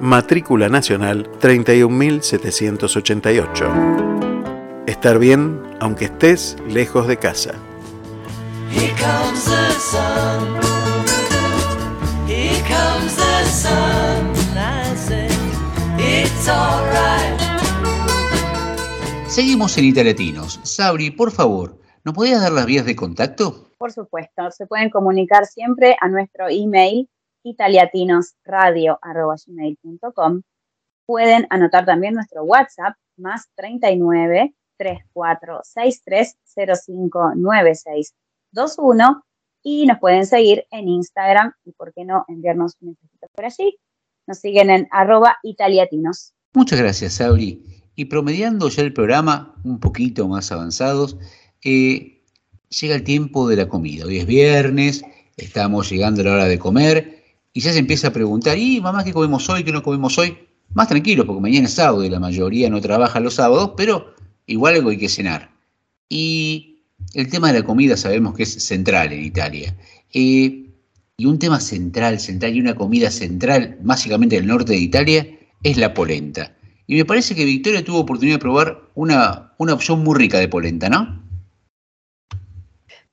[0.00, 3.70] matrícula nacional 31788.
[4.86, 7.54] Estar bien aunque estés lejos de casa.
[8.70, 10.56] Here comes the sun.
[12.28, 14.32] Here comes the sun.
[14.56, 15.28] I say
[15.98, 17.40] it's alright.
[19.28, 20.60] Seguimos en Italiatinos.
[20.62, 23.70] Sabri, por favor, ¿nos podías dar las vías de contacto?
[23.78, 27.08] Por supuesto, se pueden comunicar siempre a nuestro email
[27.46, 30.42] italiatinosradio.com.
[31.06, 36.36] Pueden anotar también nuestro WhatsApp más 39 34 63
[36.84, 38.12] 05 96
[38.52, 39.22] 21
[39.62, 43.78] y nos pueden seguir en Instagram y por qué no enviarnos un mensajito por allí.
[44.26, 46.32] Nos siguen en arroba italiatinos.
[46.52, 47.62] Muchas gracias, Sabri.
[47.94, 51.16] Y promediando ya el programa un poquito más avanzados,
[51.64, 52.24] eh,
[52.68, 54.04] llega el tiempo de la comida.
[54.04, 55.04] Hoy es viernes,
[55.36, 57.25] estamos llegando a la hora de comer
[57.56, 60.36] y ya se empieza a preguntar, ¿y mamá qué comemos hoy, qué no comemos hoy?
[60.74, 64.14] Más tranquilos, porque mañana es sábado y la mayoría no trabaja los sábados, pero
[64.44, 65.48] igual algo hay que cenar.
[66.10, 66.82] Y
[67.14, 69.74] el tema de la comida sabemos que es central en Italia.
[70.12, 70.66] Eh,
[71.16, 75.26] y un tema central, central y una comida central, básicamente del norte de Italia,
[75.62, 76.54] es la polenta.
[76.86, 80.48] Y me parece que Victoria tuvo oportunidad de probar una, una opción muy rica de
[80.48, 81.22] polenta, ¿no?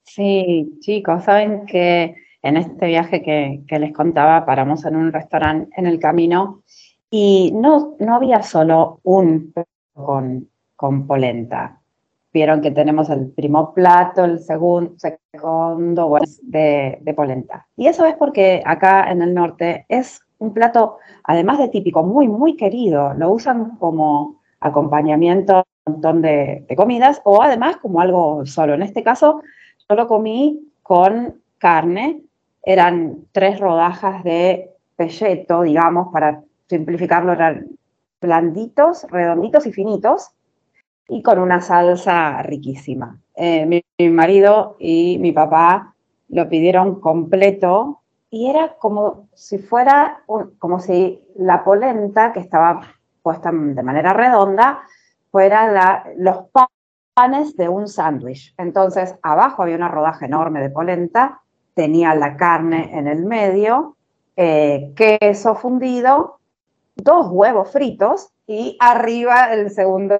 [0.03, 5.87] Sí, chicos, saben que en este viaje que, les contaba paramos en un restaurante en
[5.87, 6.61] el camino
[7.09, 9.53] y no, no había solo un
[9.93, 11.79] con, con polenta.
[12.33, 14.95] Vieron que tenemos el primer plato, el segundo,
[15.31, 17.67] segundo de, de polenta.
[17.77, 22.27] Y eso es porque acá en el norte es un plato, además de típico, muy,
[22.27, 23.13] muy querido.
[23.13, 28.73] Lo usan como acompañamiento a un montón de, de comidas o además como algo solo.
[28.73, 29.41] En este caso,
[29.87, 32.21] yo lo comí con carne.
[32.63, 37.67] Eran tres rodajas de pelleto, digamos, para simplificarlo, eran
[38.21, 40.31] blanditos, redonditos y finitos,
[41.07, 43.19] y con una salsa riquísima.
[43.35, 45.93] Eh, mi, marido y mi papá
[46.29, 50.23] lo pidieron completo y era como si fuera,
[50.57, 52.81] como si la polenta que estaba
[53.21, 54.81] puesta de manera redonda
[55.31, 56.45] fuera los
[57.13, 58.53] panes de un sándwich.
[58.57, 61.41] Entonces, abajo había una rodaja enorme de polenta,
[61.73, 63.97] tenía la carne en el medio,
[64.35, 66.39] eh, queso fundido,
[66.95, 70.19] dos huevos fritos y arriba el segundo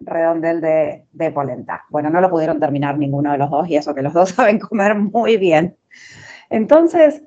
[0.00, 1.84] redondel de, de polenta.
[1.90, 4.58] Bueno, no lo pudieron terminar ninguno de los dos y eso que los dos saben
[4.58, 5.76] comer muy bien.
[6.50, 7.22] Entonces,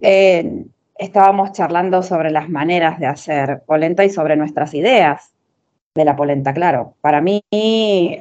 [0.00, 0.64] eh,
[0.96, 5.32] estábamos charlando sobre las maneras de hacer polenta y sobre nuestras ideas
[5.94, 6.94] de la polenta, claro.
[7.00, 7.42] Para mí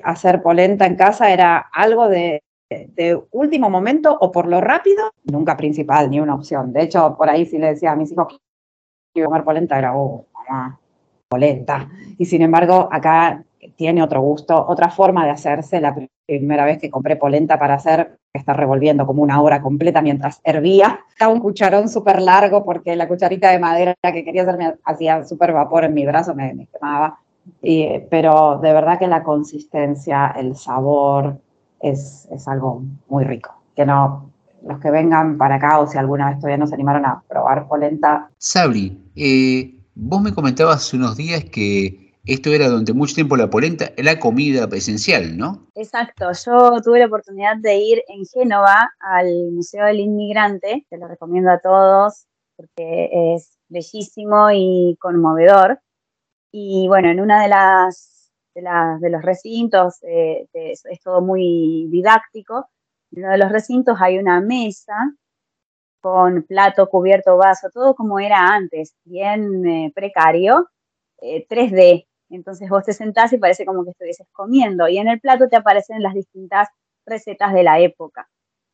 [0.04, 5.58] hacer polenta en casa era algo de, de último momento o por lo rápido, nunca
[5.58, 6.72] principal ni una opción.
[6.72, 8.40] De hecho, por ahí si le decía a mis hijos
[9.16, 10.80] a comer polenta, era, oh, mamá,
[11.28, 11.90] polenta.
[12.18, 13.44] Y sin embargo, acá
[13.76, 15.82] tiene otro gusto, otra forma de hacerse.
[15.82, 20.40] La primera vez que compré polenta para hacer, estar revolviendo como una hora completa mientras
[20.44, 21.02] hervía.
[21.10, 25.54] Estaba un cucharón súper largo porque la cucharita de madera que quería hacerme hacía súper
[25.54, 27.20] vapor en mi brazo, me, me quemaba.
[27.64, 31.40] Y, pero de verdad que la consistencia, el sabor,
[31.82, 33.54] es, es algo muy rico.
[33.76, 34.32] Que no,
[34.66, 37.68] los que vengan para acá o si alguna vez todavía no se animaron a probar
[37.68, 38.30] polenta.
[38.38, 43.50] Sabri, eh, vos me comentabas hace unos días que esto era durante mucho tiempo la
[43.50, 45.68] polenta, la comida esencial, ¿no?
[45.76, 51.08] Exacto, yo tuve la oportunidad de ir en Génova al Museo del Inmigrante, te lo
[51.08, 52.26] recomiendo a todos
[52.56, 55.80] porque es bellísimo y conmovedor.
[56.52, 58.09] Y bueno, en una de las
[58.62, 62.70] de, los recintos eh, es, todo muy didáctico.
[63.12, 64.94] En uno de los recintos hay una mesa
[66.02, 70.70] con plato, cubierto, vaso, todo como era antes, bien eh, precario,
[71.22, 72.08] eh, 3D.
[72.30, 74.88] Entonces vos te sentás y parece como que estuvieses comiendo.
[74.88, 76.70] Y en el plato te aparecen las distintas
[77.06, 78.30] recetas de la época.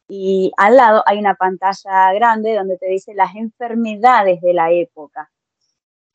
[0.08, 5.32] Y al lado hay una pantalla grande donde te dice las enfermedades de la época.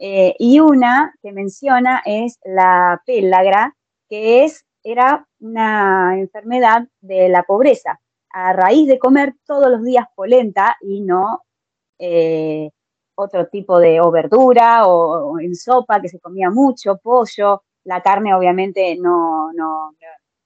[0.03, 3.77] Eh, y una que menciona es la pélagra,
[4.09, 8.01] que es, era una enfermedad de la pobreza,
[8.31, 11.43] a raíz de comer todos los días polenta y no
[11.99, 12.71] eh,
[13.15, 18.35] otro tipo de verdura o, o en sopa que se comía mucho, pollo, la carne
[18.35, 19.95] obviamente no, no,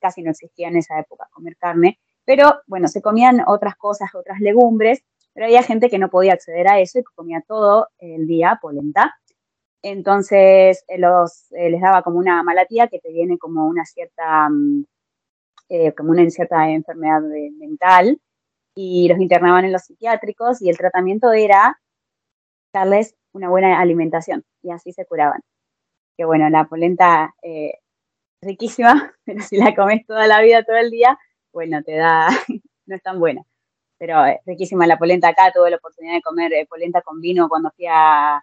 [0.00, 4.40] casi no existía en esa época comer carne, pero bueno, se comían otras cosas, otras
[4.40, 8.26] legumbres, pero había gente que no podía acceder a eso y que comía todo el
[8.26, 9.14] día polenta.
[9.84, 14.48] Entonces eh, los, eh, les daba como una malatía que te viene como una cierta,
[14.48, 14.86] mm,
[15.68, 17.20] eh, como una cierta enfermedad
[17.58, 18.18] mental
[18.74, 21.78] y los internaban en los psiquiátricos y el tratamiento era
[22.72, 25.42] darles una buena alimentación y así se curaban.
[26.16, 27.74] Que bueno, la polenta eh,
[28.42, 31.18] riquísima, pero si la comes toda la vida, todo el día,
[31.52, 32.28] bueno, te da,
[32.86, 33.42] no es tan buena.
[33.98, 37.70] Pero riquísima la polenta acá, tuve la oportunidad de comer eh, polenta con vino cuando
[37.72, 38.42] fui a,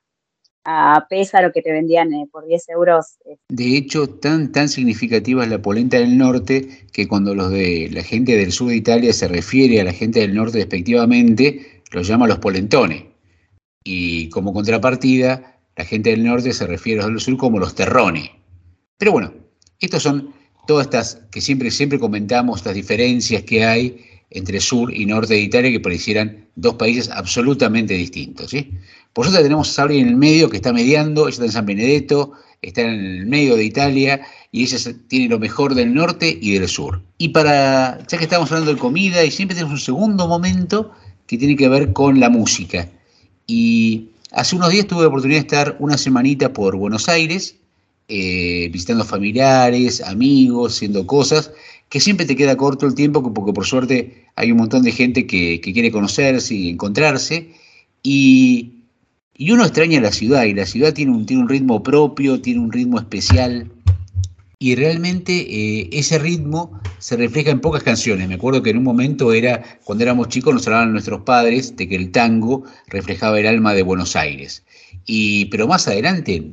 [0.63, 3.17] a Pésaro, que te vendían eh, por 10 euros.
[3.25, 7.89] eh, De hecho, tan, tan significativa es la polenta del norte que cuando los de
[7.91, 12.07] la gente del sur de Italia se refiere a la gente del norte despectivamente, los
[12.07, 13.03] llama los polentones.
[13.83, 17.75] Y como contrapartida, la gente del norte se refiere a los del sur como los
[17.75, 18.29] terrones.
[18.97, 19.33] Pero bueno,
[19.79, 20.33] estos son
[20.67, 25.41] todas estas que siempre, siempre comentamos, estas diferencias que hay entre sur y norte de
[25.41, 28.51] Italia que parecieran dos países absolutamente distintos.
[28.51, 28.71] ¿sí?
[29.13, 31.65] Por suerte tenemos a Sabri en el medio que está mediando, ella está en San
[31.65, 34.21] Benedetto, está en el medio de Italia
[34.51, 37.01] y ella tiene lo mejor del norte y del sur.
[37.17, 40.91] Y para, ya que estamos hablando de comida, y siempre tenemos un segundo momento
[41.27, 42.89] que tiene que ver con la música.
[43.47, 47.55] Y hace unos días tuve la oportunidad de estar una semanita por Buenos Aires,
[48.07, 51.51] eh, visitando familiares, amigos, haciendo cosas,
[51.91, 55.27] que siempre te queda corto el tiempo, porque por suerte hay un montón de gente
[55.27, 57.49] que, quiere conocerse y encontrarse,
[58.01, 58.77] y,
[59.37, 63.69] uno extraña la ciudad, y la ciudad tiene un, ritmo propio, tiene un ritmo especial,
[64.57, 68.25] y realmente eh, ese ritmo se refleja en pocas canciones.
[68.29, 71.89] Me acuerdo que en un momento era, cuando éramos chicos, nos hablaban nuestros padres de
[71.89, 74.63] que el tango reflejaba el alma de Buenos Aires.
[75.05, 76.51] Y, pero más adelante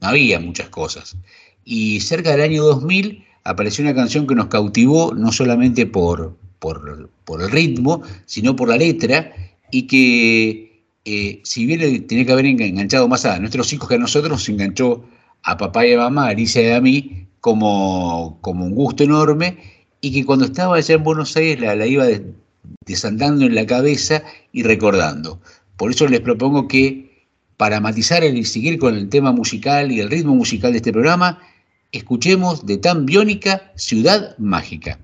[0.00, 1.16] había muchas cosas.
[1.64, 7.40] Y cerca del año 2000 apareció una canción que nos cautivó no solamente por, por,
[7.40, 9.32] el ritmo, sino por la letra,
[9.70, 13.94] y que eh, si bien tenía que haber engan- enganchado más a nuestros hijos que
[13.94, 15.04] a nosotros, nos enganchó
[15.42, 19.58] a papá y a mamá, a Alicia y a mí, como, como un gusto enorme,
[20.00, 22.22] y que cuando estaba allá en Buenos Aires la, iba des-
[22.84, 25.40] desandando en la cabeza y recordando.
[25.76, 30.10] Por eso les propongo que para matizar y seguir con el tema musical y el
[30.10, 31.38] ritmo musical de este programa,
[31.92, 34.98] escuchemos de Tan Biónica Ciudad Mágica.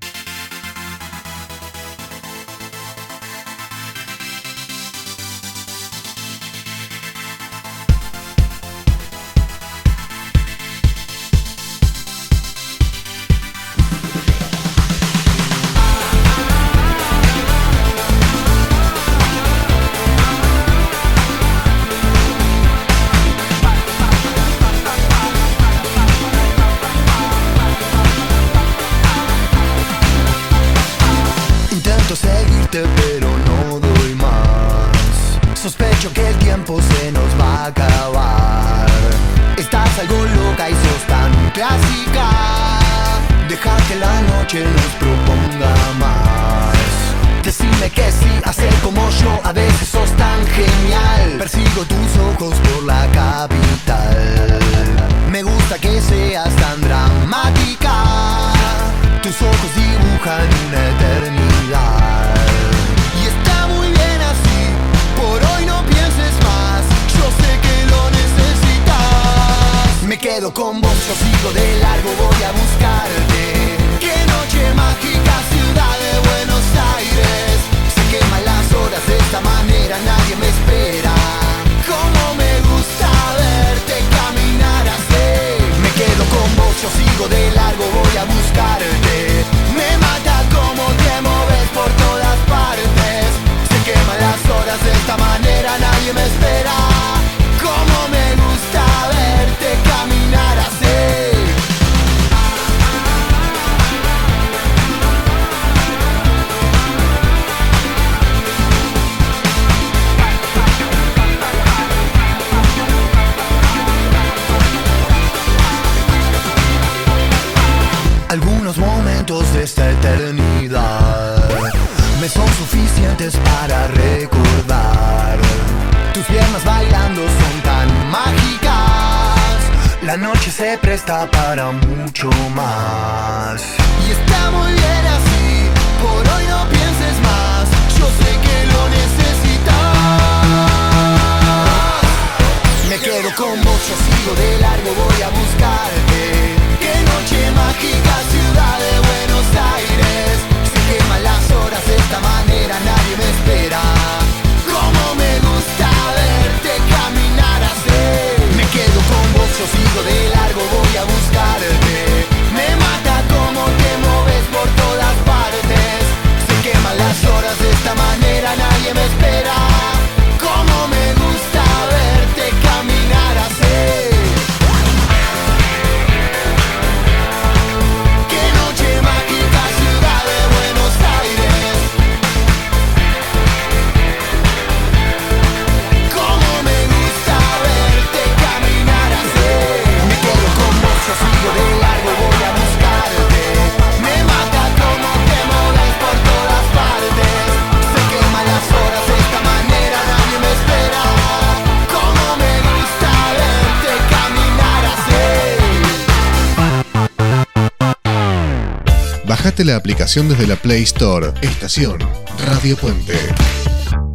[209.32, 211.28] Bajate la aplicación desde la Play Store.
[211.40, 212.00] Estación
[212.44, 213.14] Radio Puente.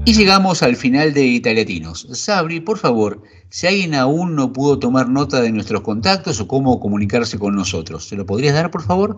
[0.06, 2.07] Y llegamos al final de Italiatinos.
[2.14, 6.80] Sabri, por favor, si alguien aún no pudo tomar nota de nuestros contactos o cómo
[6.80, 9.18] comunicarse con nosotros, ¿se lo podrías dar, por favor?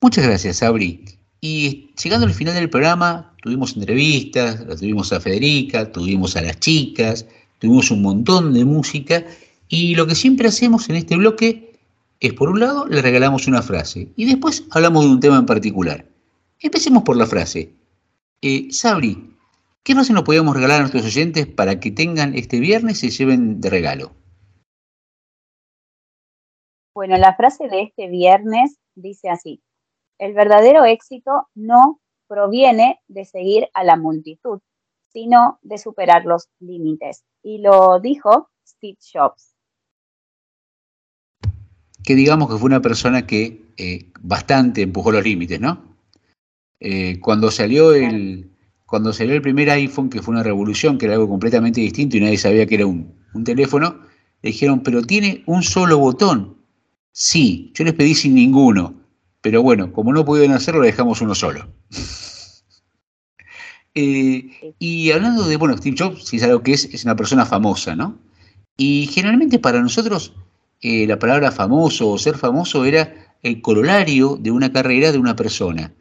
[0.02, 1.06] Muchas gracias, Sabri.
[1.42, 7.28] Y llegando al final del programa, tuvimos entrevistas, tuvimos a Federica, tuvimos a las chicas,
[7.60, 9.24] tuvimos un montón de música,
[9.68, 11.80] y lo que siempre hacemos en este bloque
[12.20, 15.46] es, por un lado, le regalamos una frase, y después hablamos de un tema en
[15.46, 16.06] particular.
[16.60, 17.72] Empecemos por la frase.
[18.42, 19.38] Eh, Sabri,
[19.84, 23.18] ¿qué frase nos podríamos regalar a nuestros oyentes para que tengan este viernes y se
[23.18, 24.12] lleven de regalo?
[26.94, 29.62] Bueno, la frase de este viernes dice así,
[30.18, 34.60] el verdadero éxito no proviene de seguir a la multitud,
[35.12, 37.24] sino de superar los límites.
[37.42, 39.56] Y lo dijo Steve Jobs.
[42.04, 45.98] Que digamos que fue una persona que eh, bastante empujó los límites, ¿no?
[46.80, 48.49] Eh, cuando salió el,
[48.90, 52.22] cuando salió el primer iPhone, que fue una revolución, que era algo completamente distinto y
[52.22, 54.00] nadie sabía que era un, un teléfono,
[54.42, 56.58] le dijeron, pero tiene un solo botón.
[57.12, 58.96] Sí, yo les pedí sin ninguno,
[59.42, 61.68] pero bueno, como no pudieron hacerlo, le dejamos uno solo.
[63.96, 67.44] Eh, y hablando de, bueno, Steve Jobs, si es algo que es, es una persona
[67.46, 68.20] famosa, ¿no?
[68.78, 70.32] Y generalmente para nosotros
[70.82, 75.36] eh, la palabra famoso o ser famoso era el corolario de una carrera de una
[75.36, 75.92] persona.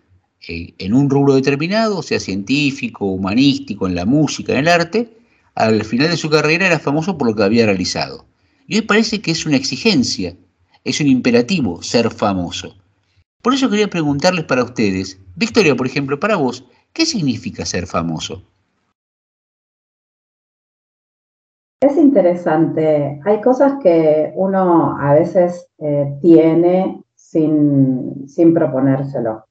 [0.49, 5.11] En un rubro determinado, sea científico, humanístico, en la música, en el arte,
[5.55, 8.25] al final de su carrera era famoso por lo que había realizado.
[8.67, 10.37] Y hoy parece que es una exigencia,
[10.85, 12.77] es un imperativo ser famoso.
[13.43, 18.43] Por eso quería preguntarles para ustedes, Victoria, por ejemplo, para vos, ¿qué significa ser famoso?
[21.81, 23.21] Es interesante.
[23.25, 29.48] Hay cosas que uno a veces eh, tiene sin, sin proponérselo.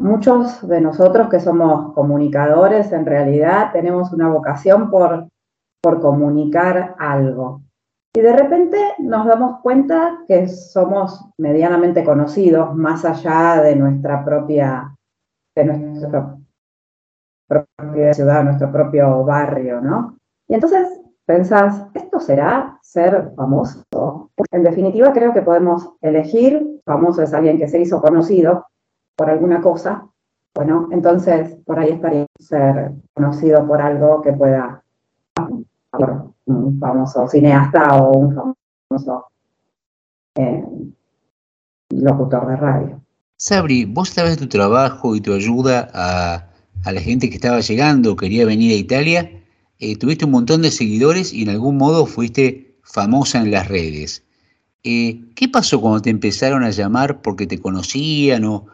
[0.00, 5.28] Muchos de nosotros que somos comunicadores en realidad tenemos una vocación por,
[5.82, 7.62] por comunicar algo.
[8.16, 14.94] Y de repente nos damos cuenta que somos medianamente conocidos más allá de nuestra propia,
[15.56, 16.36] de nuestra
[17.48, 20.16] propia ciudad, nuestro propio barrio, ¿no?
[20.48, 20.88] Y entonces
[21.26, 23.82] pensás, ¿esto será ser famoso?
[24.50, 28.66] En definitiva, creo que podemos elegir, famoso es alguien que se hizo conocido
[29.16, 30.06] por alguna cosa,
[30.54, 34.82] bueno, entonces por ahí estaría ser conocido por algo que pueda,
[35.90, 39.26] por un famoso cineasta o un famoso
[40.36, 40.64] eh,
[41.90, 43.00] locutor de radio.
[43.36, 46.46] Sabri, vos sabes tu trabajo y tu ayuda a,
[46.84, 49.30] a la gente que estaba llegando, quería venir a Italia
[49.78, 54.24] eh, tuviste un montón de seguidores y en algún modo fuiste famosa en las redes.
[54.84, 58.66] Eh, ¿Qué pasó cuando te empezaron a llamar porque te conocían o,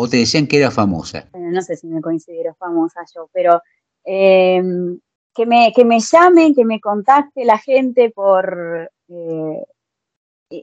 [0.00, 1.28] o te decían que era famosa?
[1.32, 3.60] Bueno, no sé si me considero famosa yo, pero
[4.04, 4.98] em,
[5.34, 9.64] que, me, que me llamen, que me contacte la gente por, eh,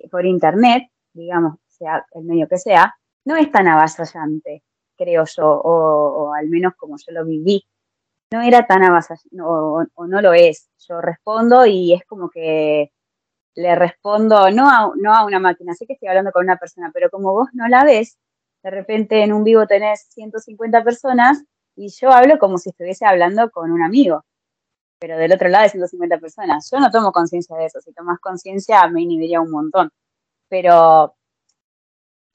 [0.09, 0.83] por internet,
[1.13, 2.95] digamos, sea el medio que sea,
[3.25, 4.63] no es tan avasallante,
[4.95, 7.65] creo yo, o, o al menos como yo lo viví
[8.31, 10.69] no era tan avasallante, o, no lo es.
[10.87, 12.91] Yo respondo y es como que
[13.55, 16.91] le respondo no a, no a una máquina, sé que estoy hablando con una persona,
[16.93, 18.17] pero como vos no la ves,
[18.65, 21.43] de repente en un vivo tenés 150 personas
[21.75, 24.25] y yo hablo como si estuviese hablando con un amigo,
[24.99, 26.67] pero del otro lado de 150 personas.
[26.71, 29.91] Yo no tomo conciencia de eso, si tomas conciencia me inhibiría un montón,
[30.49, 31.15] pero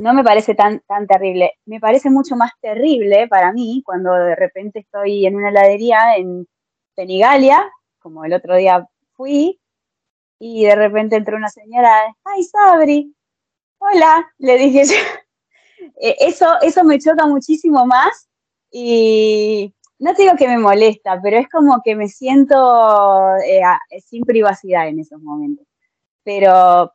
[0.00, 1.54] no me parece tan, tan terrible.
[1.66, 6.46] Me parece mucho más terrible para mí cuando de repente estoy en una heladería en
[6.94, 9.60] Penigalia, como el otro día fui,
[10.38, 13.16] y de repente entró una señora, ¡ay, Sabri!
[13.78, 15.19] Hola, le dije yo.
[16.00, 18.28] E, eso, eso me choca muchísimo más
[18.70, 22.56] y no digo que me molesta, pero es como que me siento
[23.44, 23.62] eh,
[24.04, 25.66] sin privacidad en esos momentos.
[26.24, 26.92] Pero,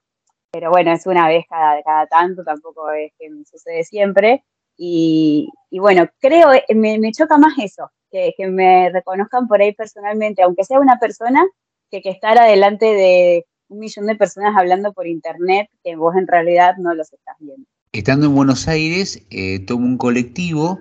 [0.51, 4.43] pero bueno, es una vez cada, cada tanto, tampoco es que me sucede siempre.
[4.77, 9.73] Y, bueno, creo, eh, me, me, choca más eso, que, que, me reconozcan por ahí
[9.73, 11.45] personalmente, aunque sea una persona,
[11.91, 16.27] que, que estar adelante de un millón de personas hablando por internet, que vos en
[16.27, 17.67] realidad no los estás viendo.
[17.95, 20.79] Estando en Buenos Aires, eh, tomo un colectivo,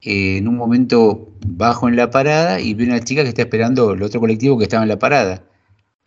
[0.00, 3.92] eh, en un momento bajo en la parada y veo una chica que está esperando
[3.92, 5.44] el otro colectivo que estaba en la parada.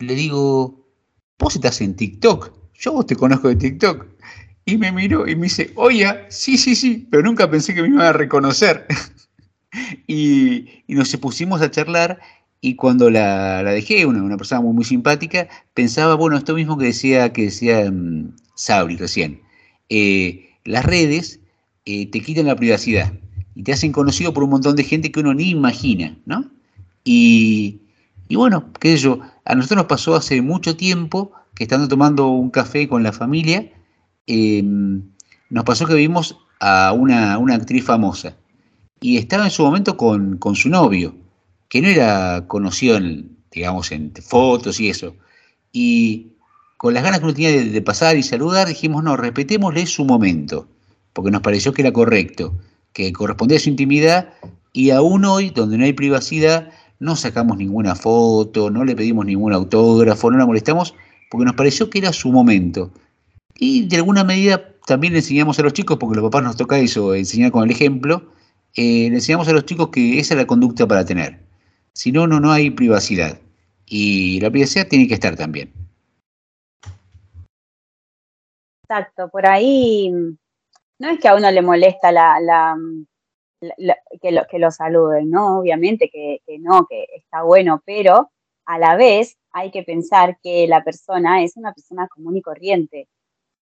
[0.00, 0.86] Le digo,
[1.38, 4.06] vos estás en TikTok yo vos te conozco de TikTok.
[4.64, 7.88] Y me miró y me dice, oye, sí, sí, sí, pero nunca pensé que me
[7.88, 8.86] iban a reconocer.
[10.06, 12.18] y, nos pusimos a charlar
[12.60, 16.86] y cuando la, dejé, una, una, persona muy, muy simpática, pensaba, bueno, esto mismo que
[16.86, 19.42] decía, que decía um, Sabri recién.
[19.90, 21.40] Eh, las redes
[21.84, 23.12] eh, te quitan la privacidad
[23.54, 26.48] y te hacen conocido por un montón de gente que uno ni imagina, ¿no?
[27.04, 27.80] Y,
[28.30, 32.50] bueno, qué sé yo, a nosotros nos pasó hace mucho tiempo que estando tomando un
[32.50, 33.72] café con la familia,
[34.26, 35.02] em,
[35.50, 38.36] nos pasó que vimos a una, actriz famosa
[39.00, 41.16] y estaba en su momento con, su novio,
[41.68, 45.16] que no era conocido, en, digamos, en fotos y eso.
[45.72, 46.34] Y
[46.80, 50.66] con las ganas que uno tenía de, pasar y saludar, dijimos, no, respetémosle su momento,
[51.12, 52.56] porque nos pareció que era correcto,
[52.94, 54.30] que correspondía a su intimidad,
[54.72, 59.52] y aún hoy, donde no hay privacidad, no sacamos ninguna foto, no le pedimos ningún
[59.52, 60.94] autógrafo, no la molestamos,
[61.30, 62.90] porque nos pareció que era su momento.
[63.58, 66.78] Y de alguna medida también le enseñamos a los chicos, porque los papás nos toca
[66.78, 68.32] eso, enseñar con el ejemplo,
[68.74, 71.40] eh, le enseñamos a los chicos que esa es la conducta para tener.
[71.92, 73.38] Si no, no, no hay privacidad.
[73.84, 75.79] Y la privacidad tiene que estar también.
[78.90, 82.76] Exacto, por ahí no es que a uno le molesta la,
[84.20, 85.60] que, lo, que lo saluden, ¿no?
[85.60, 88.32] Obviamente que, no, que está bueno, pero
[88.66, 93.06] a la vez hay que pensar que la persona es una persona común y corriente,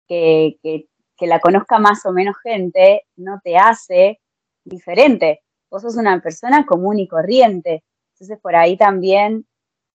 [0.09, 0.87] que, que,
[1.27, 4.19] la conozca más o menos gente no te hace
[4.65, 5.43] diferente.
[5.71, 7.85] Vos sos una persona común y corriente.
[8.15, 9.47] Entonces, por ahí también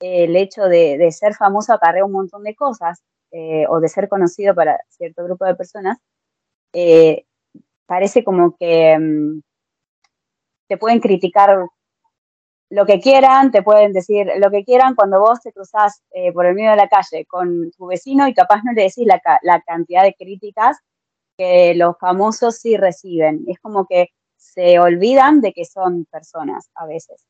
[0.01, 4.09] eh, el hecho de, ser famoso acarrea un montón de cosas, eh, o de ser
[4.09, 5.98] conocido para cierto grupo de personas,
[6.73, 7.24] eh,
[7.86, 9.40] parece como que mm,
[10.69, 11.57] te pueden criticar
[12.69, 16.47] lo que quieran, te pueden decir lo que quieran cuando vos te cruzás eh, por
[16.47, 19.61] el medio de la calle con tu vecino y capaz no le decís la, la,
[19.62, 20.78] cantidad de críticas
[21.36, 23.44] que los famosos sí reciben.
[23.47, 27.24] Es como que se olvidan de que son personas a veces.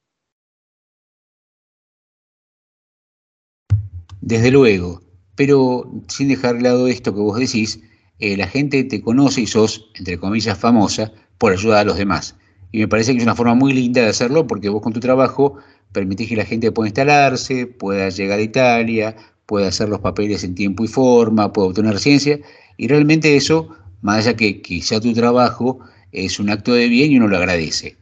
[4.21, 5.01] Desde luego,
[5.37, 7.81] pero sin dejar de lado esto que vos decís,
[8.19, 12.35] eh, la gente te conoce y sos, entre comillas, famosa por ayudar a los demás.
[12.73, 15.01] Y me parece que es una forma muy linda de hacerlo porque vos con tu
[15.01, 15.57] trabajo
[15.93, 20.55] permitís que la gente pueda instalarse, pueda llegar a Italia, pueda hacer los papeles en
[20.55, 22.41] tiempo y forma, pueda obtener residencia.
[22.77, 23.69] Y realmente eso,
[24.03, 25.81] más allá que quizá tu trabajo
[26.13, 27.97] es un acto de bien y uno lo agradece.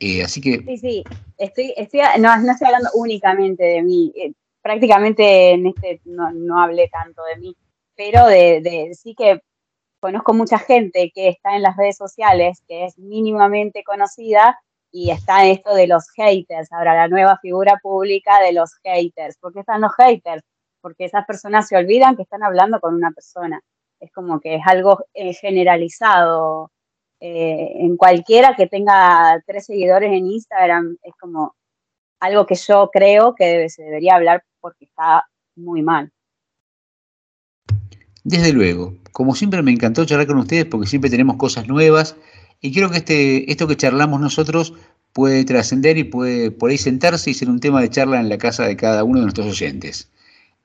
[0.00, 0.62] Eh, así que...
[0.66, 1.04] Sí, sí,
[1.38, 4.12] estoy, estoy, no, no estoy hablando únicamente de mí.
[4.62, 7.56] Prácticamente en este no, no hablé tanto de mí,
[7.96, 9.40] pero de, de, sí que
[10.00, 14.58] conozco mucha gente que está en las redes sociales, que es mínimamente conocida
[14.90, 19.38] y está esto de los haters, ahora la nueva figura pública de los haters.
[19.38, 20.42] ¿Por qué están los haters?
[20.80, 23.60] Porque esas personas se olvidan que están hablando con una persona.
[24.00, 26.70] Es como que es algo eh, generalizado.
[27.20, 31.54] Eh, en cualquiera que tenga tres seguidores en Instagram, es como
[32.20, 35.24] algo que yo creo que se debería hablar porque está
[35.56, 36.12] muy mal.
[38.24, 42.16] Desde luego, como siempre me encantó charlar con ustedes porque siempre tenemos cosas nuevas
[42.60, 44.74] y creo que este, esto que charlamos nosotros
[45.12, 48.38] puede trascender y puede por ahí sentarse y ser un tema de charla en la
[48.38, 50.10] casa de cada uno de nuestros oyentes.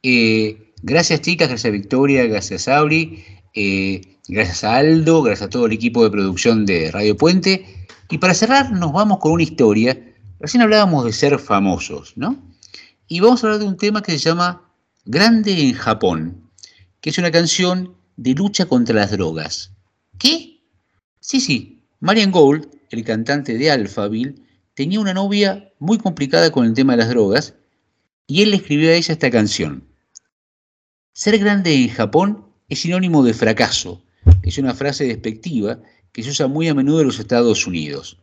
[0.03, 3.23] Eh, gracias chicas, gracias Victoria, gracias Auri,
[3.53, 7.87] eh, gracias a Aldo, gracias a todo el equipo de producción de Radio Puente.
[8.09, 9.97] Y para cerrar nos vamos con una historia.
[10.39, 12.37] Recién hablábamos de ser famosos, ¿no?
[13.07, 14.69] Y vamos a hablar de un tema que se llama
[15.05, 16.49] Grande en Japón,
[17.01, 19.71] que es una canción de lucha contra las drogas.
[20.17, 20.61] ¿Qué?
[21.19, 24.35] Sí, sí, Marian Gold, el cantante de Alphaville,
[24.73, 27.53] tenía una novia muy complicada con el tema de las drogas
[28.27, 29.87] y él le escribió a ella esta canción.
[31.13, 34.01] Ser grande en Japón es sinónimo de fracaso.
[34.41, 35.79] Es una frase despectiva
[36.11, 38.17] que se usa muy a menudo en los Estados Unidos.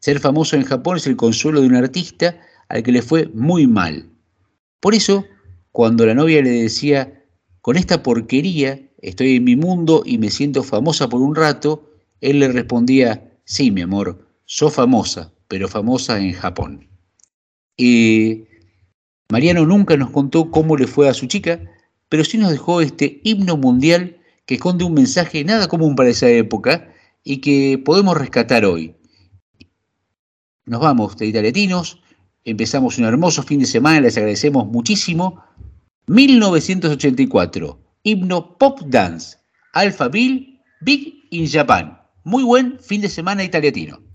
[0.00, 2.40] Ser famoso en Japón es el consuelo de un artista
[2.72, 4.08] al que le fue muy mal.
[4.80, 5.26] Por eso,
[5.72, 7.22] cuando la novia le decía,
[7.60, 11.90] con esta porquería estoy en mi mundo y me siento famosa por un rato,
[12.22, 16.88] él le respondía, sí, mi amor, sos famosa, pero famosa en Japón.
[19.28, 21.60] Mariano nunca nos contó cómo le fue a su chica,
[22.08, 24.16] pero sí nos dejó este himno mundial
[24.46, 26.90] que esconde un mensaje nada común para esa época
[27.22, 28.94] y que podemos rescatar hoy.
[30.64, 32.02] Nos vamos de italiatinos,
[32.44, 35.44] Empezamos un hermoso fin de semana, les agradecemos muchísimo.
[36.06, 39.36] 1984, himno Pop Dance,
[39.72, 41.98] Alpha Bill, Big in Japan.
[42.24, 44.11] Muy buen fin de semana italiatino.